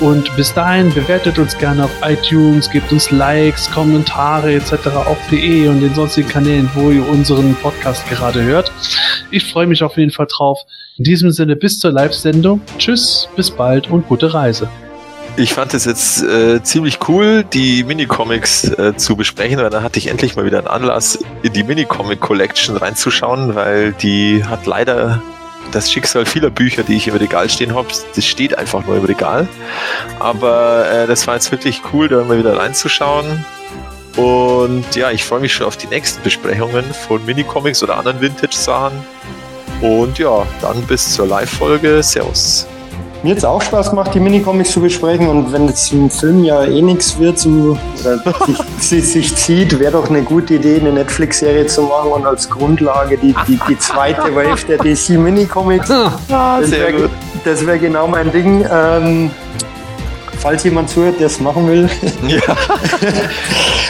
[0.00, 4.88] Und bis dahin bewertet uns gerne auf iTunes, gebt uns Likes, Kommentare etc.
[4.94, 8.70] auf PE und den sonstigen Kanälen, wo ihr unseren Podcast gerade hört.
[9.30, 10.58] Ich freue mich auf jeden Fall drauf.
[10.96, 12.60] In diesem Sinne bis zur Live-Sendung.
[12.78, 14.68] Tschüss, bis bald und gute Reise.
[15.38, 19.98] Ich fand es jetzt äh, ziemlich cool, die Minicomics äh, zu besprechen, weil dann hatte
[19.98, 25.20] ich endlich mal wieder einen Anlass, in die Minicomic Collection reinzuschauen, weil die hat leider
[25.72, 27.88] das Schicksal vieler Bücher, die ich im Regal stehen habe.
[28.14, 29.46] Das steht einfach nur im Regal.
[30.20, 33.44] Aber äh, das war jetzt wirklich cool, da mal wieder reinzuschauen.
[34.16, 39.04] Und ja, ich freue mich schon auf die nächsten Besprechungen von Minicomics oder anderen Vintage-Sachen.
[39.82, 42.02] Und ja, dann bis zur Live-Folge.
[42.02, 42.66] Servus.
[43.22, 45.28] Mir hat es auch Spaß gemacht, die Minicomics zu besprechen.
[45.28, 48.22] Und wenn jetzt im Film ja eh nichts wird so, oder
[48.78, 53.18] sich, sich, zieht, wäre doch eine gute Idee, eine Netflix-Serie zu machen und als Grundlage
[53.18, 55.90] die, die, die zweite Wave der DC Minicomics.
[56.30, 57.08] Ah, das wäre
[57.66, 58.64] wär genau mein Ding.
[58.70, 59.30] Ähm,
[60.38, 61.88] falls jemand zuhört, der es machen will.
[62.26, 62.40] Ja.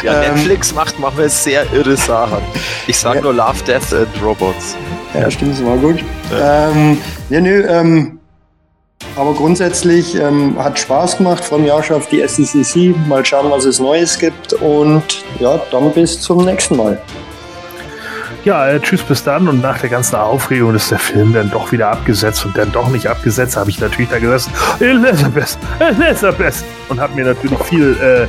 [0.02, 2.38] ja ähm, Netflix macht manchmal sehr irre Sachen.
[2.86, 3.22] Ich sage ja.
[3.22, 4.76] nur Love, Death and Robots.
[5.14, 6.00] Ja, stimmt, das war gut.
[6.30, 6.98] Ja, ähm,
[7.30, 8.18] ja nö, ähm,
[9.16, 11.44] aber grundsätzlich ähm, hat Spaß gemacht.
[11.44, 12.94] Freue mich auch schon auf die SCCC.
[13.08, 14.52] Mal schauen, was es Neues gibt.
[14.54, 15.02] Und
[15.40, 17.00] ja, dann bis zum nächsten Mal.
[18.46, 19.48] Ja, äh, tschüss, bis dann.
[19.48, 22.88] Und nach der ganzen Aufregung ist der Film dann doch wieder abgesetzt und dann doch
[22.88, 26.64] nicht abgesetzt, habe ich natürlich da gesessen, Elizabeth, Elizabeth.
[26.88, 28.28] Und habe mir natürlich viel äh,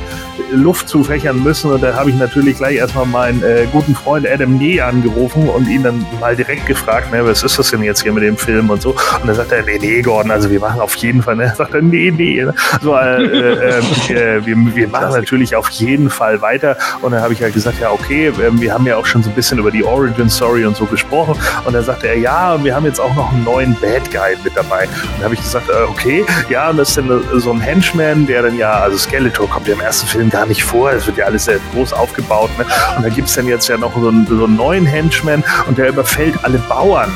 [0.52, 1.70] Luft zufächern müssen.
[1.70, 5.68] Und dann habe ich natürlich gleich erstmal meinen äh, guten Freund Adam Nee angerufen und
[5.68, 8.68] ihn dann mal direkt gefragt, ne, was ist das denn jetzt hier mit dem Film
[8.70, 8.90] und so.
[8.90, 11.72] Und dann sagt er, nee, nee, Gordon, also wir machen auf jeden Fall, ne, sagt
[11.72, 12.44] er, nee, nee.
[12.82, 13.78] So, äh, äh,
[14.08, 16.76] äh, wir, wir machen natürlich auf jeden Fall weiter.
[17.00, 19.30] Und dann habe ich halt gesagt, ja, okay, ähm, wir haben ja auch schon so
[19.30, 21.34] ein bisschen über die Origin Story und so gesprochen.
[21.64, 24.36] Und dann sagte er, ja, und wir haben jetzt auch noch einen neuen Bad Guy
[24.42, 24.84] mit dabei.
[24.84, 28.26] Und dann habe ich gesagt, äh, okay, ja, und das ist dann so ein Henchman,
[28.26, 30.90] der dann ja, also Skeletor kommt ja im ersten Film gar nicht vor.
[30.92, 32.50] Es wird ja alles sehr groß aufgebaut.
[32.58, 32.64] Ne?
[32.96, 35.78] Und da gibt es dann jetzt ja noch so einen, so einen neuen Henchman und
[35.78, 37.10] der überfällt alle Bauern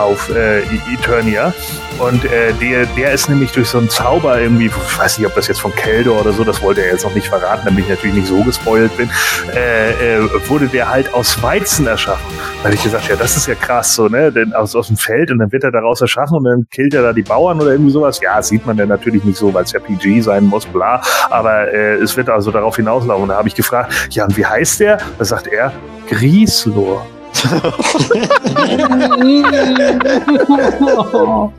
[0.00, 0.62] auf äh,
[0.92, 1.52] Eternia.
[1.98, 5.34] Und äh, der, der ist nämlich durch so einen Zauber irgendwie, ich weiß nicht, ob
[5.34, 7.90] das jetzt von Keldor oder so, das wollte er jetzt noch nicht verraten, damit ich
[7.90, 9.10] natürlich nicht so gespoilt bin,
[9.54, 12.24] äh, äh, wurde der halt aus Weizen erschaffen.
[12.58, 14.32] Da habe ich gesagt, ja, das ist ja krass so, ne?
[14.32, 17.02] Denn aus, aus dem Feld und dann wird er daraus erschaffen und dann killt er
[17.02, 18.20] da die Bauern oder irgendwie sowas.
[18.20, 21.02] Ja, sieht man dann natürlich nicht so, weil es ja PG sein muss, bla.
[21.30, 23.24] Aber äh, es wird also darauf hinauslaufen.
[23.24, 24.98] Und da habe ich gefragt, ja, und wie heißt der?
[25.18, 25.72] Da sagt er,
[26.08, 27.06] Grieslor.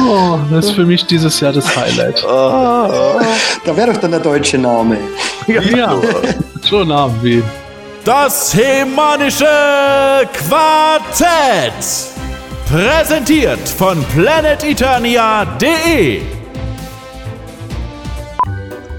[0.00, 2.24] oh, das ist für mich dieses Jahr das Highlight.
[2.24, 3.16] Da
[3.74, 4.98] wäre doch dann der deutsche Name.
[5.46, 5.96] Ja,
[6.62, 7.42] so Namen wie.
[8.04, 9.46] Das Hemanische
[10.48, 11.72] Quartett.
[12.70, 16.20] Präsentiert von planeteternia.de.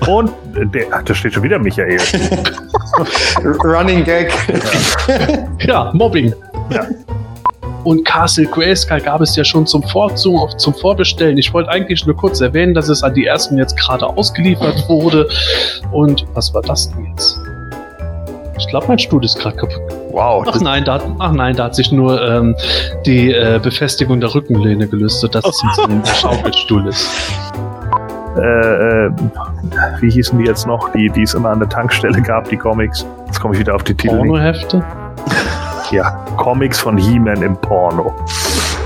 [0.07, 1.97] Und der, ach, da steht schon wieder Michael.
[3.63, 4.31] Running Gag.
[5.65, 6.33] Ja, Mobbing.
[6.71, 6.85] Ja.
[7.83, 11.37] Und Castle Grayskull gab es ja schon zum, Vor zum, Vorbestellen.
[11.37, 15.29] Ich wollte eigentlich nur kurz erwähnen, dass es an die ersten jetzt gerade ausgeliefert wurde.
[15.91, 17.39] Und was war das denn jetzt?
[18.57, 19.79] Ich glaube, mein Stuhl ist gerade kaputt.
[20.11, 20.45] Wow.
[20.47, 22.55] Ach nein, da, hat- ach nein, da hat sich nur ähm,
[23.05, 27.07] die äh, Befestigung der Rückenlehne gelöst, sodass es ein, Schaukelstuhl ist.
[28.39, 29.11] Äh, äh,
[30.01, 33.05] wie hießen die jetzt noch, die, die es immer an der Tankstelle gab, die Comics?
[33.27, 34.15] Jetzt komme ich wieder auf die Titel.
[34.15, 34.27] nicht.
[34.27, 34.83] Pornohefte?
[35.91, 38.13] Ja, Comics von He-Man im Porno.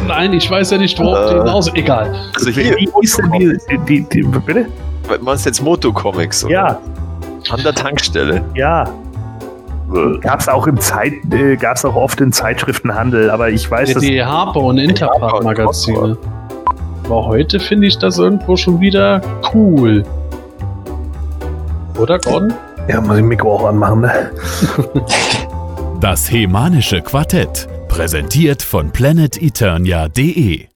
[0.07, 1.33] Nein, ich weiß ja nicht, worauf Äh.
[1.33, 1.73] die hinaus.
[1.75, 2.13] Egal.
[2.35, 4.65] Also hier, Wie hieß denn die, die, die, die bitte?
[5.21, 6.45] meinst du jetzt Moto-Comics?
[6.45, 6.53] oder?
[6.53, 6.79] Ja,
[7.49, 8.41] An der Tankstelle.
[8.55, 8.85] ja.
[10.21, 14.01] Gab es auch im Zeit, äh, gab's auch oft im Zeitschriftenhandel, aber ich weiß, dass
[14.01, 16.17] die Harper und Interpart Magazine.
[17.05, 19.21] Aber heute finde ich das irgendwo schon wieder
[19.53, 20.03] cool.
[21.99, 22.53] Oder Gordon?
[22.87, 24.31] ja, muss ich Mikro auch anmachen, ne?
[25.99, 27.67] Das Hemanische Quartett.
[27.87, 30.65] Präsentiert von planeteternia.de.